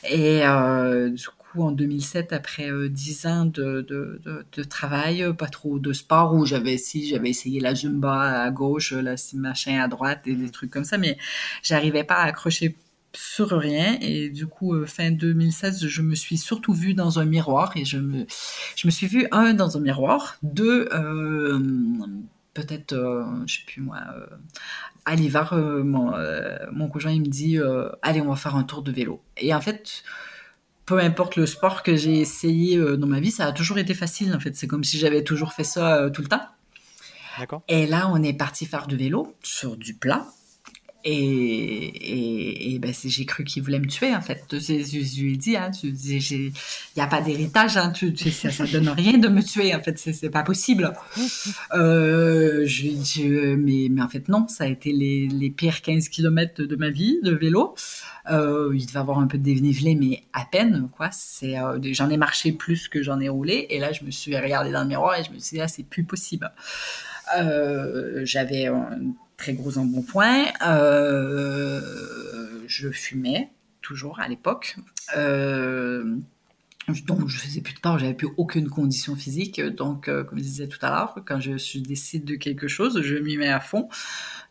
[0.08, 5.78] Et euh, du coup, en 2007, après euh, 10 ans de, de, travail, pas trop
[5.78, 10.22] de sport, où j'avais si j'avais essayé la zumba à gauche, la machin à droite
[10.26, 11.16] et des trucs comme ça, mais
[11.62, 12.76] j'arrivais pas à accrocher
[13.14, 17.24] sur rien et du coup euh, fin 2016 je me suis surtout vue dans un
[17.24, 18.26] miroir et je me
[18.76, 21.58] je me suis vue un dans un miroir deux euh,
[22.58, 24.26] peut-être euh, je sais plus moi euh,
[25.08, 28.56] à l'hiver, euh, mon, euh, mon, conjoint il me dit euh, allez on va faire
[28.56, 29.22] un tour de vélo.
[29.38, 30.02] Et en fait,
[30.84, 34.34] peu importe le sport que j'ai essayé dans ma vie, ça a toujours été facile.
[34.34, 36.42] En fait, c'est comme si j'avais toujours fait ça tout le temps.
[37.68, 40.26] Et là, on est parti faire du vélo sur du plat.
[41.04, 44.44] Et, ben, j'ai cru qu'il voulait me tuer, en fait.
[44.50, 46.52] Je, je, je lui ai dit, hein, il
[46.96, 47.92] n'y a pas d'héritage, hein,
[48.30, 50.92] ça, ça donne rien de me tuer, en fait, c'est pas possible.
[51.74, 56.08] Euh, je, je, mais, mais en fait, non, ça a été les, les pires 15
[56.08, 57.74] km de ma vie de vélo.
[58.30, 61.10] Euh, il devait avoir un peu de dénivelé, mais à peine, quoi.
[61.42, 64.72] Euh, j'en ai marché plus que j'en ai roulé, et là, je me suis regardée
[64.72, 66.50] dans le miroir et je me suis dit, ah, c'est plus possible.
[67.38, 68.68] Euh, j'avais
[69.38, 70.44] très gros embonpoint.
[70.66, 71.80] Euh,
[72.66, 73.48] je fumais
[73.80, 74.76] toujours à l'époque.
[75.16, 76.18] Euh,
[77.04, 79.60] donc, je faisais plus de sport, j'avais plus aucune condition physique.
[79.60, 83.02] Donc, euh, comme je disais tout à l'heure, quand je, je, décide de quelque chose,
[83.02, 83.88] je m'y mets à fond.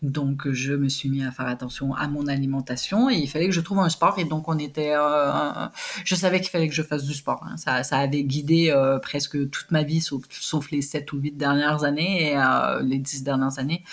[0.02, 3.54] Donc, je me suis mis à faire attention à mon alimentation et il fallait que
[3.54, 4.20] je trouve un sport.
[4.20, 5.68] Et donc, on était, euh,
[6.04, 7.44] je savais qu'il fallait que je fasse du sport.
[7.44, 7.58] Hein.
[7.58, 11.38] Ça, ça, avait guidé euh, presque toute ma vie, sauf, sauf, les 7 ou 8
[11.38, 12.38] dernières années et
[12.84, 13.84] les 10 dernières années.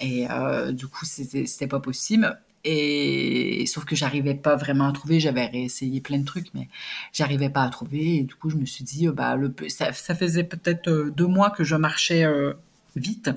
[0.00, 0.26] Et
[0.72, 2.38] du coup, c'était pas possible.
[2.64, 5.20] Et sauf que j'arrivais pas vraiment à trouver.
[5.20, 6.68] J'avais réessayé plein de trucs, mais
[7.12, 8.16] j'arrivais pas à trouver.
[8.16, 11.50] Et du coup, je me suis dit, bah, le, ça, ça faisait peut-être deux mois
[11.50, 12.54] que je marchais euh,
[12.96, 13.30] vite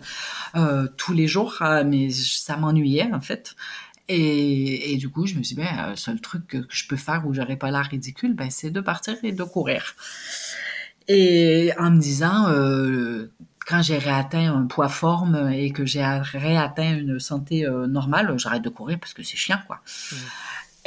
[0.56, 3.56] euh, tous les jours, mais ça m'ennuyait en fait.
[4.10, 6.95] Et, et, du coup, je me suis dit, ben, le seul truc que, je peux
[6.95, 9.95] faire où j'aurais pas l'air ridicule, ben, c'est de partir et de courir.
[11.10, 13.32] Et en me disant, euh,
[13.68, 18.64] quand j'ai réatteint un poids forme et que j'ai réatteint une santé euh, normale, j'arrête
[18.64, 19.81] de courir parce que c'est chiant, quoi.
[20.11, 20.15] Mmh.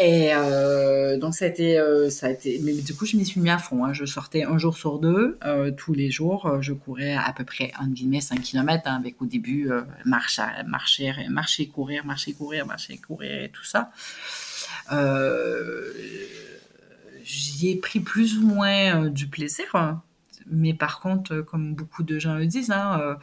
[0.02, 3.27] Et euh, donc ça a été, euh, ça a été, mais du coup je m'y
[3.27, 3.85] suis mis à fond.
[3.85, 3.93] Hein.
[3.93, 6.62] Je sortais un jour sur deux, euh, tous les jours.
[6.62, 9.70] Je courais à peu près entre guillemets 5 km hein, avec au début
[10.07, 13.90] marche, marcher, marcher, courir, marcher, courir, marcher, courir et tout ça.
[17.23, 19.66] J'y ai pris plus ou moins du plaisir.
[19.74, 20.02] Hein.
[20.51, 23.17] Mais par contre, comme beaucoup de gens le disent, hein,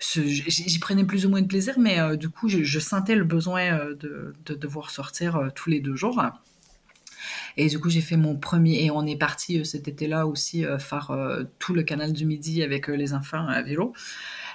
[0.00, 4.34] j'y prenais plus ou moins de plaisir, mais du coup, je, sentais le besoin de,
[4.46, 6.22] devoir sortir tous les deux jours.
[7.56, 11.12] Et du coup, j'ai fait mon premier, et on est parti cet été-là aussi faire
[11.58, 13.94] tout le canal du Midi avec les enfants à vélo.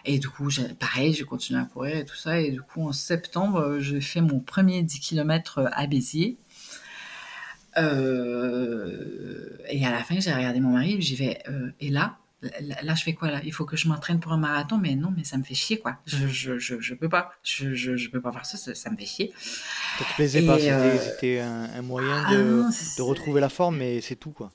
[0.05, 0.47] Et du coup,
[0.79, 2.39] pareil, j'ai continué à courir et tout ça.
[2.39, 6.37] Et du coup, en septembre, j'ai fait mon premier 10 km à Béziers.
[7.77, 12.17] Euh, et à la fin, j'ai regardé mon mari, j'y vais, euh, et là,
[12.83, 13.41] là, je fais quoi là?
[13.43, 15.79] Il faut que je m'entraîne pour un marathon, mais non, mais ça me fait chier
[15.79, 15.97] quoi.
[16.05, 19.05] Je, je, je, je peux pas, je, je, peux pas faire ça, ça, me fait
[19.05, 19.33] chier.
[19.97, 22.63] Ça te plaisait pas C'était euh, un, moyen ah de,
[22.97, 24.51] de retrouver la forme, mais c'est tout quoi.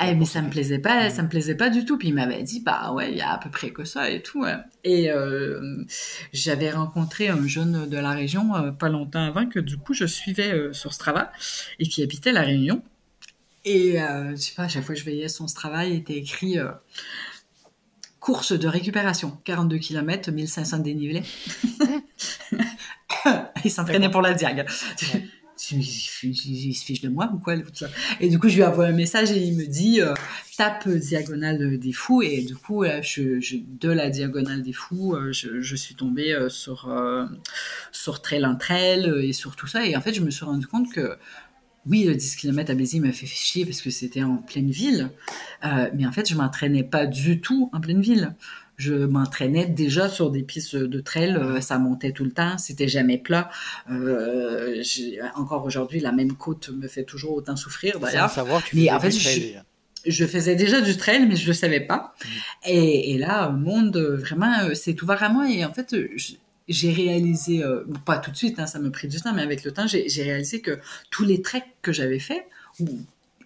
[0.00, 1.98] Ah, mais ça me plaisait pas, ça me plaisait pas du tout.
[1.98, 4.22] Puis il m'avait dit, bah ouais, il y a à peu près que ça et
[4.22, 4.44] tout.
[4.84, 5.84] Et euh,
[6.32, 10.04] j'avais rencontré un jeune de la région euh, pas longtemps avant que du coup je
[10.04, 11.32] suivais euh, sur Strava
[11.80, 12.82] et qui habitait la Réunion.
[13.64, 16.56] Et je sais pas, à chaque fois que je veillais son Strava, il était écrit
[18.18, 21.22] course de récupération, 42 km, 1500 dénivelés.
[23.64, 24.66] il s'entraînait pour la diag
[25.72, 27.54] il se fiche de moi ou quoi
[28.20, 30.14] Et du coup, je lui envoie un message et il me dit euh,
[30.56, 32.22] tape diagonale des fous.
[32.22, 36.90] Et du coup, je, de la diagonale des fous, euh, je, suis tombée euh, sur,
[37.92, 39.84] sur Trail en Trail et sur tout ça.
[39.86, 41.16] Et en fait, je me suis rendu compte que
[41.86, 45.10] oui, le 10 km à Béziers m'a fait chier parce que c'était en pleine ville.
[45.62, 48.34] mais en fait, je m'entraînais pas du tout en pleine ville
[48.78, 52.86] je m'entraînais déjà sur des pistes de trail, euh, ça montait tout le temps, c'était
[52.86, 53.50] jamais plat.
[53.90, 54.82] Euh,
[55.34, 58.30] encore aujourd'hui, la même côte me fait toujours autant souffrir d'ailleurs.
[58.30, 59.10] savoir, tu mais en fait,
[60.06, 62.14] je, faisais déjà du trail, mais je le savais pas.
[62.24, 62.28] Mmh.
[62.68, 65.96] Et, et, là, le monde vraiment c'est euh, ouvert à moi et en fait,
[66.68, 67.64] j'ai réalisé,
[68.04, 70.22] pas tout de suite, hein, ça me pris du temps, mais avec le temps, j'ai
[70.22, 70.78] réalisé que
[71.10, 72.46] tous les treks que j'avais faits,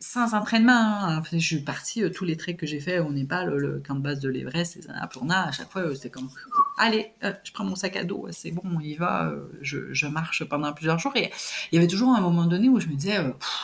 [0.02, 0.72] sans entraînement.
[0.72, 1.22] Hein.
[1.32, 3.94] je suis partie, euh, tous les treks que j'ai fait au Népal, le, le camp
[3.94, 6.28] de base de l'Everest, les Annapurna, à chaque fois, euh, c'était comme
[6.76, 10.06] allez, euh, je prends mon sac à dos, c'est bon, on y va, je, je,
[10.08, 11.12] marche pendant plusieurs jours.
[11.14, 11.30] Et
[11.70, 13.16] il y avait toujours un moment donné où je me disais,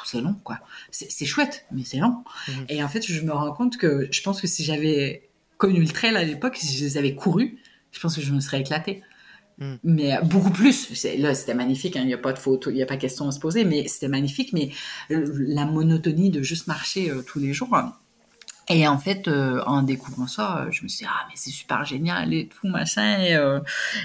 [0.05, 0.61] c'est long, quoi.
[0.91, 2.23] C'est chouette, mais c'est long.
[2.47, 2.67] Mhm.
[2.69, 5.89] Et en fait, je me rends compte que je pense que si j'avais connu le
[5.89, 7.59] trail à l'époque, si je les avais courus,
[7.91, 9.03] je pense que je me serais éclatée.
[9.59, 9.75] Mm.
[9.85, 11.05] Mais euh, beaucoup plus.
[11.19, 11.97] Là, c'était magnifique.
[11.97, 12.03] Hein.
[12.03, 13.89] Il n'y a pas de photo, il n'y a pas question à se poser, mais
[13.89, 14.53] c'était magnifique.
[14.53, 14.71] Mais
[15.11, 17.77] euh, la monotonie de juste marcher euh, tous les jours.
[18.71, 22.35] Et en fait, en découvrant ça, je me suis dit, ah, mais c'est super génial
[22.35, 23.25] et tout, machin.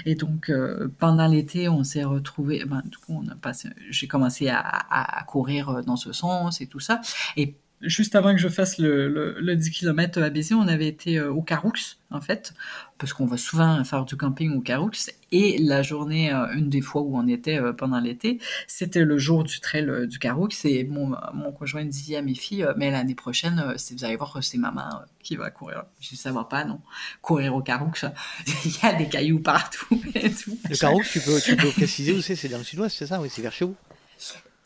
[0.06, 0.50] Et, donc,
[0.98, 2.64] pendant l'été, on s'est retrouvés.
[2.64, 3.22] Ben, du coup,
[3.90, 7.02] j'ai commencé à, courir dans ce sens et tout ça.
[7.84, 9.08] Juste avant que je fasse le,
[9.38, 11.72] le, 10 km à Béziers, on avait été euh, au Caroux,
[12.10, 12.54] en fait,
[12.98, 14.90] parce qu'on va souvent faire du camping au Caroux.
[15.32, 19.18] Et la journée, euh, une des fois où on était euh, pendant l'été, c'était le
[19.18, 20.48] jour du trail du Caroux.
[20.64, 24.58] Et mon, mon conjoint disait à mes filles, mais l'année prochaine, vous allez voir, c'est
[24.58, 25.84] maman qui va courir.
[26.00, 26.80] Je ne savais pas, non.
[27.22, 27.92] Courir au Caroux,
[28.64, 30.00] il y a des cailloux partout.
[30.14, 33.20] Le Caroux, tu peux, tu peux préciser où c'est C'est dans le sud-ouest, c'est ça?
[33.20, 33.76] Oui, c'est vers chez vous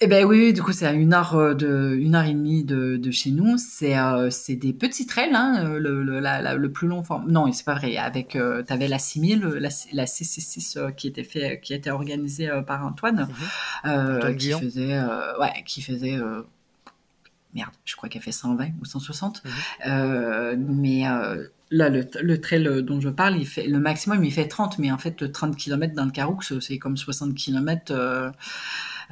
[0.00, 2.62] eh ben oui, du coup c'est à une heure euh, de une heure et demie
[2.62, 3.58] de, de chez nous.
[3.58, 7.02] C'est euh, c'est des petits trails, hein, euh, le, le, la, le plus long.
[7.26, 7.96] Non, c'est pas vrai.
[7.96, 12.86] Avec euh, t'avais la 6000, la, la 666 qui était fait, qui était organisée par
[12.86, 13.28] Antoine,
[13.84, 14.36] mhm.
[14.36, 15.00] qui faisait,
[15.40, 16.16] ouais, qui faisait
[17.54, 19.42] merde, je crois qu'elle fait 120 ou 160.
[19.84, 20.80] Mhm.
[20.80, 21.02] mais
[21.70, 24.92] là, le, le, trail dont je parle, il fait, le maximum, il fait 30, mais
[24.92, 28.32] en fait, 30 km dans le Caroux, c'est comme 60 km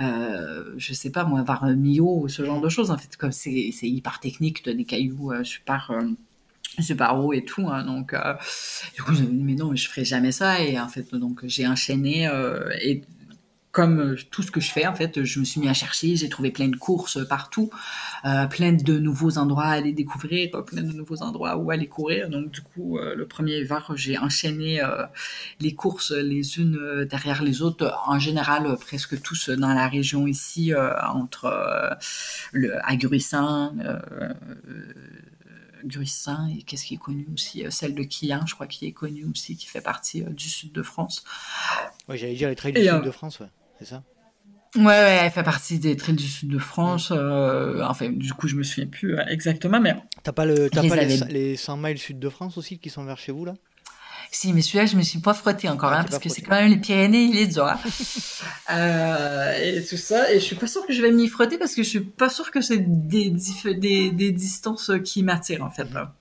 [0.00, 2.90] euh, je sais pas moi, voir un Mio ou ce genre de choses.
[2.90, 6.08] En fait, comme c'est hyper technique, as des cailloux euh, super euh,
[6.82, 8.34] super haut et tout hein, donc euh,
[8.94, 11.40] du coup je me dit mais non je ferai jamais ça et en fait donc
[11.44, 13.02] j'ai enchaîné euh, et
[13.76, 16.16] comme euh, tout ce que je fais, en fait, je me suis mis à chercher,
[16.16, 17.68] j'ai trouvé plein de courses partout,
[18.24, 22.30] euh, plein de nouveaux endroits à aller découvrir, plein de nouveaux endroits où aller courir.
[22.30, 24.80] Donc, du coup, euh, le premier hiver, j'ai enchaîné
[25.60, 30.72] les courses les unes derrière les autres, en général, presque tous dans la région ici,
[31.12, 31.98] entre
[32.52, 33.76] le, à Gruissan,
[35.84, 39.26] Gruissan et qu'est-ce qui est connu aussi Celle de Quillan, je crois, qui est connue
[39.30, 41.24] aussi, qui fait partie du sud de France.
[42.08, 43.48] Oui, j'allais dire les trails du sud de France, ouais
[43.78, 44.02] c'est ça?
[44.76, 47.10] Ouais, ouais, elle fait partie des trails du sud de France.
[47.14, 49.96] Euh, enfin, du coup, je me souviens plus exactement, mais.
[50.22, 53.18] T'as pas, le, as pas les, 100 miles sud de France aussi qui sont vers
[53.18, 53.54] chez vous là?
[54.32, 56.56] Si, mais celui-là, je me suis pas frotté encore, ah, hein, parce que c'est quand
[56.56, 57.64] même les Pyrénées, il est dur.
[57.64, 57.78] Hein.
[58.70, 60.30] euh, et tout ça.
[60.32, 62.28] Et je suis pas sûre que je vais m'y frotter parce que je suis pas
[62.28, 65.90] sûre que c'est des, des, des, distances qui m'attirent, en fait.
[65.92, 66.12] Là.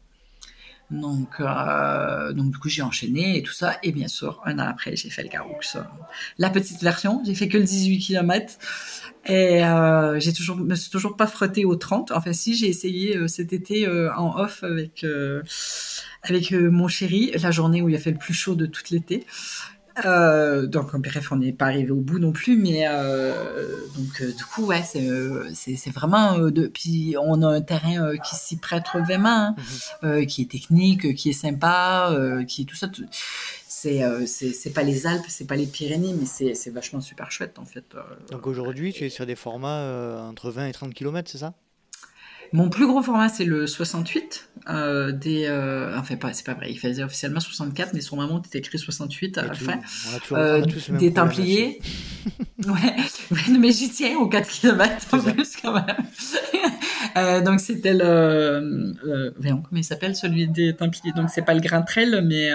[0.91, 3.77] Donc, euh, donc du coup, j'ai enchaîné et tout ça.
[3.83, 5.57] Et bien sûr, un an après, j'ai fait le Garoux.
[6.37, 8.53] La petite version, j'ai fait que le 18 km.
[9.27, 12.11] Et euh, j'ai toujours, me suis toujours pas frotté au 30.
[12.11, 15.41] Enfin, si, j'ai essayé euh, cet été euh, en off avec euh,
[16.21, 19.25] avec mon chéri, la journée où il a fait le plus chaud de tout l'été.
[20.03, 24.33] Euh, donc bref, on n'est pas arrivé au bout non plus, mais euh, donc euh,
[24.33, 28.57] du coup ouais, c'est euh, c'est vraiment de puis on a un terrain qui s'y
[28.57, 29.55] prête vraiment, hein,
[30.03, 30.25] mhm.
[30.25, 32.13] qui est technique, qui est sympa,
[32.47, 32.87] qui est tout ça.
[33.67, 37.65] C'est c'est pas les Alpes, c'est pas les Pyrénées, mais c'est vachement super chouette en
[37.65, 37.85] fait.
[38.31, 41.53] donc aujourd'hui, tu es sur des formats entre 20 et 30 km, c'est ça?
[42.53, 44.49] Mon plus gros format, c'est le 68.
[44.67, 48.41] Euh, des, euh, enfin, pas, c'est pas vrai, il faisait officiellement 64, mais son maman
[48.41, 49.79] était écrit 68 à la fin.
[50.31, 51.79] Euh, des Templiers.
[52.65, 52.95] ouais,
[53.59, 55.85] mais j'y tiens aux 4 km en plus quand même.
[57.17, 58.93] euh, donc c'était le.
[59.37, 62.51] Voyons, comment il s'appelle celui des Templiers Donc c'est pas le Grand Trail, mais.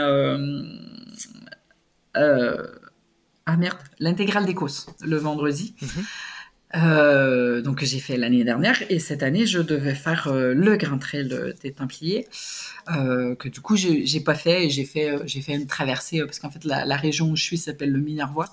[3.47, 5.75] Ah merde, l'intégrale d'Écosse, le vendredi.
[5.81, 6.05] Mm -hmm.
[6.77, 10.99] Euh, donc j'ai fait l'année dernière et cette année je devais faire euh, le Grand
[10.99, 11.29] Trail
[11.61, 12.29] des Templiers
[12.93, 16.39] euh, que du coup j'ai pas fait j'ai fait euh, j'ai fait une traversée parce
[16.39, 18.49] qu'en fait la, la, région où je suis s'appelle le Minervois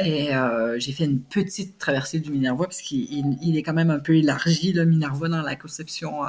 [0.00, 3.90] et euh, j'ai fait une petite traversée du Minervois parce qu'il il est quand même
[3.90, 6.28] un peu élargi le Minervois dans la conception euh,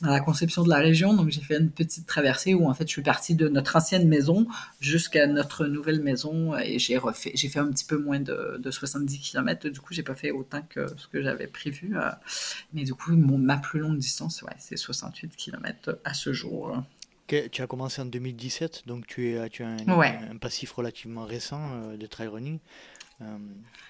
[0.00, 1.14] dans la conception de la région.
[1.14, 4.08] Donc j'ai fait une petite traversée où en fait je suis partie de notre ancienne
[4.08, 4.46] maison
[4.80, 8.70] jusqu'à notre nouvelle maison et j'ai refait j'ai fait un petit peu moins de, de
[8.70, 9.68] 70 km.
[9.68, 12.10] Du coup j'ai pas fait autant que ce que j'avais prévu, euh,
[12.72, 16.82] mais du coup mon, ma plus longue distance ouais c'est 68 km à ce jour.
[17.52, 20.18] Tu as commencé en 2017, donc tu, es, tu as un, ouais.
[20.30, 22.58] un, passif relativement récent euh, de trail running.
[23.22, 23.38] Euh,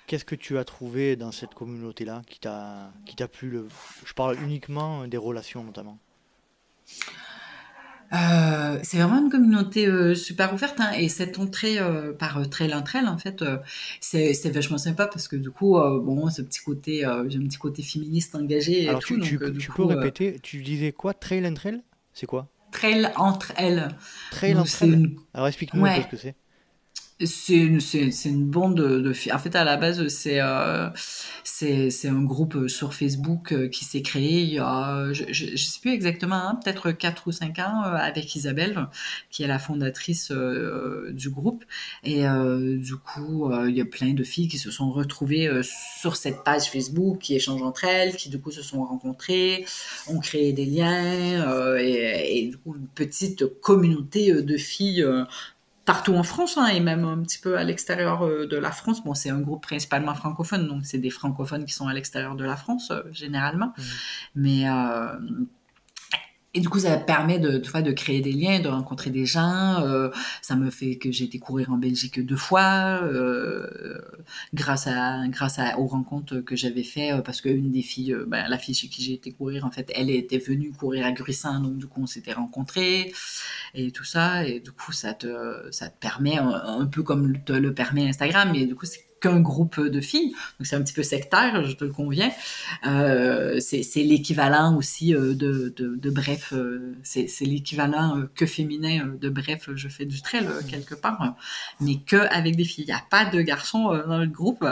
[0.06, 3.68] Qu'est-ce que tu as trouvé dans cette communauté-là qui t'a plu le...
[4.04, 5.98] Je parle uniquement des relations notamment?
[8.12, 12.74] Euh, c'est vraiment une communauté euh, super ouverte hein, et cette entrée euh, par Trail
[12.74, 13.44] en Trail en fait
[14.00, 17.82] c'est vachement sympa parce que du coup bon ce petit côté j'ai un petit côté
[17.82, 21.46] féministe engagé et Alors tout, tu, donc, tu, tu peux répéter tu disais quoi Trail
[21.46, 22.48] and Trail c'est quoi?
[22.70, 23.88] Trail entre elles.
[24.30, 25.10] Trail entre elles.
[25.34, 25.90] Alors explique-nous ouais.
[25.90, 26.36] un peu ce que c'est.
[27.24, 27.80] C'est une,
[28.24, 29.32] une bande de, filles.
[29.32, 30.88] En fait, à la base, c'est, euh,
[32.05, 35.92] un groupe sur Facebook euh, qui s'est créé il y a, je, je sais plus
[35.92, 38.88] exactement, hein, peut-être 4 ou 5 ans, euh, avec Isabelle,
[39.30, 41.64] qui est la fondatrice euh, du groupe.
[42.05, 46.16] Et euh, du coup, il y a plein de filles qui se sont retrouvées sur
[46.16, 49.64] cette page Facebook, qui échangent entre elles, qui du coup se sont rencontrées,
[50.09, 55.05] ont créé des liens, et, une petite communauté de filles
[55.90, 59.02] partout en France hein, et même un petit peu à l'extérieur euh, de la France.
[59.02, 62.44] Bon, c'est un groupe principalement francophone, donc c'est des francophones qui sont à l'extérieur de
[62.44, 63.72] la France euh, généralement.
[63.76, 63.82] Mmh.
[64.36, 65.18] Mais euh,
[66.52, 69.81] et du coup, ça permet de, de, de créer des liens, de rencontrer des gens.
[69.85, 70.10] Euh,
[70.43, 73.98] ça me fait que j'ai été courir en Belgique deux fois, euh,
[74.52, 78.24] grâce à grâce à, aux rencontres que j'avais fait, euh, parce qu'une des filles, euh,
[78.27, 81.12] ben, la fille chez qui j'ai été courir, en fait, elle était venue courir à
[81.12, 83.12] Gruissin, donc du coup, on s'était rencontrés
[83.74, 84.44] et tout ça.
[84.47, 88.09] Et du coup, ça te ça te permet un, un peu comme te le permet
[88.09, 91.64] Instagram, mais du coup, c'est qu'un groupe de filles, donc c'est un petit peu sectaire,
[91.64, 92.30] je te le conviens.
[92.86, 99.14] Euh, c'est l'équivalent aussi euh, de, de, de bref, euh, c'est l'équivalent euh, que féminin
[99.20, 101.34] de bref, je fais du trail quelque part,
[101.80, 102.84] mais que avec des filles.
[102.84, 104.64] Il n'y a pas de garçons dans le groupe.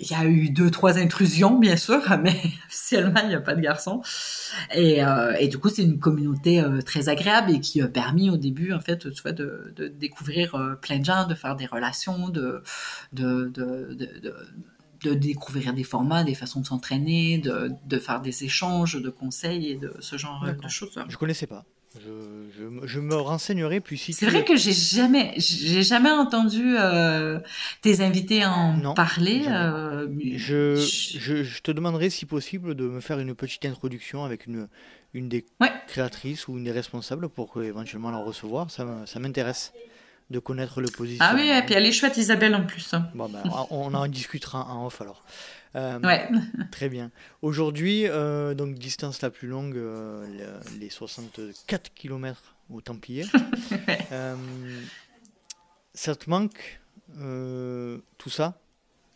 [0.00, 3.54] Il y a eu deux, trois intrusions, bien sûr, mais officiellement, il n'y a pas
[3.54, 4.00] de garçons.
[4.72, 8.30] Et, euh, et du coup, c'est une communauté euh, très agréable et qui a permis
[8.30, 11.56] au début, en fait, tu vois, de, de découvrir euh, plein de gens, de faire
[11.56, 12.62] des relations, de,
[13.12, 14.34] de, de, de
[15.04, 19.68] de découvrir des formats, des façons de s'entraîner, de, de, faire des échanges de conseils
[19.68, 20.98] et de ce genre de choses.
[21.08, 21.64] Je connaissais pas.
[21.98, 26.76] Je, je, je, me renseignerai plus si C'est vrai que j'ai jamais, j'ai jamais entendu
[26.78, 27.40] euh,
[27.82, 29.42] tes invités en non, parler.
[29.48, 30.06] Euh,
[30.36, 34.68] je, je, je, te demanderai si possible de me faire une petite introduction avec une,
[35.14, 35.72] une des ouais.
[35.86, 38.70] créatrices ou une des responsables pour éventuellement la recevoir.
[38.70, 38.84] Ça
[39.18, 39.72] m'intéresse
[40.30, 41.38] de connaître le positionnement.
[41.38, 42.92] Ah oui, et puis elle est chouette Isabelle en plus.
[42.92, 43.08] Hein.
[43.14, 45.24] Bon, ben, on en discutera en off alors.
[45.76, 46.28] Euh, ouais.
[46.70, 47.10] très bien.
[47.42, 50.26] Aujourd'hui, euh, donc distance la plus longue, euh,
[50.78, 53.26] les 64 km au Templier.
[54.12, 54.36] euh,
[55.94, 56.80] ça te manque
[58.18, 58.60] tout ça?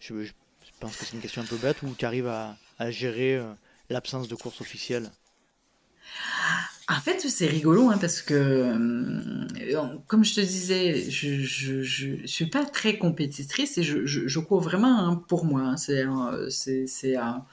[0.01, 0.33] Je, je,
[0.81, 3.41] pense que c'est une question un peu bête ou tu arrives à, à gérer
[3.91, 5.11] l'absence de course officielle?
[6.95, 12.47] En fait, c'est rigolo hein, parce que, euh, comme je te disais, je, je, suis
[12.47, 15.75] pas très compétitrice et je, cours vraiment hein, pour moi.
[15.75, 17.45] Hein.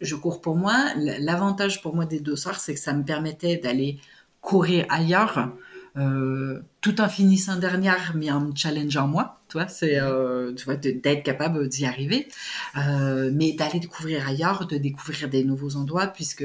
[0.00, 0.76] Je cours pour moi.
[0.96, 3.98] L'avantage pour moi des deux soirs, c'est que ça me permettait d'aller
[4.40, 5.52] courir ailleurs,
[5.96, 9.36] euh, tout en finissant dernière, mais en me challengeant moi.
[9.50, 12.28] Tu vois, c'est euh, tu vois d'être capable d'y arriver,
[12.76, 16.44] euh, mais d'aller découvrir ailleurs, de découvrir des nouveaux endroits, puisque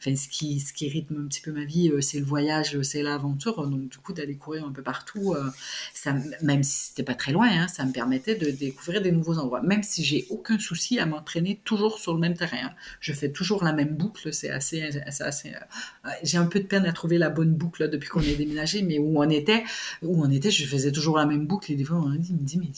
[0.00, 2.80] enfin ce qui ce qui rythme un petit peu ma vie, euh, c'est le voyage,
[2.80, 3.68] c'est l'aventure.
[3.68, 5.44] Donc du coup d'aller courir un peu partout, euh,
[5.92, 9.36] ça même si c'était pas très loin, hein, ça me permettait de découvrir des nouveaux
[9.36, 9.60] endroits.
[9.60, 12.70] Même si j'ai aucun souci à m'entraîner toujours sur le même terrain, hein.
[13.00, 14.32] je fais toujours la même boucle.
[14.32, 17.90] C'est assez, assez, assez euh, j'ai un peu de peine à trouver la bonne boucle
[17.90, 19.64] depuis qu'on est déménagé, mais où on était,
[20.02, 21.72] où on était, je faisais toujours la même boucle.
[21.72, 22.68] Et des fois on a dit me dit, mais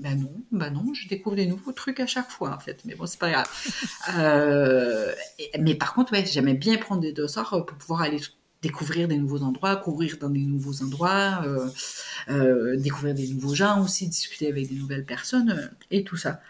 [0.00, 2.80] ben non, ben non, je découvre des nouveaux trucs à chaque fois, en fait.
[2.84, 3.48] Mais bon, c'est pas grave.
[4.16, 5.12] Euh,
[5.60, 8.20] mais par contre, ouais, j'aimais bien prendre des dossards pour pouvoir aller
[8.62, 11.68] découvrir des nouveaux endroits, courir dans des nouveaux endroits, euh,
[12.30, 16.40] euh, découvrir des nouveaux gens aussi, discuter avec des nouvelles personnes et tout ça.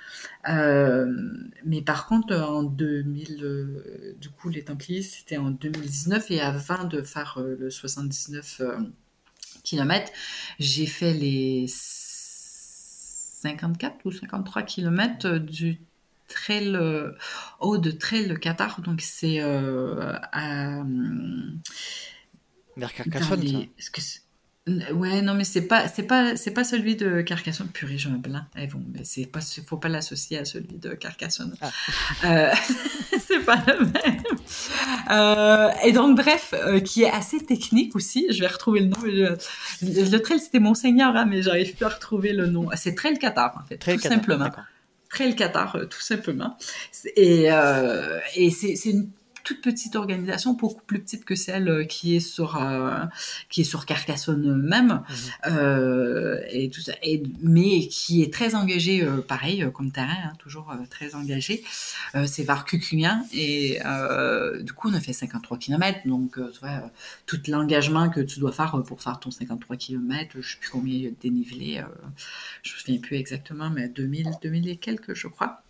[0.46, 7.02] mais par contre, en 2000, du coup, les Templiers, c'était en 2019 et avant de
[7.02, 8.62] faire le 79
[9.62, 10.10] km,
[10.58, 15.80] j'ai fait les 54 ou 53 km du
[16.28, 16.78] trail
[17.60, 20.82] haut de trail Qatar donc c'est euh, à
[22.76, 23.66] vers Carcassonne
[24.92, 27.68] Ouais, non, mais c'est pas, c'est pas, c'est pas celui de Carcassonne.
[27.68, 28.42] Purée, un blanc.
[28.56, 31.54] Eh bon, mais c'est pas, faut pas l'associer à celui de Carcassonne.
[31.60, 31.70] Ah.
[32.24, 32.52] Euh,
[33.48, 34.22] pas le même.
[35.10, 38.26] Euh, et donc, bref, euh, qui est assez technique aussi.
[38.30, 38.98] Je vais retrouver le nom.
[39.82, 42.68] Le, trail, c'était Monseigneur, hein, mais j'arrive plus à retrouver le nom.
[42.76, 44.50] C'est Trail Qatar, en fait, tout simplement.
[45.08, 46.58] Trail Qatar, tout simplement.
[47.16, 47.48] Et,
[48.36, 49.08] et c'est une
[49.48, 53.04] toute petite organisation, beaucoup plus petite que celle euh, qui est sur euh,
[53.48, 55.52] qui est sur Carcassonne même, mhm.
[55.52, 60.70] euh, et tout ça, et, mais qui est très engagée, pareil comme terrain, hein, toujours
[60.90, 61.64] très engagé.
[62.26, 62.66] c'est var
[63.32, 63.78] et
[64.60, 66.90] du coup on a fait 53 km, donc tu vois,
[67.24, 70.94] tout l'engagement que tu dois faire pour faire ton 53 km, je sais plus combien
[70.94, 71.82] il y a de dénivelé,
[72.62, 75.62] je me souviens plus exactement, mais 2000, 2000 et quelques je crois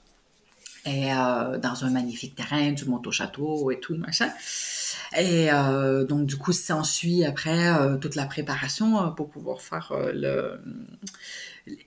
[0.88, 4.30] euh, dans un magnifique terrain, du monte au château et tout machin.
[5.16, 10.60] Et euh, donc du coup, s'ensuit après euh, toute la préparation pour pouvoir faire le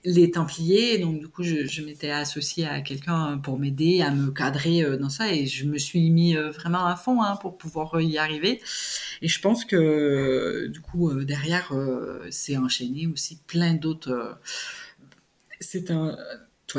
[0.04, 0.98] les Templiers.
[0.98, 5.32] Donc du coup, je, m'étais associée à quelqu'un pour m'aider à me cadrer dans ça
[5.32, 8.60] et je me suis mis vraiment à fond hein, pour pouvoir y arriver.
[9.22, 11.72] Et je pense que du coup derrière,
[12.30, 14.38] c'est enchaîné aussi plein d'autres.
[15.60, 16.16] c'est un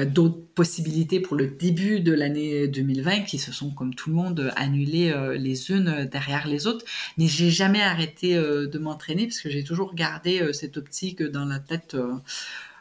[0.01, 4.51] d'autres possibilités pour le début de l'année 2020 qui se sont, comme tout le monde,
[4.55, 6.85] annulées euh, les unes derrière les autres.
[7.17, 11.21] Mais j'ai jamais arrêté euh, de m'entraîner parce que j'ai toujours gardé euh, cette optique
[11.21, 11.95] dans la tête.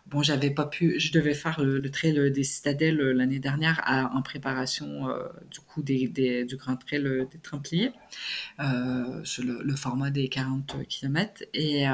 [0.07, 3.81] Bon, j'avais pas pu, je devais faire le, trail des citadelles l'année dernière
[4.13, 5.07] en préparation
[5.51, 7.93] du coup du grand trail des Templiers
[9.23, 11.85] sur le, format des 40 km et,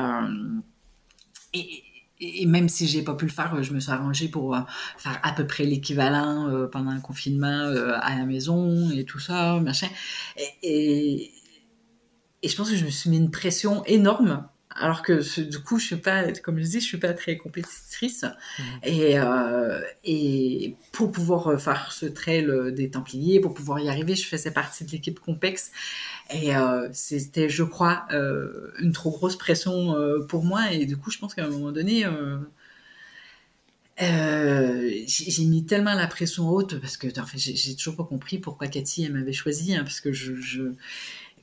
[1.53, 1.85] et
[2.21, 4.61] et même si j'ai pas pu le faire, je me suis arrangée pour euh,
[4.97, 9.21] faire à peu près l'équivalent euh, pendant le confinement euh, à la maison et tout
[9.21, 9.89] ça, machin.
[10.63, 11.31] Et,
[12.43, 14.49] et, je pense que je me suis mis une pression énorme
[14.81, 18.25] alors que du coup, je suis pas, comme je dis, je suis pas très compétitrice.
[18.25, 18.63] Mmh.
[18.85, 24.27] Et, euh, et pour pouvoir faire ce trail des Templiers, pour pouvoir y arriver, je
[24.27, 25.73] faisais partie de l'équipe Compex.
[26.33, 29.97] Et euh, c'était, je crois, euh, une trop grosse pression
[30.29, 30.73] pour moi.
[30.73, 32.07] Et du coup, je pense qu'à un moment donné,
[33.99, 38.69] j'ai mis tellement la pression haute parce que en fait, j'ai toujours pas compris pourquoi
[38.69, 40.73] Cathy m'avait choisi, hein, parce que je, je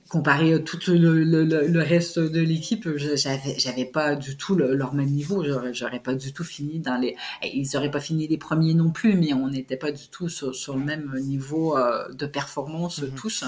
[0.10, 4.94] comparé à tout le, le, le reste de l'équipe, j'avais, j'avais pas du tout leur
[4.94, 5.44] même niveau.
[5.44, 7.16] J'aurais, pas du tout fini dans les.
[7.44, 10.54] Ils auraient pas fini les premiers non plus, mais on n'était pas du tout sur,
[10.54, 13.16] sur, le même niveau euh, de performance mhm.
[13.16, 13.44] tous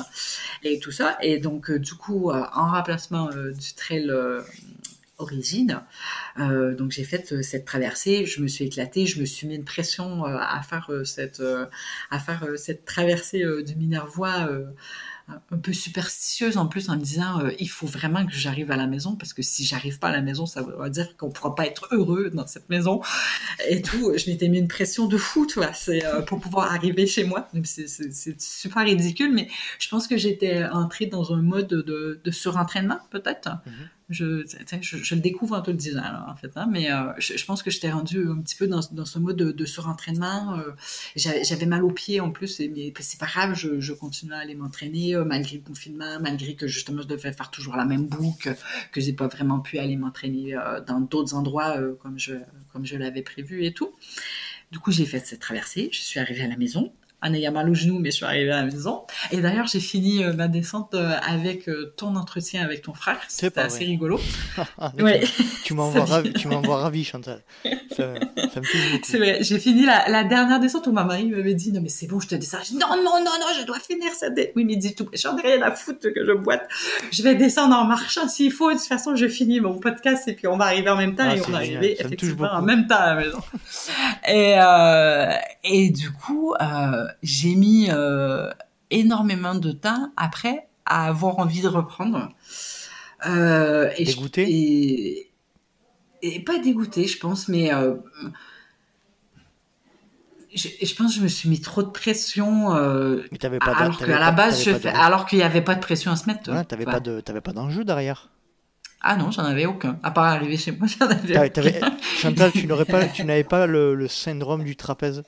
[0.63, 1.17] et tout ça.
[1.21, 4.11] Et donc euh, du coup, euh, en remplacement du trail
[5.19, 5.81] origine.
[6.39, 9.65] Euh, donc j'ai fait cette traversée, je me suis éclatée, je me suis mis une
[9.65, 11.41] pression à faire cette
[12.11, 14.47] à faire cette traversée du Minervois
[15.29, 18.77] un peu superstitieuse en plus en me disant euh, il faut vraiment que j'arrive à
[18.77, 21.53] la maison parce que si j'arrive pas à la maison ça veut dire qu'on pourra
[21.53, 23.01] pas être heureux dans cette maison
[23.67, 24.13] et tout.
[24.17, 27.25] Je m'étais mis une pression de fou tu vois c'est euh, pour pouvoir arriver chez
[27.25, 27.49] moi.
[27.63, 29.49] C'est super ridicule mais
[29.79, 33.49] je pense que j'étais entrée dans un mode de, de surentraînement peut-être.
[33.65, 33.73] Mhm.
[34.09, 36.51] Je, le découvre en te le disant, en fait.
[36.55, 39.65] Hein, mais euh, je, pense que j'étais rendue un petit peu dans, ce mode de,
[39.65, 40.57] surentraînement.
[40.57, 40.71] Euh,
[41.15, 44.55] j'avais mal aux pieds en plus, mais c'est pas grave, je, je continuais à aller
[44.55, 48.55] m'entraîner euh, malgré le confinement, malgré que justement je devais faire toujours la même boucle,
[48.93, 50.55] que j'ai pas vraiment pu aller m'entraîner
[50.87, 52.35] dans d'autres endroits comme je,
[52.71, 53.91] comme je l'avais prévu et tout.
[54.71, 57.67] Du coup, j'ai fait cette traversée, je suis arrivée à la maison en ayant mal
[57.69, 59.01] au genou, mais je suis arrivée à la maison.
[59.31, 63.19] Et d'ailleurs, j'ai fini euh, ma descente euh, avec euh, ton entretien avec ton frère.
[63.27, 64.19] C'était assez rigolo.
[64.79, 65.23] Ah, ouais.
[65.63, 66.33] Tu m'envoies ravi,
[66.65, 67.41] ravi, Chantal.
[67.63, 68.13] Ça,
[68.53, 69.03] ça me touche beaucoup.
[69.03, 69.37] C'est vrai.
[69.41, 72.19] J'ai fini la, la, dernière descente où ma mari m'avait dit non mais c'est bon,
[72.19, 72.59] je te descends.
[72.63, 74.53] Je dis non non non non, je dois finir cette descente.
[74.55, 75.07] Oui, mais dit tout.
[75.13, 76.67] J'en ai rien à foutre que je boite.
[77.11, 78.71] Je vais descendre en marchant s'il faut.
[78.71, 81.27] De toute façon, je finis mon podcast et puis on va arriver en même temps
[81.27, 83.39] ah, et on va arriver effectivement en même temps à la maison.
[84.27, 84.57] Et
[85.63, 86.53] et du coup.
[86.61, 88.49] Euh, j'ai mis euh,
[88.91, 92.29] énormément de temps après à avoir envie de reprendre.
[93.25, 95.31] Euh, et dégoûté?
[96.21, 97.95] et, pas dégoûté, je pense, mais euh,
[100.53, 102.73] je, pense que je me suis mis trop de pression.
[103.31, 106.11] mais pas alors qu'à la base, je fais, alors qu'il n'y avait pas de pression
[106.11, 106.51] à se mettre.
[106.51, 108.29] Ouais, t'avais pas de, pas d'enjeu derrière.
[109.01, 109.99] Ah non, j'en avais aucun.
[110.01, 111.97] À part arriver chez moi, j'en avais aucun.
[112.01, 115.23] Chantal, tu n'aurais pas, tu n'avais pas le, le syndrome du trapèze?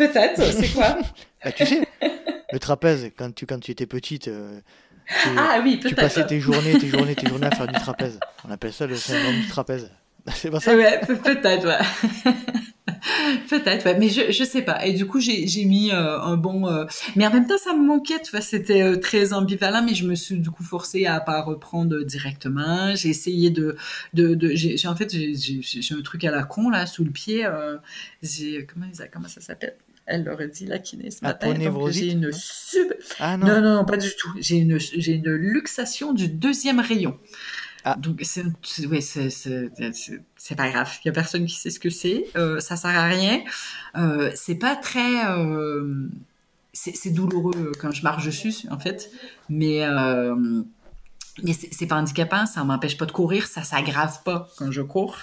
[0.00, 0.96] Peut-être, c'est quoi
[1.44, 1.86] bah, Tu sais,
[2.52, 4.58] le trapèze, quand tu, quand tu étais petite, euh,
[5.22, 8.18] tu, ah, oui, tu passais tes journées, tes journées, tes journées à faire du trapèze.
[8.48, 9.90] On appelle ça le syndrome du trapèze.
[10.34, 12.32] C'est pas ça Ouais, peut-être, ouais.
[13.48, 14.84] Peut-être, ouais, mais je, je sais pas.
[14.84, 16.68] Et du coup, j'ai, mis euh, un bon.
[16.68, 16.84] Euh,
[17.16, 18.20] mais en même temps, ça me manquait.
[18.22, 21.42] Tu vois, c'était euh, très ambivalent, mais je me suis du coup forcée à pas
[21.42, 22.94] reprendre directement.
[22.94, 23.76] J'ai essayé de,
[24.14, 27.10] de, de j'ai, en fait, j'ai, j'ai, un truc à la con là sous le
[27.10, 27.46] pied.
[28.22, 29.76] j'ai comment, comment ça s'appelle?
[30.06, 31.54] Elle l'aurait dit la kiné ce matin.
[31.90, 32.92] j'ai une sub.
[33.18, 33.46] Ah, non.
[33.46, 33.60] non.
[33.60, 34.32] non, pas du tout.
[34.38, 37.18] J'ai une, j'ai une luxation du deuxième rayon.
[37.84, 37.96] Ah.
[37.98, 38.44] Donc c'est
[38.86, 40.90] ouais, c'est pas grave.
[41.04, 42.26] Il y a personne qui sait ce que c'est.
[42.36, 43.42] Euh, ça sert à rien.
[43.96, 46.08] Euh, c'est pas très euh,
[46.72, 49.10] c'est douloureux quand je marche dessus en fait,
[49.48, 50.62] mais euh,
[51.42, 52.46] mais c'est pas handicapant.
[52.46, 53.46] Ça m'empêche pas de courir.
[53.46, 55.18] Ça s'aggrave pas quand je cours.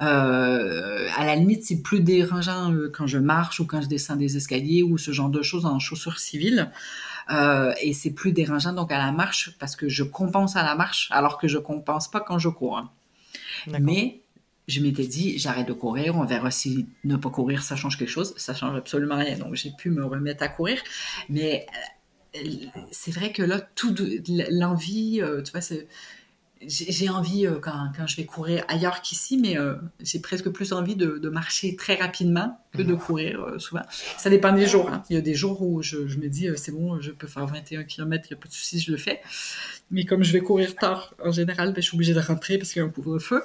[0.00, 4.16] Euh, à la limite, c'est plus dérangeant euh, quand je marche ou quand je descends
[4.16, 6.70] des escaliers ou ce genre de choses en chaussures civiles.
[7.30, 10.74] Euh, et c'est plus dérangeant donc à la marche parce que je compense à la
[10.74, 12.78] marche alors que je compense pas quand je cours.
[12.78, 12.90] Hein.
[13.80, 14.22] Mais
[14.66, 18.10] je m'étais dit, j'arrête de courir, on verra si ne pas courir, ça change quelque
[18.10, 18.34] chose.
[18.36, 19.38] Ça change absolument rien.
[19.38, 20.82] Donc j'ai pu me remettre à courir.
[21.28, 21.66] Mais
[22.90, 23.94] c'est vrai que là, tout
[24.50, 25.86] l'envie, tu vois, c'est
[26.66, 30.72] j'ai envie, euh, quand, quand, je vais courir ailleurs qu'ici, mais euh, j'ai presque plus
[30.72, 32.98] envie de, de, marcher très rapidement que de mhm.
[32.98, 33.82] courir euh, souvent.
[34.18, 34.90] Ça dépend des jours.
[34.90, 35.02] Hein.
[35.10, 37.46] Il y a des jours où je, je me dis, c'est bon, je peux faire
[37.46, 39.20] 21 km, il n'y a pas de souci, je le fais.
[39.90, 42.72] Mais comme je vais courir tard, en général, ben, je suis obligée de rentrer parce
[42.72, 43.42] qu'il y a un couvre-feu.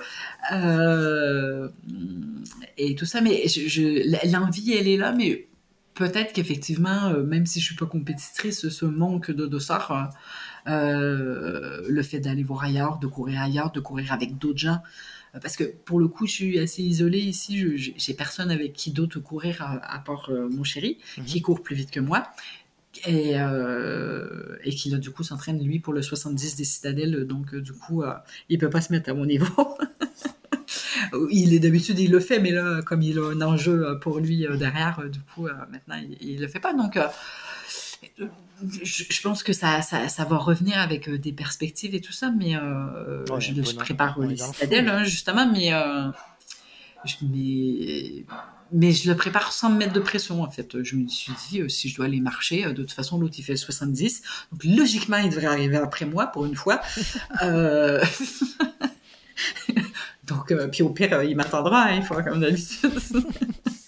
[2.78, 5.48] et tout ça, mais je, l'envie, elle est là, mais
[5.94, 10.12] peut-être qu'effectivement, même si je suis pas compétitrice, ce manque de dossard
[10.68, 14.80] le fait d'aller voir ailleurs, de courir ailleurs, de courir avec d'autres gens.
[15.36, 17.94] Euh, parce que pour le coup, je suis assez isolée ici.
[17.98, 21.26] J'ai personne avec qui d'autre courir à, part euh, mon chéri, mhm.
[21.26, 22.28] qui court plus vite que moi.
[23.06, 23.34] Et,
[24.64, 28.02] et, qui là du coup s'entraîne lui pour le 70 des citadelles donc du coup
[28.50, 29.78] il peut pas se mettre à mon niveau
[31.32, 34.48] il est d'habitude il le fait mais là comme il a un enjeu pour lui
[34.58, 36.98] derrière du coup maintenant il, il, le fait pas donc
[38.84, 42.32] je, pense que ça, ça, ça, va revenir avec euh, des perspectives et tout ça,
[42.32, 46.10] mais euh, je, je, prépare les citadelles, hein, justement, mais, euh,
[47.06, 48.26] je, mais,
[48.72, 50.82] mais, je le prépare sans me mettre de pression, en fait.
[50.84, 53.44] Je me suis dit, euh, si je dois aller marcher, de toute façon, l'autre, il
[53.44, 54.22] fait 70,
[54.52, 56.82] donc logiquement, il devrait arriver après moi, pour une fois.
[60.24, 62.92] donc, puis au pire, il m'attendra, hein, il faudra comme d'habitude.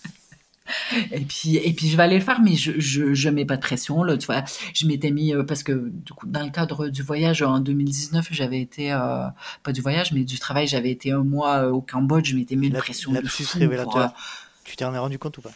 [1.12, 3.56] Et puis, et puis je vais aller le faire, mais je, je, je mets pas
[3.56, 4.04] de pression.
[4.04, 4.44] Là, tu vois,
[4.74, 8.28] je m'étais mis euh, parce que du coup, dans le cadre du voyage en 2019,
[8.32, 9.26] j'avais été euh,
[9.64, 12.30] pas du voyage, mais du travail, j'avais été un mois euh, au Cambodge.
[12.30, 13.12] Je m'étais mis une pression.
[13.12, 14.14] de fou révélateur.
[14.64, 15.52] Tu t'en es rendu compte ou pas?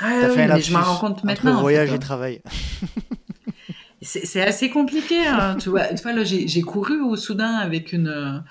[0.00, 1.52] Ah, oui, mais je m'en rends compte maintenant.
[1.52, 2.42] Entre voyage et travail.
[4.02, 5.26] c'est assez compliqué.
[5.26, 8.44] Hein, tu vois, tu vois là, j'ai couru au Soudan avec une,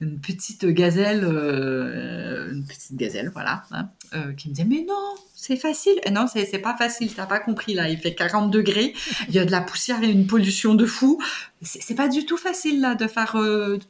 [0.00, 5.14] une petite gazelle, euh, une petite gazelle, voilà, hein, euh, qui me disait mais non,
[5.34, 5.94] c'est facile.
[6.04, 7.14] Et non, c'est pas facile.
[7.14, 7.88] T'as pas compris là.
[7.88, 8.94] Il fait 40 degrés.
[9.28, 11.20] Il y a de la poussière et une pollution de fou.
[11.62, 13.36] C'est pas du tout facile là de faire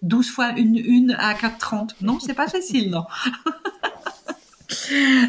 [0.03, 1.91] 12 euh, fois une une à 4,30.
[2.03, 3.05] Non, c'est pas facile, non.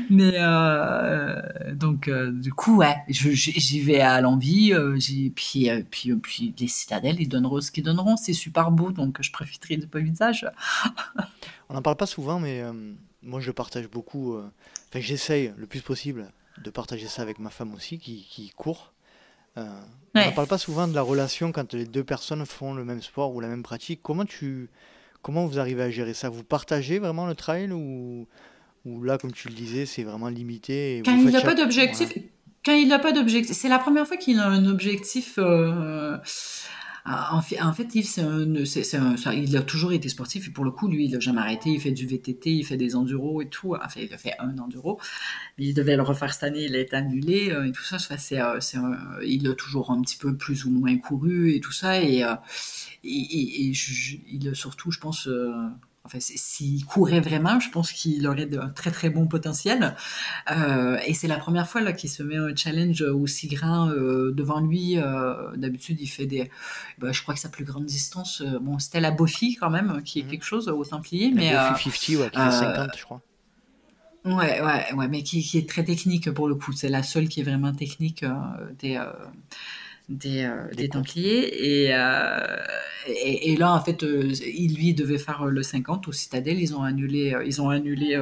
[0.09, 1.41] Mais euh,
[1.73, 4.73] donc du coup ouais, j'y vais à l'envie.
[5.35, 8.17] puis puis puis les citadelles ils donneront ce qu'ils donneront.
[8.17, 10.45] C'est super beau donc je profiterai de beau visage.
[11.69, 12.63] On n'en parle pas souvent mais
[13.21, 14.35] moi je partage beaucoup.
[14.35, 16.31] Enfin j'essaye le plus possible
[16.63, 18.93] de partager ça avec ma femme aussi qui, qui court.
[19.57, 19.65] Euh,
[20.15, 23.01] on ne parle pas souvent de la relation quand les deux personnes font le même
[23.01, 24.01] sport ou la même pratique.
[24.03, 24.69] Comment, tu,
[25.21, 26.29] comment vous arrivez à gérer ça?
[26.29, 28.27] Vous partagez vraiment le trail ou,
[29.03, 32.14] là, comme tu le disais, c'est vraiment limité Quand il n'a pas d'objectif,
[32.65, 35.35] quand il n'a pas d'objectif, c'est la première fois qu'il a un objectif.
[35.38, 36.18] Euh,
[37.09, 38.05] en fait, en fait Yves,
[39.34, 41.69] il a toujours été sportif et pour le coup, lui, il n'a jamais arrêté.
[41.69, 43.76] Il fait du VTT, il fait des enduros et tout.
[43.76, 44.99] Enfin, il a fait un enduro.
[45.57, 47.97] Il devait le refaire cette année, il est annulé euh, et tout ça.
[47.99, 48.59] c'est, euh,
[49.26, 52.01] il a toujours un petit peu plus ou moins couru et tout ça.
[52.01, 52.35] Et, euh,
[53.05, 53.72] et,
[54.30, 55.30] il a surtout, je pense,
[56.07, 59.93] Enfin, s'il courait vraiment, je pense qu'il aurait un très très bon potentiel.
[60.49, 64.31] Euh, et c'est la première fois là qu'il se met un challenge aussi grand euh,
[64.31, 64.97] devant lui.
[64.97, 66.49] Euh, d'habitude, il fait des.
[66.97, 70.21] Bah, je crois que sa plus grande distance, bon, c'était la Bofi quand même, qui
[70.21, 70.29] est mhm.
[70.29, 71.29] quelque chose au Templier.
[71.31, 73.21] La mais, Bofi 50, ouais, qui fait 50, je crois.
[74.23, 76.71] Ouais, ouais, ouais, mais qui, qui, est très technique pour le coup.
[76.71, 78.23] C'est la seule qui est vraiment technique
[78.79, 78.97] des
[80.09, 81.91] des, euh, des Templiers.
[81.93, 82.57] Euh,
[83.07, 86.59] et, et, là, en fait, euh, il lui devait faire le 50 au Citadel.
[86.59, 88.19] Ils ont annulé, ils ont annulé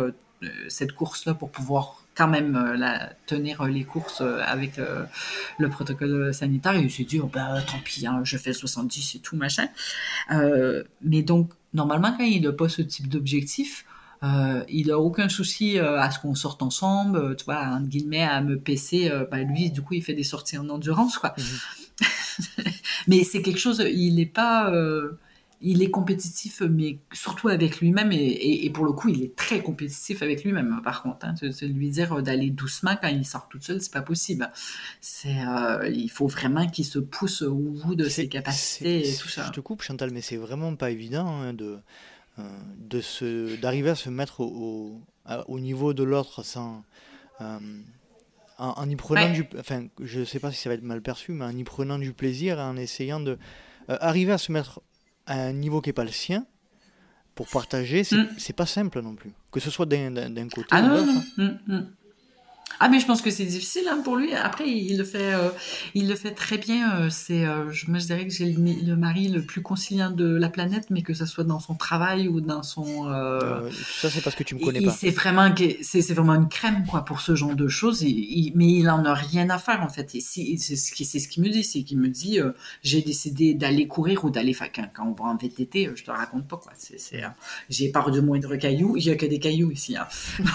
[0.67, 4.79] cette course-là pour pouvoir quand même la, tenir les courses avec
[5.57, 6.75] le protocole sanitaire.
[6.75, 9.67] Et il s'est dit, oh, bah, tant pis, hein, je fais 70 et tout, machin.
[11.01, 13.85] mais donc, normalement, quand il n'a pas ce type d'objectif,
[14.25, 17.87] euh, il a aucun souci euh, à ce qu'on sorte ensemble, euh, tu vois, entre
[17.87, 19.11] guillemets, à me PC.
[19.29, 21.35] bah, lui, du coup, il fait des sorties en endurance, quoi.
[21.37, 22.65] Mhm.
[23.07, 24.73] mais c'est quelque chose, il n'est pas.
[25.61, 30.21] il est compétitif, mais surtout avec lui-même, et, pour le coup, il est très compétitif
[30.21, 30.81] avec lui-même.
[30.83, 34.01] Par contre, hein, de, lui dire d'aller doucement quand il sort tout seul, c'est pas
[34.01, 34.51] possible.
[35.01, 35.37] C'est,
[35.91, 39.45] il faut vraiment qu'il se pousse au bout de ses capacités et tout ça.
[39.47, 41.79] Je te coupe, Chantal, mais c'est vraiment pas évident hein, de
[43.61, 45.01] d'arriver à se mettre au,
[45.47, 46.83] au, niveau de l'autre sans,
[47.41, 47.59] euh,
[48.57, 51.45] en, y prenant du, enfin, je sais pas si ça va être mal perçu, mais
[51.45, 53.37] en y prenant du plaisir, en essayant de
[53.89, 54.81] euh, arriver à se mettre
[55.25, 56.45] à un niveau qui n'est pas le sien
[57.33, 58.53] pour partager, c'est, mm.
[58.55, 61.87] pas simple non plus, que ce soit d'un, d'un côté ah ou de l'autre.
[62.79, 64.33] Ah mais je pense que c'est difficile hein, pour lui.
[64.33, 65.49] Après il le fait, euh,
[65.93, 66.95] il le fait très bien.
[66.95, 70.49] Euh, c'est, euh, je me dirais que j'ai le, mari le plus conciliant de la
[70.49, 73.05] planète, mais que ce soit dans son travail ou dans son.
[74.01, 74.91] ça c'est parce que tu me connais pas.
[74.91, 78.03] C'est vraiment, c'est, c'est vraiment une crème quoi pour ce genre de choses.
[78.03, 80.15] mais il en a rien à faire en fait.
[80.15, 82.39] Et c'est ce qui, c'est ce qu'il me dit, c'est qu'il me dit,
[82.83, 84.51] j'ai décidé d'aller courir ou d'aller.
[84.55, 86.73] Enfin quand, quand, on va en VTT, je te raconte pas quoi.
[86.77, 87.23] C'est,
[87.69, 88.97] j'ai peur de moindre cailloux.
[88.97, 89.95] Il y a que des cailloux ici.
[89.95, 90.07] Hein.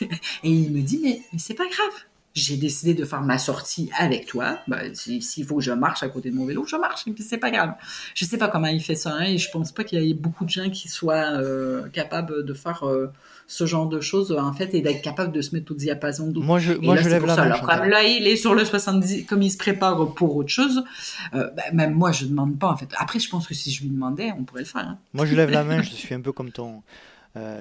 [0.44, 2.04] et il me dit mais, c'est pas grave.
[2.36, 4.58] J'ai décidé de faire ma sortie avec toi.
[4.68, 7.06] Ben, s'il faut que je marche à côté de mon vélo, je marche.
[7.06, 7.72] Et puis c'est pas grave.
[8.14, 9.14] Je sais pas comment il fait ça.
[9.14, 12.44] Hein, et je pense pas qu'il y ait beaucoup de gens qui soient euh, capables
[12.44, 13.10] de faire euh,
[13.46, 16.58] ce genre de choses en fait et d'être capable de se mettre au diapason Moi
[16.58, 17.42] je, moi, je lève la main.
[17.44, 20.84] Alors, comme là il est sur le 70, comme il se prépare pour autre chose,
[21.32, 22.90] euh, ben, même moi je demande pas en fait.
[22.98, 24.86] Après je pense que si je lui demandais, on pourrait le faire.
[24.86, 24.98] Hein.
[25.14, 25.80] Moi je lève la main.
[25.86, 26.82] Je suis un peu comme ton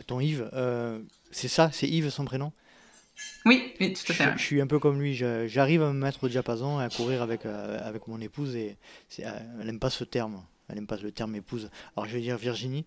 [0.06, 0.50] ton Yves.
[1.32, 2.52] c'est ça, c'est Yves son prénom?
[3.46, 4.34] Oui, oui, tout à fait.
[4.38, 7.22] Je, suis un peu comme lui, j'arrive à me mettre au diapason et à courir
[7.22, 8.78] avec, euh, avec mon épouse et
[9.20, 11.70] euh, elle n'aime pas ce terme, elle n'aime pas le terme épouse.
[11.96, 12.86] Alors je vais dire Virginie,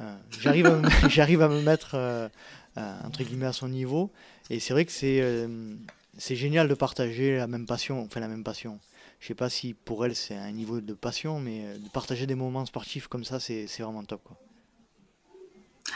[0.00, 0.74] euh, j'arrive à,
[1.44, 2.30] à, me mettre
[2.76, 4.10] entre guillemets à son niveau
[4.48, 5.48] et c'est vrai que c'est
[6.18, 8.80] c'est génial de partager la même passion, enfin la même passion.
[9.20, 12.34] Je sais pas si pour elle c'est un niveau de passion, mais de partager des
[12.34, 14.22] moments sportifs comme ça, c'est vraiment top.
[14.24, 14.36] Quoi.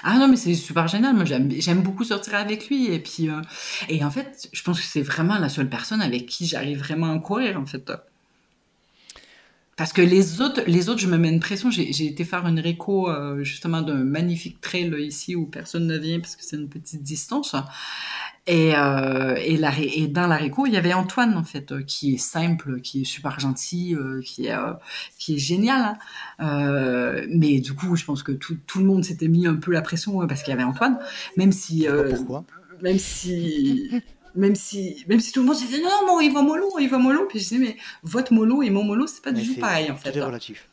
[0.03, 1.15] Ah non, mais c'est super génial.
[1.15, 2.87] Moi, j'aime beaucoup sortir avec lui.
[2.87, 3.41] Et puis, euh,
[3.89, 7.13] et en fait, je pense que c'est vraiment la seule personne avec qui j'arrive vraiment
[7.13, 7.91] à courir, en fait.
[9.77, 11.71] Parce que les autres, les autres, je me mets une pression.
[11.71, 16.21] J'ai été faire une réco, euh, justement, d'un magnifique trail ici où personne ne vient
[16.21, 17.57] parce que c'est une petite distance.
[18.47, 21.83] Et, euh, et, la, et dans la réco, il y avait Antoine, en fait, euh,
[21.83, 24.57] qui est simple, qui est super gentil, euh, qui, est,
[25.19, 25.97] qui est génial.
[26.39, 27.23] Hein.
[27.31, 29.81] mais du coup, je pense que tout, tout le monde s'était mis un peu la
[29.81, 30.99] pression parce qu'il y avait Antoine,
[31.37, 31.87] même si...
[32.11, 32.45] pourquoi
[32.83, 33.91] Même si...
[34.37, 36.99] Même si, même si tout le monde disait non, non, il va mollo, il va
[36.99, 37.25] mollo.
[37.29, 39.97] Puis je disais, mais votre mollo et mon mollo, c'est pas du tout pareil, en
[39.97, 40.13] fait.
[40.13, 40.69] C'est relatif.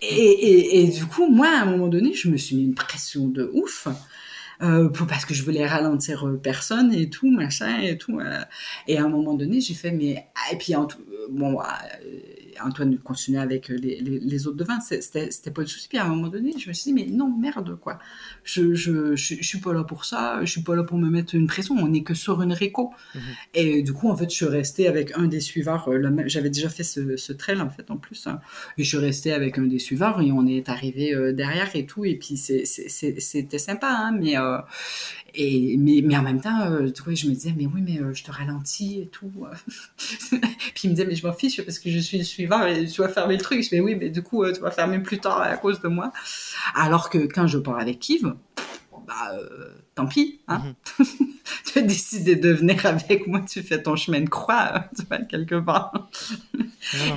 [0.00, 2.74] Et, et, et, du coup, moi, à un moment donné, je me suis mis une
[2.74, 3.88] pression de ouf.
[4.62, 8.20] Euh, parce que je voulais ralentir euh, personne et tout, machin et tout.
[8.20, 8.40] Euh.
[8.86, 10.26] et à un moment donné, j'ai fait, mais.
[10.36, 11.58] Ah, et puis, tout, bon,
[12.62, 14.80] Antoine continuait avec les, les, autres devins.
[14.80, 15.88] C'était pas le souci.
[15.88, 17.98] Puis à un moment donné, je me suis dit, mais non, merde, quoi.
[18.44, 20.40] Je, je, je, suis pas là pour ça.
[20.42, 21.76] Je suis pas là pour me mettre une pression.
[21.76, 22.92] On n'est que sur une réco.
[23.14, 23.20] Mhm.
[23.54, 25.88] Et du coup, en fait, je suis restée avec un des suiveurs.
[25.88, 28.26] Euh, j'avais déjà fait ce, ce, trail, en fait, en plus.
[28.26, 28.40] Hein.
[28.78, 31.86] Et je suis restée avec un des suiveurs et on est arrivé euh, derrière et
[31.86, 32.04] tout.
[32.04, 34.58] Et puis, c'était sympa, hein, mais, euh,
[35.34, 38.22] et, mais, mais en même temps, euh, je me disais, mais oui, mais euh, je
[38.22, 39.32] te ralentis et tout.
[40.74, 42.86] Puis il me disait, mais je m'en fiche parce que je suis le suivant et
[42.86, 43.64] tu vas fermer le truc.
[43.72, 46.12] Mais oui, mais du coup, tu vas fermer plus tard à cause de moi.
[46.74, 48.34] Alors que quand je pars avec Yves,
[49.12, 49.38] bah,
[49.94, 50.40] tant pis.
[50.48, 50.74] Hein?
[50.98, 51.06] Mhm.
[51.66, 55.18] tu as décidé de venir avec moi, tu fais ton chemin de croix, tu vas
[55.18, 56.10] quelque part.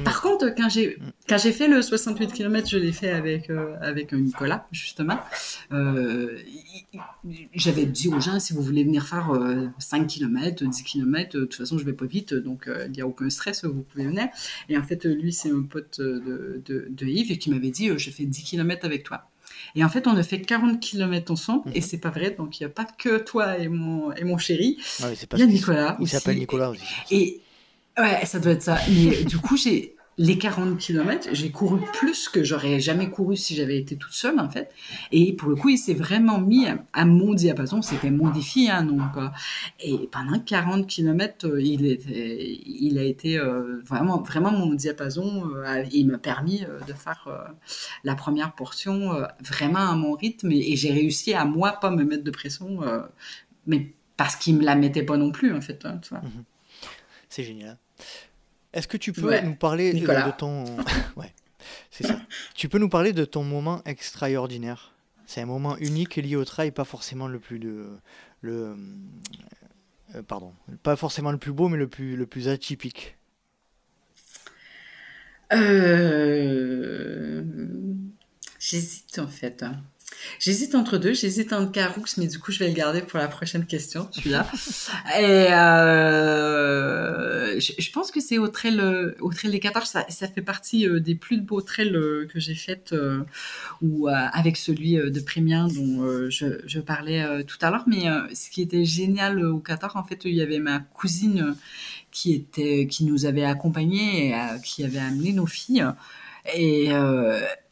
[0.03, 1.11] Par contre, quand j'ai mm.
[1.27, 5.19] quand j'ai fait le 68 km, je l'ai fait avec euh, avec Nicolas justement.
[5.71, 6.37] Euh,
[7.53, 9.31] j'avais dit aux gens si vous voulez venir faire
[9.79, 13.01] 5 km, 10 km, de toute façon je vais pas vite, donc euh, il n'y
[13.01, 14.27] a aucun stress, vous pouvez venir.
[14.69, 18.09] Et en fait, lui c'est un pote de, de, de Yves qui m'avait dit je
[18.09, 19.27] fais 10 km avec toi.
[19.75, 21.85] Et en fait, on a fait 40 km ensemble, et mhm.
[21.85, 24.77] c'est pas vrai, donc il n'y a pas que toi et mon, et mon chéri.
[24.99, 25.97] Il y a Nicolas.
[25.99, 26.83] Il s'appelle Nicolas aussi.
[27.11, 27.41] Et
[27.97, 28.77] ouais, ça doit être ça.
[28.89, 33.53] Mais du coup, j'ai les 40 km, j'ai couru plus que j'aurais jamais couru si
[33.53, 34.71] j'avais été toute seule, en fait.
[35.11, 37.81] Et pour le coup, il s'est vraiment mis à, mon diapason.
[37.81, 39.01] C'était mon défi, hein, donc.
[39.81, 45.49] et pendant 40 km, euh, il, a été euh, vraiment, vraiment mon diapason.
[45.53, 47.27] Euh, il m'a permis de faire
[48.05, 49.11] la première portion
[49.41, 50.51] vraiment à mon rythme.
[50.51, 52.79] Et, j'ai réussi à, moi, pas me mettre de pression,
[53.67, 55.85] mais parce qu'il me la mettait pas non plus, en fait.
[55.85, 56.43] Hein, mhm.
[57.27, 57.77] C'est génial.
[58.75, 60.65] Est-ce que tu peux nous parler de, ton.
[61.15, 61.33] ouais,
[61.89, 62.19] c'est ça.
[62.53, 64.93] Tu peux nous parler de ton moment extraordinaire?
[65.25, 67.87] C'est un moment unique lié au trail, pas forcément le plus de.
[68.41, 68.75] Le,
[70.13, 70.53] euh, pardon.
[70.83, 73.17] Pas forcément le plus beau, mais le plus, le plus atypique.
[75.53, 77.43] Euh...
[78.59, 79.63] J'hésite en fait.
[80.39, 83.27] J'hésite entre deux, j'hésite entre Caroux, mais du coup, je vais le garder pour la
[83.27, 84.47] prochaine question, celui-là.
[85.19, 86.75] Et euh,
[87.59, 88.81] je, pense que c'est au trail,
[89.19, 92.39] au trail des 14, ça, ça fait partie euh, des plus beaux trails euh, que
[92.39, 93.23] j'ai faites, euh,
[93.81, 97.83] ou avec celui de Prémien dont je, je, parlais tout à l'heure.
[97.87, 101.55] Mais ce qui était génial au 14, en fait, il y avait ma cousine
[102.11, 105.85] qui était, qui nous avait accompagnés et qui avait amené nos filles.
[106.55, 106.89] Et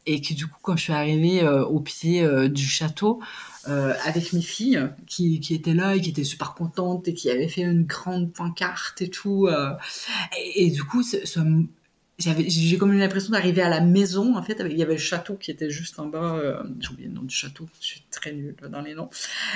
[0.05, 3.21] et que du coup quand je suis arrivée euh, au pied euh, du château
[3.67, 7.29] euh, avec mes filles qui, qui étaient là et qui étaient super contentes et qui
[7.29, 11.39] avaient fait une grande pancarte et tout et, et, du coup ce, ce,
[12.47, 14.61] j'ai comme eu l'impression d'arriver à la maison en fait.
[14.69, 17.23] Il y avait le château qui était juste en bas euh, j'ai oublié le nom
[17.23, 19.09] du château je suis très nulle dans les noms.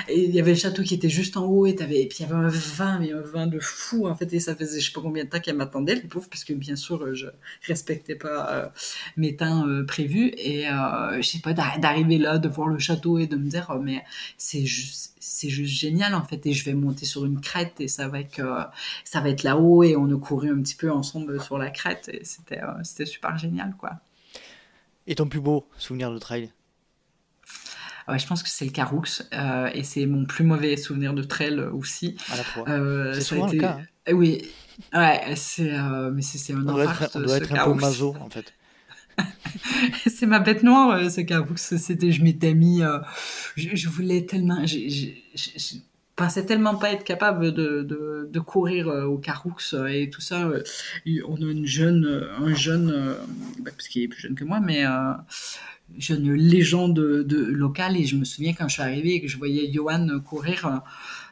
[0.08, 2.24] Et il y avait le château qui était juste en haut et, puis il y
[2.24, 4.32] avait un vin mais un vin de fou en fait.
[4.32, 6.52] Et ça faisait je sais pas combien de temps qu'elle m'attendait les pauvres parce que
[6.52, 7.26] bien sûr je
[7.66, 8.68] respectais pas euh,
[9.16, 10.32] mes temps euh, prévus.
[10.36, 13.66] Et euh, je sais pas d'arriver là de voir le château et de me dire
[13.74, 14.04] oh, mais
[14.36, 17.88] c'est juste c'est juste génial en fait et je vais monter sur une crête et
[17.88, 18.70] ça va être
[19.04, 22.08] ça va être là-haut et on a couru un petit peu ensemble sur la crête
[22.12, 23.92] et c'était euh, c'était super génial quoi.
[25.06, 26.52] Et ton plus beau souvenir de trail?
[28.08, 29.04] Ouais, je pense que c'est le Caroux
[29.34, 32.16] euh, et c'est mon plus mauvais souvenir de trail aussi.
[32.30, 32.68] À la fois.
[32.68, 33.78] Euh, c'est souvent le cas.
[33.80, 34.12] Hein.
[34.14, 34.50] Oui,
[34.94, 35.70] ouais, c'est
[36.12, 36.58] mais c'est un.
[36.58, 38.54] On doit être, un peu maso en fait.
[40.06, 41.56] c'est ma bête noire, euh, ce Caroux.
[41.56, 42.98] C'était, je m'étais mis, euh,
[43.56, 45.76] je, voulais tellement, je,
[46.16, 49.56] pensais tellement pas être capable de, de, courir euh, au Caroux
[49.88, 50.50] et tout ça.
[51.26, 53.16] On a une jeune, un jeune,
[53.60, 54.84] bah, parce qu'il est plus jeune que moi, mais
[55.96, 57.96] jeune légende de, locale.
[57.96, 60.82] Et je me souviens quand je suis arrivée et que je voyais Johan courir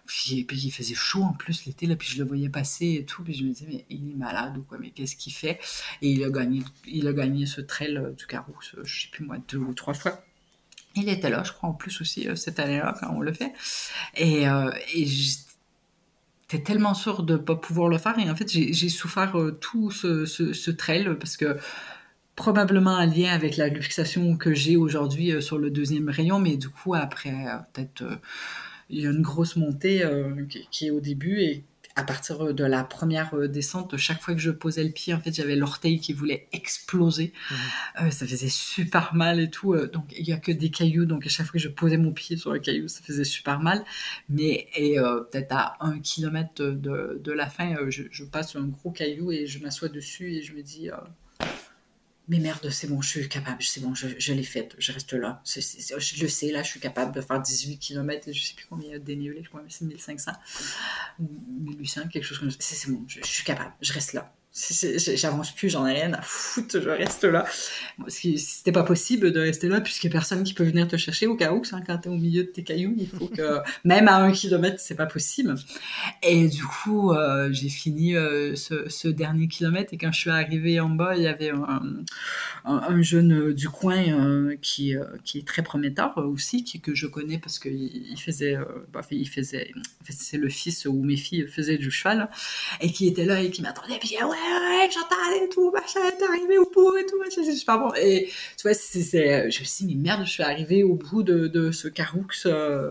[0.06, 3.22] puis, il faisait chaud en plus l'été, là, puis je le voyais passer et tout,
[3.22, 5.58] puis je me disais, mais il est malade ou quoi, mais qu'est-ce qu'il fait?
[6.00, 9.24] Et il a gagné, il a gagné ce trail euh, du carreau, je sais plus
[9.24, 10.22] moi, deux ou trois fois.
[10.94, 13.52] Il était là, je crois, en plus aussi, euh, cette année-là, quand on le fait.
[14.16, 19.34] Et, euh, j'étais tellement sûre de pas pouvoir le faire, et en fait, j'ai souffert
[19.60, 21.58] tout ce, ce, ce trail, parce que
[22.36, 26.68] probablement un lien avec la luxation que j'ai aujourd'hui sur le deuxième rayon, mais du
[26.68, 27.32] coup, après
[27.72, 28.04] peut-être
[28.90, 31.64] il y a une grosse montée euh, qui, est au début et
[31.98, 35.20] à partir de la première euh, descente, chaque fois que je posais le pied, en
[35.20, 37.32] fait, j'avais l'orteil qui voulait exploser.
[37.50, 37.56] Mhm.
[38.02, 39.74] Euh, ça faisait super mal et tout.
[39.86, 41.06] donc, il y a que des cailloux.
[41.06, 43.60] Donc, à chaque fois que je posais mon pied sur le caillou, ça faisait super
[43.60, 43.82] mal.
[44.28, 48.90] Mais, et peut-être à un kilomètre de, de la fin, je, je, passe un gros
[48.90, 50.90] caillou et je m'assois dessus et je me dis,
[52.28, 55.40] mais merde, c'est bon, je suis capable, c'est bon, je, l'ai faite, je reste là.
[55.44, 58.89] je le sais, là, je suis capable de faire 18 km, je sais plus combien
[58.89, 60.32] il y a de je crois que c'est 1500,
[61.20, 62.59] 1800, quelque chose comme ça.
[62.61, 64.35] C'est bon, je, suis capable, je reste là.
[64.56, 67.44] J'avance plus, j'en ai rien à foutre, je reste là.
[68.08, 71.26] C'était pas possible de rester là puisqu'il y a personne qui peut venir te chercher
[71.26, 74.08] au cas où, hein, quand t'es au milieu de tes cailloux, il faut que, même
[74.08, 75.54] à un kilomètre, c'est pas possible.
[76.22, 80.30] Et du coup, euh, j'ai fini euh, ce, ce, dernier kilomètre et quand je suis
[80.30, 81.82] arrivée en bas, il y avait un,
[82.64, 87.06] un, un jeune du coin euh, qui, qui est très prometteur aussi, qui, que je
[87.06, 88.56] connais parce qu'il il faisait,
[88.92, 89.70] bah, il faisait,
[90.08, 92.30] c'est le fils où mes filles faisaient du cheval
[92.80, 96.24] et qui était là et qui m'attendait, puis ouais, ouais, Chantal et tout, machin, t'es
[96.24, 97.93] arrivé au bout et tout, machin, c'est super bon.
[97.94, 101.23] Et tu vois, c'est, je me suis dit, mais merde, je suis arrivée au bout
[101.23, 102.90] de, de ce Caroux, euh,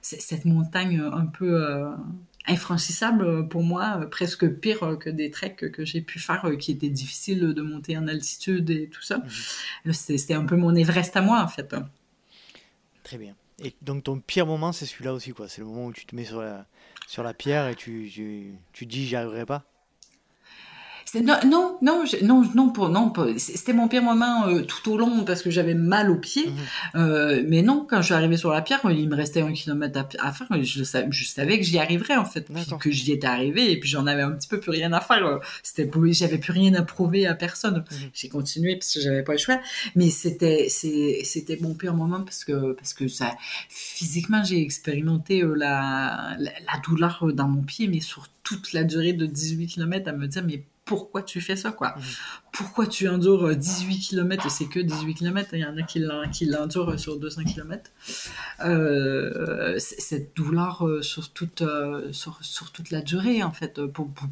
[0.00, 1.90] cette montagne un peu euh,
[2.46, 7.52] infranchissable pour moi, presque pire que des treks que j'ai pu faire, qui étaient difficiles
[7.54, 9.18] de monter en altitude et tout ça.
[9.84, 9.92] Mhm.
[9.92, 11.74] C'était un peu mon Everest à moi, en fait.
[13.04, 13.34] Très bien.
[13.62, 15.48] Et donc ton pire moment, c'est celui-là aussi, quoi.
[15.48, 16.66] C'est le moment où tu te mets sur la,
[17.06, 19.64] sur la pierre et tu, tu, tu dis j'y arriverai pas?
[21.14, 25.24] Non, non, non, non, non, pour, non, c'était mon pire moment euh, tout au long
[25.24, 26.48] parce que j'avais mal aux pieds.
[26.48, 26.56] Mhm.
[26.96, 30.06] Euh, mais non, quand je suis arrivée sur la pierre, il me restait un kilomètre
[30.18, 30.46] à, faire.
[30.62, 32.48] Je, je savais que j'y arriverais en fait,
[32.80, 35.40] que j'y étais arrivée et puis j'en avais un petit peu plus rien à faire.
[35.62, 37.84] C'était, j'avais plus rien à prouver à personne.
[37.90, 38.10] Mhm.
[38.12, 39.60] J'ai continué parce que j'avais pas le choix.
[39.94, 43.36] Mais c'était, c'était mon pire moment parce que parce que ça,
[43.68, 48.84] physiquement, j'ai expérimenté euh, la, la, la douleur dans mon pied, mais sur toute la
[48.84, 51.94] durée de 18 km à me dire mais pourquoi tu fais ça, quoi.
[51.96, 52.02] Mhm.
[52.50, 56.46] Pourquoi tu endures 18 euh, km C'est que 18 km, il y en a qui
[56.46, 57.90] l'endurent sur 200 km.
[58.64, 61.62] Euh, cette douleur euh, sur toute,
[62.10, 63.78] sur, sur, toute la durée, en fait.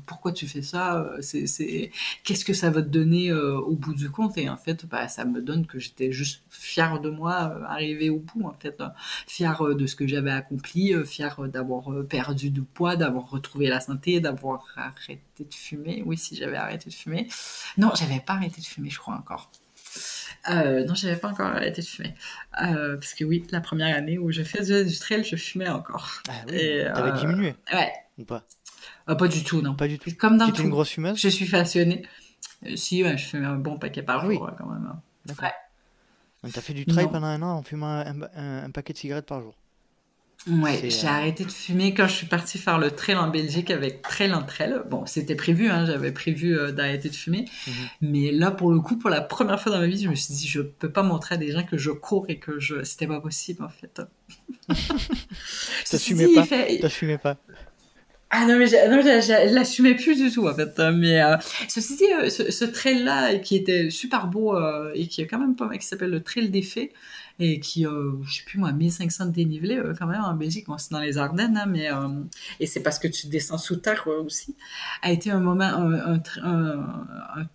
[0.06, 1.90] pourquoi tu fais ça C'est
[2.24, 4.38] Qu'est-ce que ça va te donner au bout du compte?
[4.38, 8.18] Et en fait, bah, ça me donne que j'étais juste fière de moi, arrivée au
[8.18, 8.82] bout, en fait.
[9.26, 14.20] Fière de ce que j'avais accompli, fière d'avoir perdu du poids, d'avoir retrouvé la santé,
[14.20, 16.02] d'avoir arrêté de fumer.
[16.06, 17.28] Oui, si j'avais arrêté de fumer.
[17.77, 19.51] Non, j'avais pas arrêté de fumer, je crois encore.
[20.51, 22.14] Euh, non, j'avais pas encore arrêté de fumer.
[22.62, 26.23] Euh, parce que oui, la première année où je faisais du trail, je fumais encore.
[26.28, 27.93] Ah oui, T'avais euh, diminué Ouais.
[28.18, 28.44] Ou pas?
[29.06, 29.74] Pas du tout, non.
[29.74, 30.10] Pas du tout.
[30.18, 30.62] Comme dans tout.
[30.62, 31.18] une grosse fumeuse?
[31.20, 32.06] Je suis passionnée.
[32.74, 34.86] si, ouais, je fumais un bon paquet par jour, quand même.
[34.86, 35.01] Hein.
[35.24, 35.51] D'accord.
[36.44, 36.51] Ouais.
[36.52, 38.05] T'as fait du trail pendant un an en fumant
[38.36, 39.55] un paquet de cigarettes par jour?
[40.48, 43.70] Ouais, j'ai euh, arrêté de fumer quand je suis partie faire le trail en Belgique
[43.70, 44.77] avec Trail en Trail.
[44.89, 47.47] Bon, c'était prévu, hein, j'avais prévu euh, d'arrêter de fumer.
[47.66, 47.74] Mhm.
[48.02, 50.35] Mais là, pour le coup, pour la première fois dans ma vie, je me suis
[50.35, 52.85] dit, je peux pas montrer à des gens que je cours et que je...
[52.85, 54.01] c'était pas possible, en fait.
[55.90, 56.78] T'assumais pas fait...
[56.78, 57.36] T'assumais pas
[58.28, 60.77] ah non, mais je l'assumais plus du tout, en fait.
[60.94, 61.36] Mais euh,
[61.68, 64.59] ceci dit, ce, ce trail-là, qui était super beau
[64.94, 66.93] et qui est quand même pas mal, qui s'appelle le Trail des Fées,
[67.38, 70.66] et qui, euh, je sais plus moi, 1500 dénivelés euh, quand même en Belgique.
[70.66, 72.08] Bon, c'est dans les Ardennes, hein, mais euh,
[72.60, 74.56] et c'est parce que tu descends sous terre aussi.
[75.02, 77.46] A été un moment, un, un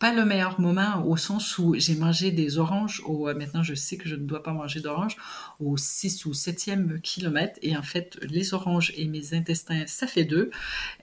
[0.00, 3.74] pas le meilleur moment au sens où j'ai mangé des oranges au, euh, maintenant je
[3.74, 5.16] sais que je ne dois pas manger d'oranges
[5.60, 10.24] au 6 ou 7e kilomètre et en fait les oranges et mes intestins ça fait
[10.24, 10.50] deux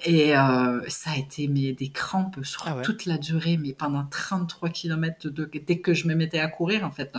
[0.03, 4.03] et euh, ça a été mais, des crampes sur ah toute la durée mais pendant
[4.03, 7.15] 33 kilomètres de, dès que je me mettais à courir en fait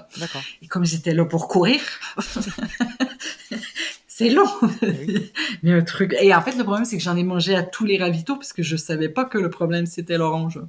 [0.60, 1.80] et comme j'étais là pour courir
[4.18, 4.48] c'est long.
[4.82, 5.30] Eh
[5.62, 6.12] mais un truc.
[6.20, 8.52] Et en fait, le problème, c'est que j'en ai mangé à tous les ravitaux parce
[8.52, 10.60] que je savais pas que le problème, c'était l'orange.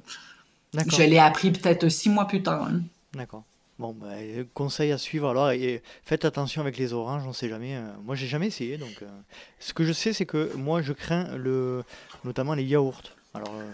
[0.74, 2.64] Je l'ai appris peut-être six mois plus tard.
[2.64, 2.82] Hein.
[3.14, 3.44] D'accord.
[3.80, 4.08] Bon, bah,
[4.52, 7.76] conseil à suivre alors, et faites attention avec les oranges, on sait jamais.
[7.76, 9.08] Euh, moi, j'ai jamais essayé, donc euh,
[9.58, 11.82] ce que je sais, c'est que moi, je crains le,
[12.24, 13.14] notamment les yaourts.
[13.32, 13.64] Alors, euh,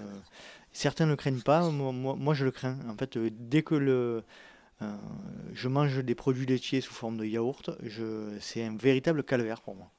[0.72, 2.78] certains ne le craignent pas, moi, moi, je le crains.
[2.88, 4.22] En fait, dès que le,
[5.54, 9.74] je mange des produits laitiers sous forme de yaourt, je, c'est un véritable calvaire pour
[9.74, 9.90] moi.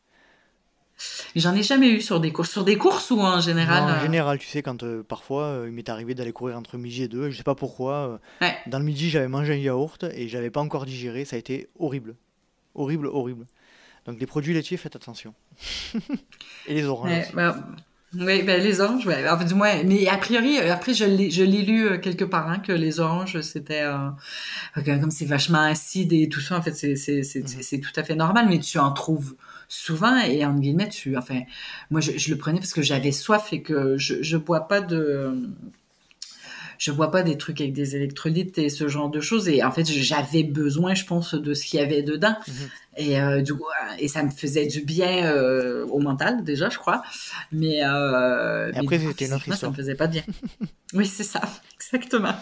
[1.36, 2.52] J'en ai jamais eu sur des courses.
[2.52, 5.66] Sur des courses ou en général En euh général, tu sais, quand euh, parfois euh,
[5.68, 8.20] il m'est arrivé d'aller courir entre midi et deux, je sais pas pourquoi.
[8.68, 11.26] Dans le midi, j'avais mangé un yaourt et j'avais pas encore digéré.
[11.26, 12.16] Ça a été horrible.
[12.74, 13.46] Horrible, horrible.
[14.06, 15.34] Donc les produits laitiers, faites attention.
[16.68, 17.32] et les oranges.
[17.34, 17.56] Bah,
[18.14, 19.24] oui, ben, les oranges, ouais.
[19.46, 23.42] du moins, mais a priori, après, je l'ai, lu quelque part, hein, que les oranges,
[23.42, 23.86] c'était,
[24.86, 28.48] comme c'est vachement acide et tout ça, en fait, c'est, c'est tout à fait normal,
[28.50, 29.36] mais tu en trouves
[29.68, 31.42] souvent et en guillemets tu enfin
[31.92, 34.82] moi je, je le prenais parce que j'avais soif et que je je bois pas
[34.82, 35.50] de
[36.78, 39.48] je bois pas des trucs avec des électrolytes et ce genre de choses.
[39.50, 42.36] Et en fait j'avais besoin je pense de ce qu'il y avait dedans.
[42.48, 42.54] Mhm.
[42.98, 43.66] et euh, du coup
[44.00, 47.02] et ça me faisait du bien euh, au mental déjà je crois.
[47.52, 50.24] Mais euh, et après c'était notre ça me faisait pas bien.
[50.94, 51.42] Oui c'est ça
[51.76, 52.36] exactement.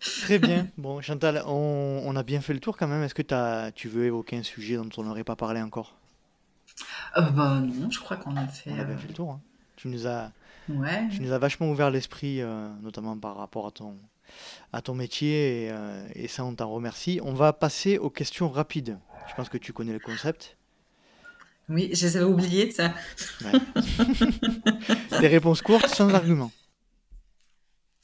[0.00, 0.66] Très bien.
[0.76, 3.02] Bon, Chantal, on, on, a bien fait le tour quand même.
[3.02, 5.96] Est-ce que as, tu veux évoquer un sujet dont on n'aurait pas parlé encore?
[7.16, 8.70] Euh, bah non, je crois qu'on a fait.
[8.70, 9.32] On euh, fait le tour.
[9.32, 9.40] Hein.
[9.76, 10.30] Tu nous as
[10.68, 11.08] Ouais.
[11.10, 13.98] Tu nous as vachement ouvert l'esprit, euh, notamment par rapport à ton,
[14.72, 17.20] à ton métier, et, euh, et ça, on t'en remercie.
[17.22, 18.98] On va passer aux questions rapides.
[19.28, 20.56] Je pense que tu connais le concept.
[21.68, 22.92] Oui, j'essaie oublié ça.
[23.42, 23.52] Ouais.
[25.20, 26.52] Des réponses courtes, sans argument.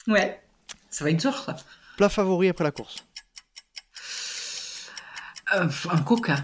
[0.06, 0.42] Ouais.
[0.88, 1.56] Ça va être dur, ça.
[1.96, 3.04] Plat favori après la course.
[5.54, 6.36] Euh, un coca.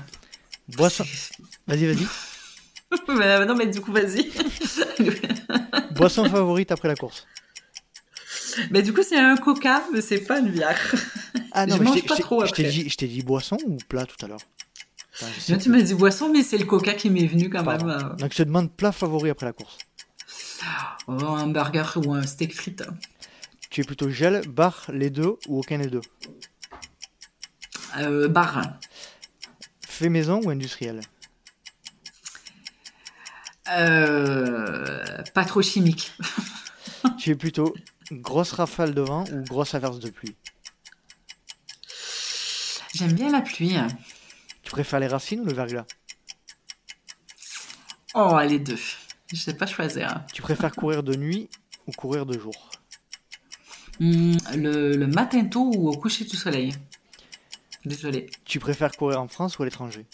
[0.68, 1.04] Boisson.
[1.66, 2.06] Vas-y, vas-y.
[3.08, 4.30] Mais, non, mais du coup, vas-y.
[5.92, 7.26] Boisson favorite après la course.
[8.70, 10.78] mais du coup, c'est un coca, mais c'est pas une bière.
[11.52, 12.64] Ah non, Je mais mange pas trop après.
[12.70, 14.40] je t'ai dit boisson ou plat tout à l'heure?
[15.38, 17.86] Sais Là, tu m'as dit boisson, mais c'est le coca qui m'est venu quand Pardon.
[17.86, 17.96] même.
[17.98, 19.78] euh, Donc je te demande plat favori après la course.
[21.08, 22.84] oh, un burger ou un steak frites.
[23.70, 26.02] Tu es plutôt gel, bar, les deux ou aucun des deux?
[27.98, 28.62] Euh, bar.
[29.88, 31.00] Fait maison ou industriel?
[33.66, 36.12] Pas trop chimique.
[37.18, 37.74] Tu es plutôt
[38.10, 40.34] grosse rafale de vent ou grosse averse de pluie
[42.94, 43.76] J'aime bien la pluie.
[44.62, 45.84] Tu préfères les racines ou le verglas?
[48.14, 48.78] Oh, les deux.
[49.32, 50.22] Je sais pas choisir.
[50.32, 51.48] Tu préfères courir de nuit
[51.86, 52.70] ou courir de jour?
[54.00, 56.72] Hmm, le, le matin tôt ou au coucher du soleil?
[57.84, 58.26] Désolée.
[58.44, 60.06] Tu préfères courir en France ou à l'étranger?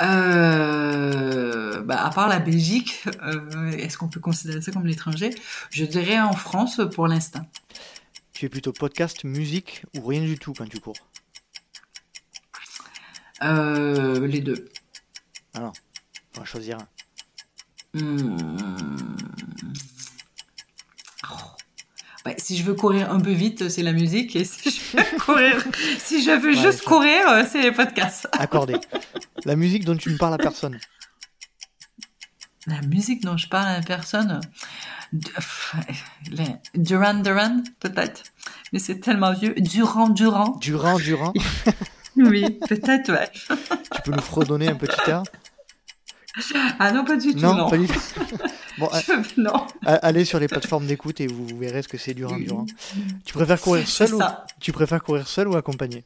[0.00, 5.30] Euh, bah, à part la Belgique, euh, est-ce qu'on peut considérer ça comme l'étranger?
[5.70, 7.46] Je dirais en France pour l'instant.
[8.32, 10.96] Tu es plutôt podcast, musique ou rien du tout quand tu cours?
[13.42, 14.68] Euh, les deux.
[15.54, 15.72] Ah non,
[16.36, 16.88] on va choisir un.
[17.94, 18.36] Hmm.
[21.30, 21.36] Oh.
[22.24, 24.36] Bah, si je veux courir un peu vite, c'est la musique.
[24.36, 25.56] Et si je veux courir,
[25.98, 28.28] si je veux Ouais, juste courir, c'est les podcasts.
[28.32, 28.76] Accordé.
[29.44, 30.78] La musique dont tu ne parles à personne.
[32.68, 34.40] La musique dont je parle à personne,
[36.74, 38.22] Duran Duran, peut-être.
[38.72, 39.54] Mais c'est tellement vieux.
[39.58, 40.56] Durand Durand.
[40.60, 41.32] Durant, Durant,
[42.16, 43.30] Oui, peut-être, ouais.
[43.32, 45.22] tu peux nous fredonner un petit air
[46.78, 47.68] Ah non, pas du tout, Non, non.
[47.70, 47.94] pas du tout.
[48.78, 49.66] Bon, Je- non.
[49.84, 52.66] allez sur les plateformes d'écoute et vous verrez ce que c'est Durant, Durant.
[53.24, 54.46] Tu préfères courir seul ou ça.
[54.60, 56.04] tu préfères courir seul ou accompagné?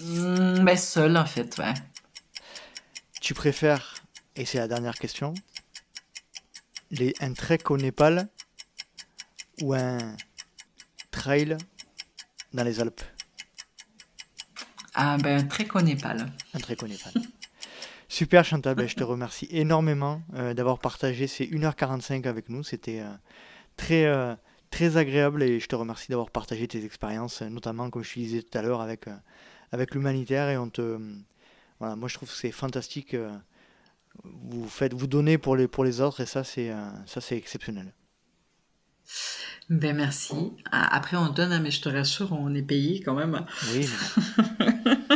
[0.00, 1.74] Hmm, mais seul, en fait, ouais.
[3.20, 3.94] Tu préfères,
[4.36, 5.34] et c'est la dernière question,
[6.90, 8.28] les, un trek au Népal
[9.62, 9.98] ou un
[11.10, 11.56] trail
[12.52, 13.02] dans les Alpes?
[14.94, 16.32] Ah ben, très Népal.
[16.54, 17.12] Un trek au Népal.
[18.08, 22.62] Super Chantal, ben, je te remercie énormément euh, d'avoir partagé ces 1h45 avec nous.
[22.62, 23.10] C'était euh,
[23.76, 24.34] très, euh,
[24.70, 28.42] très agréable et je te remercie d'avoir partagé tes expériences, notamment comme je te disais
[28.42, 29.06] tout à l'heure avec,
[29.72, 30.48] avec l'humanitaire.
[30.48, 30.98] Et on te,
[31.80, 33.16] voilà, moi je trouve que c'est fantastique.
[34.24, 36.72] vous faites, vous donnez pour les, pour les autres et ça c'est,
[37.06, 37.92] ça c'est exceptionnel.
[39.68, 40.52] Ben merci.
[40.70, 43.44] Après, on donne, hein, mais je te rassure, on est payé quand même.
[43.72, 45.15] Oui, mais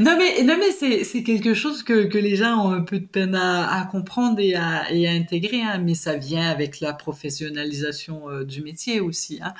[0.00, 2.98] Non mais non mais c'est c'est quelque chose que que les gens ont un peu
[2.98, 6.80] de peine à, à comprendre et à et à intégrer hein, mais ça vient avec
[6.80, 9.54] la professionnalisation euh, du métier aussi hein.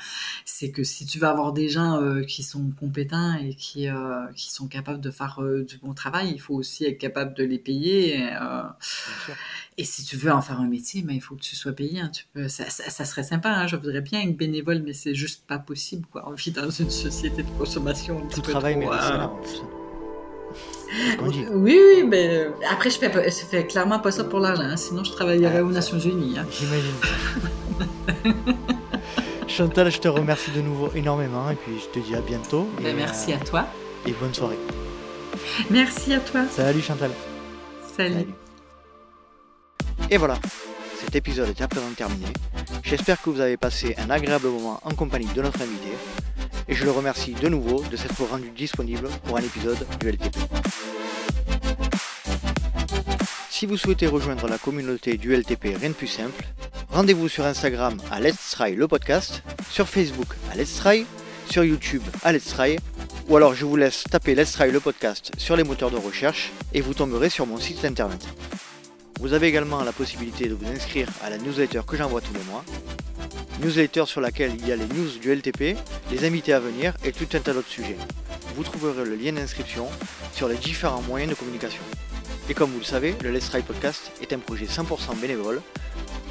[0.44, 4.26] c'est que si tu veux avoir des gens euh, qui sont compétents et qui euh,
[4.35, 7.44] qui sont capables de faire euh, du bon travail il faut aussi être capable de
[7.44, 9.35] les payer et, euh, bien sûr.
[9.78, 12.00] Et si tu veux en faire un métier mais il faut que tu sois payé
[12.00, 12.10] hein.
[12.12, 13.66] tu peux ça, ça, ça serait sympa hein.
[13.66, 16.90] je voudrais bien être bénévole mais c'est juste pas possible quoi on vit dans une
[16.90, 19.28] société de consommation un petit Tout peu travail trop, euh.
[19.44, 21.44] C'est ce qu'on dit.
[21.52, 24.76] oui, oui, mais euh, après, je fais, je fais clairement pas ça pour l'argent, hein,
[24.78, 26.38] sinon je travaillerais aux Nations Unies.
[26.38, 26.46] hein.
[26.50, 26.94] J'imagine.
[29.48, 32.68] Chantal, je te remercie de nouveau énormément et puis je te dis à bientôt.
[32.78, 33.66] Ben, et, merci euh, à toi.
[34.06, 34.59] Et bonne soirée.
[35.70, 36.44] Merci à toi.
[36.50, 37.10] Salut Chantal.
[37.96, 38.26] Salut.
[40.11, 40.39] Et voilà,
[41.01, 42.27] cet épisode est à présent terminé.
[42.83, 45.91] J'espère que vous avez passé un agréable moment en compagnie de notre invité.
[46.69, 50.37] Et je le remercie de nouveau de s'être rendu disponible pour un épisode du LTP.
[53.51, 56.45] Si vous souhaitez rejoindre la communauté du LTP Rien de plus simple,
[56.91, 61.07] rendez-vous sur Instagram à Let's Try le podcast, sur Facebook à Let's Try,
[61.51, 62.79] sur YouTube à Let's Try,
[63.29, 66.53] ou alors je vous laisse taper Let's Try le podcast sur les moteurs de recherche
[66.73, 68.27] et vous tomberez sur mon site internet.
[69.20, 72.45] Vous avez également la possibilité de vous inscrire à la newsletter que j'envoie tous les
[72.45, 72.65] mois.
[73.61, 75.77] Newsletter sur laquelle il y a les news du LTP,
[76.12, 77.97] les invités à venir et tout un tas d'autres sujets.
[78.55, 79.89] Vous trouverez le lien d'inscription
[80.32, 81.82] sur les différents moyens de communication.
[82.49, 85.62] Et comme vous le savez, le Let's Try Podcast est un projet 100% bénévole.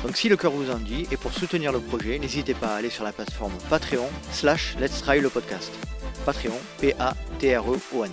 [0.03, 2.75] Donc si le cœur vous en dit, et pour soutenir le projet, n'hésitez pas à
[2.77, 5.71] aller sur la plateforme Patreon slash Let's Try le podcast.
[6.25, 8.11] Patreon, P-A-T-R-E-O-N.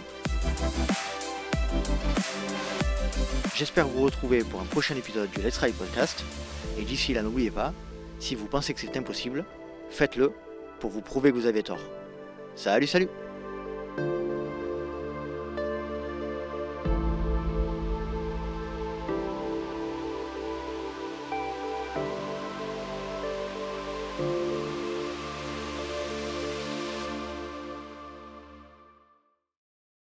[3.56, 6.24] J'espère vous retrouver pour un prochain épisode du Let's Ride Podcast.
[6.76, 7.72] Et d'ici là, n'oubliez pas,
[8.18, 9.44] si vous pensez que c'est impossible,
[9.90, 10.32] faites-le
[10.80, 11.78] pour vous prouver que vous avez tort.
[12.56, 13.08] Salut, salut